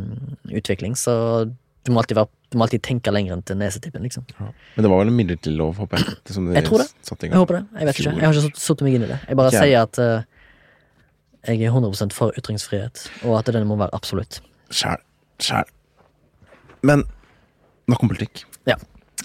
utvikling, 0.48 0.96
så 0.96 1.44
du 1.46 1.92
må 1.92 2.00
alltid, 2.00 2.16
være, 2.18 2.30
du 2.50 2.56
må 2.58 2.66
alltid 2.66 2.82
tenke 2.86 3.12
lenger 3.12 3.36
enn 3.36 3.44
til 3.46 3.58
nesetippen, 3.60 4.06
liksom. 4.06 4.24
Ja. 4.38 4.48
Men 4.76 4.86
det 4.86 4.92
var 4.92 5.02
vel 5.02 5.12
en 5.12 5.18
midlertidig 5.18 5.58
lov, 5.58 5.76
håper 5.82 6.00
jeg. 6.00 6.16
Jeg 6.56 6.64
tror 6.66 6.82
det. 6.82 6.88
Jeg 7.28 7.36
håper 7.36 7.58
det. 7.58 7.62
Jeg 7.76 7.90
vet 7.90 8.00
ikke. 8.00 8.14
Jeg 8.16 8.26
har 8.26 8.40
ikke 8.40 8.64
satt 8.64 8.86
meg 8.86 8.96
inn 8.96 9.06
i 9.06 9.10
det. 9.12 9.20
Jeg 9.28 9.38
bare 9.38 9.52
okay. 9.52 9.68
sier 9.68 9.84
at 9.84 10.00
uh, 10.00 10.46
jeg 11.46 11.68
er 11.68 11.76
100 11.76 12.16
for 12.16 12.40
ytringsfrihet, 12.40 13.04
og 13.28 13.36
at 13.38 13.52
den 13.54 13.68
må 13.68 13.76
være 13.78 13.94
absolutt. 13.94 14.40
Sjæl. 14.72 15.04
Sjæl. 15.42 15.68
Men 16.86 17.04
nok 17.90 18.02
om 18.02 18.10
politikk. 18.12 18.44
Ja. 18.68 18.76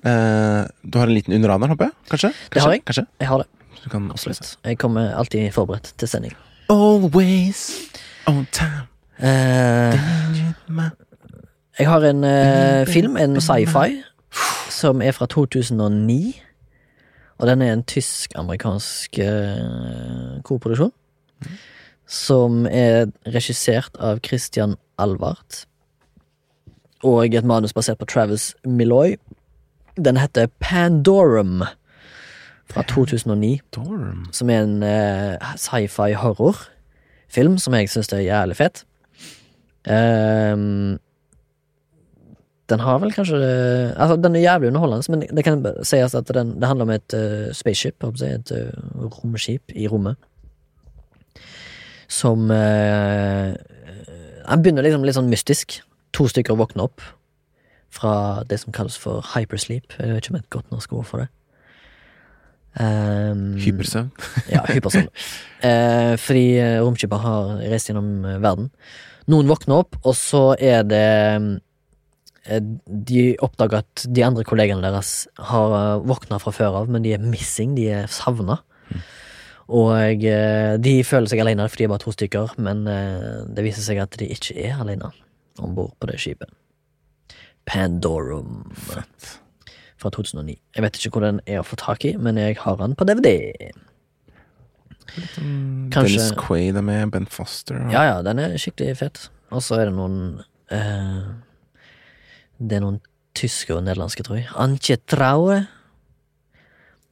Eh, 0.03 0.61
du 0.81 0.99
har 0.99 1.07
en 1.07 1.13
liten 1.13 1.33
underaner, 1.33 1.67
håper 1.73 1.89
jeg? 1.89 1.93
Kanskje? 2.09 2.31
Kanskje? 2.31 2.53
Det 2.53 2.61
har 2.61 2.73
jeg. 2.75 2.85
Kanskje? 2.85 3.05
Jeg 3.19 3.27
har 3.31 3.43
det. 3.43 3.47
Du 3.83 3.89
kan 3.89 4.11
Absolutt. 4.11 4.57
Jeg 4.63 4.77
kommer 4.77 5.13
alltid 5.17 5.51
forberedt 5.51 5.93
til 5.97 6.07
sending. 6.07 6.33
Always 6.69 7.81
on 8.27 8.45
time. 8.51 8.87
Eh, 9.21 9.97
jeg 11.79 11.87
har 11.87 12.05
en 12.05 12.23
eh, 12.23 12.87
film, 12.87 13.17
en 13.17 13.41
sci-fi, 13.41 14.01
som 14.69 15.01
er 15.01 15.11
fra 15.11 15.25
2009. 15.25 16.41
Og 17.41 17.47
den 17.47 17.61
er 17.61 17.73
en 17.73 17.83
tysk-amerikansk 17.83 19.17
uh, 19.17 20.41
koproduksjon. 20.45 20.91
Som 22.05 22.67
er 22.69 23.09
regissert 23.25 23.97
av 23.97 24.21
Christian 24.25 24.75
Alvart. 25.01 25.65
Og 27.03 27.35
et 27.35 27.45
manus 27.45 27.73
basert 27.73 27.97
på 27.97 28.05
Travis 28.05 28.55
Milloy. 28.65 29.15
Den 29.97 30.17
heter 30.17 30.47
Pandorum 30.59 31.63
fra 32.71 32.83
2009 32.87 33.59
Pandorum. 33.71 34.27
som 34.31 34.49
er 34.49 34.63
en 34.63 34.83
uh, 34.83 35.53
sci-fi 35.57 36.13
horrorfilm 36.13 37.57
som 37.57 37.73
jeg 37.73 37.89
syns 37.89 38.13
er 38.13 38.25
jævlig 38.27 38.55
fett. 38.61 38.83
Um, 39.89 40.99
den 42.69 42.79
har 42.79 42.99
vel 43.01 43.11
kanskje 43.11 43.37
Altså, 43.97 44.15
den 44.15 44.35
er 44.35 44.45
jævlig 44.45 44.67
underholdende, 44.67 45.11
men 45.11 45.37
det 45.37 45.43
kan 45.43 45.65
sies 45.83 46.15
at 46.15 46.29
den, 46.33 46.55
det 46.61 46.67
handler 46.67 46.85
om 46.85 46.93
et 46.95 47.13
uh, 47.13 47.53
spaceship, 47.53 48.03
et 48.03 48.51
uh, 48.51 49.07
romskip 49.23 49.73
i 49.75 49.87
rommet. 49.87 50.15
Som 52.07 52.51
uh, 52.51 53.51
Han 54.45 54.61
begynner 54.63 54.83
liksom 54.83 55.03
litt 55.03 55.15
sånn 55.15 55.31
mystisk. 55.31 55.81
To 56.21 56.27
stykker 56.29 56.53
våkner 56.53 56.85
opp 56.85 57.01
fra 57.89 58.43
det 58.45 58.59
som 58.61 58.73
kalles 58.75 58.93
for 59.01 59.25
hypersleep. 59.33 59.95
Jeg 59.97 60.13
vet 60.13 60.21
ikke 60.21 60.35
om 60.35 60.37
et 60.37 60.51
godt 60.53 60.67
norsk 60.69 60.91
ord 60.93 61.07
for 61.09 61.23
det. 61.23 61.31
Um, 62.77 63.57
Hypersøvn. 63.57 64.11
ja, 64.53 64.61
hypersøvn. 64.69 65.09
Uh, 65.65 66.13
fordi 66.25 66.43
eh, 66.61 66.77
romskipet 66.85 67.23
har 67.23 67.55
reist 67.71 67.89
gjennom 67.89 68.11
eh, 68.21 68.37
verden. 68.43 68.69
Noen 69.33 69.49
våkner 69.49 69.81
opp, 69.81 69.97
og 70.05 70.13
så 70.17 70.51
er 70.61 70.85
det 70.85 71.07
De 72.85 73.23
oppdager 73.41 73.81
at 73.81 74.05
de 74.09 74.23
andre 74.25 74.45
kollegene 74.45 74.81
deres 74.81 75.27
har 75.49 76.05
våkna 76.05 76.39
fra 76.41 76.53
før 76.53 76.79
av, 76.83 76.93
men 76.93 77.03
de 77.05 77.15
er 77.17 77.25
missing, 77.25 77.73
de 77.77 77.89
er 77.97 78.13
savna. 78.13 78.59
Og 79.73 80.25
eh, 80.25 80.77
de 80.77 80.95
føler 81.05 81.33
seg 81.33 81.41
alene, 81.41 81.65
for 81.69 81.81
de 81.81 81.89
er 81.89 81.93
bare 81.95 82.05
to 82.05 82.13
stykker, 82.13 82.55
men 82.61 82.85
det 82.85 83.65
viser 83.65 83.89
seg 83.89 84.05
at 84.05 84.21
de 84.21 84.29
ikke 84.37 84.57
er 84.61 84.77
alene 84.85 85.09
om 85.59 85.75
bord 85.75 85.93
på 85.99 86.07
det 86.07 86.19
skipet. 86.19 86.49
Pandorum 87.65 88.71
Fett. 88.75 89.37
fra 90.01 90.09
2009. 90.09 90.55
Jeg 90.75 90.81
vet 90.83 90.97
ikke 90.97 91.11
hvor 91.13 91.21
den 91.27 91.41
er 91.45 91.59
å 91.61 91.65
få 91.67 91.75
tak 91.77 92.05
i, 92.05 92.15
men 92.17 92.35
jeg 92.37 92.57
har 92.57 92.75
den 92.79 92.95
på 92.97 93.05
DVD. 93.05 93.35
Kanskje- 95.11 95.91
Dennis 95.91 96.31
Quaid 96.39 96.75
er 96.77 96.81
med, 96.81 97.11
Ben 97.11 97.25
Foster 97.27 97.75
og 97.85 97.91
Ja, 97.91 98.03
ja, 98.07 98.21
den 98.21 98.39
er 98.39 98.55
skikkelig 98.57 98.97
fet. 98.97 99.29
Og 99.51 99.61
så 99.61 99.75
er 99.81 99.85
det 99.89 99.93
noen 99.95 100.43
eh, 100.71 101.33
Det 102.61 102.77
er 102.77 102.81
noen 102.85 103.01
tyske 103.35 103.73
og 103.75 103.83
nederlandske, 103.83 104.23
tror 104.23 104.37
jeg. 104.37 104.47
Antje 104.55 104.97
Traue. 105.07 105.67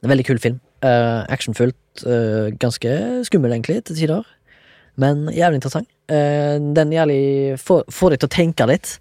En 0.02 0.08
veldig 0.10 0.24
kul 0.26 0.38
film. 0.38 0.60
Eh, 0.82 1.26
actionfullt. 1.28 1.76
eh, 2.06 2.50
ganske 2.56 3.24
skummel, 3.26 3.50
egentlig, 3.52 3.84
til 3.84 3.96
tider. 3.96 4.24
Men 5.00 5.26
jævlig 5.32 5.60
interessant. 5.60 5.88
Eh, 6.10 6.56
den 6.76 6.92
jævlig 6.92 7.20
får, 7.62 7.84
får 7.94 8.14
deg 8.14 8.22
til 8.22 8.28
å 8.30 8.34
tenke 8.36 8.66
litt. 8.68 8.96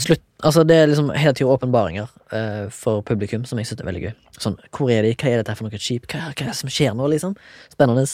Slutt 0.00 0.24
Altså, 0.38 0.62
det 0.62 0.76
er 0.76 0.86
liksom 0.86 1.08
hele 1.18 1.34
tida 1.34 1.50
åpenbaringer 1.50 2.10
eh, 2.30 2.66
for 2.70 3.02
publikum, 3.02 3.42
som 3.44 3.58
jeg 3.58 3.66
syns 3.66 3.80
er 3.82 3.88
veldig 3.88 4.02
gøy. 4.04 4.12
Sånn, 4.38 4.54
hvor 4.70 4.92
er 4.94 5.02
de? 5.02 5.16
Hva 5.18 5.32
er 5.32 5.40
dette 5.40 5.56
for 5.58 5.66
noe 5.66 5.80
skip? 5.82 6.06
Hva, 6.06 6.28
hva 6.30 6.44
er 6.44 6.52
det 6.52 6.54
som 6.54 6.70
skjer 6.70 6.94
nå, 6.94 7.08
liksom? 7.10 7.34
Spennende. 7.72 8.04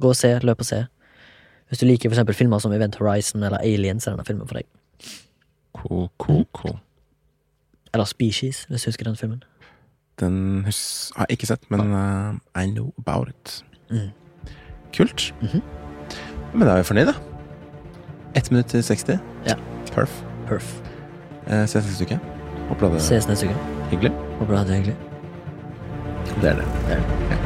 Gå 0.00 0.12
og 0.14 0.16
se, 0.16 0.30
løp 0.40 0.64
og 0.64 0.68
se. 0.70 0.78
Hvis 1.68 1.82
du 1.82 1.84
liker 1.90 2.08
for 2.08 2.16
eksempel 2.16 2.38
filmer 2.38 2.62
som 2.64 2.72
Event 2.72 2.96
Horizon 3.00 3.44
eller 3.44 3.60
Aliens, 3.60 4.08
er 4.08 4.16
denne 4.16 4.24
filmen 4.24 4.48
for 4.48 4.62
deg. 4.62 5.12
Cool, 5.76 6.08
cool, 6.24 6.46
cool. 6.56 6.80
Eller 7.92 8.08
Species, 8.08 8.64
hvis 8.70 8.88
du 8.88 8.88
husker 8.88 9.10
den 9.10 9.20
filmen. 9.20 9.44
Den 10.20 10.40
har 10.64 11.28
jeg 11.28 11.36
ikke 11.36 11.52
sett, 11.52 11.68
men 11.72 11.92
uh, 11.92 12.32
I 12.56 12.64
know 12.64 12.94
about 12.96 13.28
it. 13.28 13.58
Mm. 13.92 14.08
Kult. 14.96 15.34
Mhm. 15.44 15.81
Men 16.52 16.66
da 16.68 16.74
er 16.76 16.82
vi 16.82 16.88
fornøyd, 16.90 17.06
da. 17.12 17.14
Ett 18.36 18.50
minutt 18.52 18.66
til 18.72 18.82
60. 18.84 19.18
Ja. 19.46 19.54
Perf. 19.92 20.22
Perf. 20.48 20.68
Eh, 21.48 21.64
ses 21.68 21.84
neste 21.88 22.04
uke. 22.06 22.18
Håper 22.68 22.80
du 22.86 22.86
hadde 22.92 23.00
Ses 23.04 23.28
neste 23.28 23.48
uke. 23.48 23.56
det 23.56 23.90
hyggelig. 23.96 24.12
Håper 24.38 24.52
du 24.52 24.58
hadde 24.58 24.68
det 24.72 24.76
hyggelig. 24.76 24.96
Det 26.42 26.50
er 26.50 26.60
det. 26.60 26.64
Det 26.88 26.96
er 26.96 27.00
det. 27.00 27.04
Ja. 27.30 27.41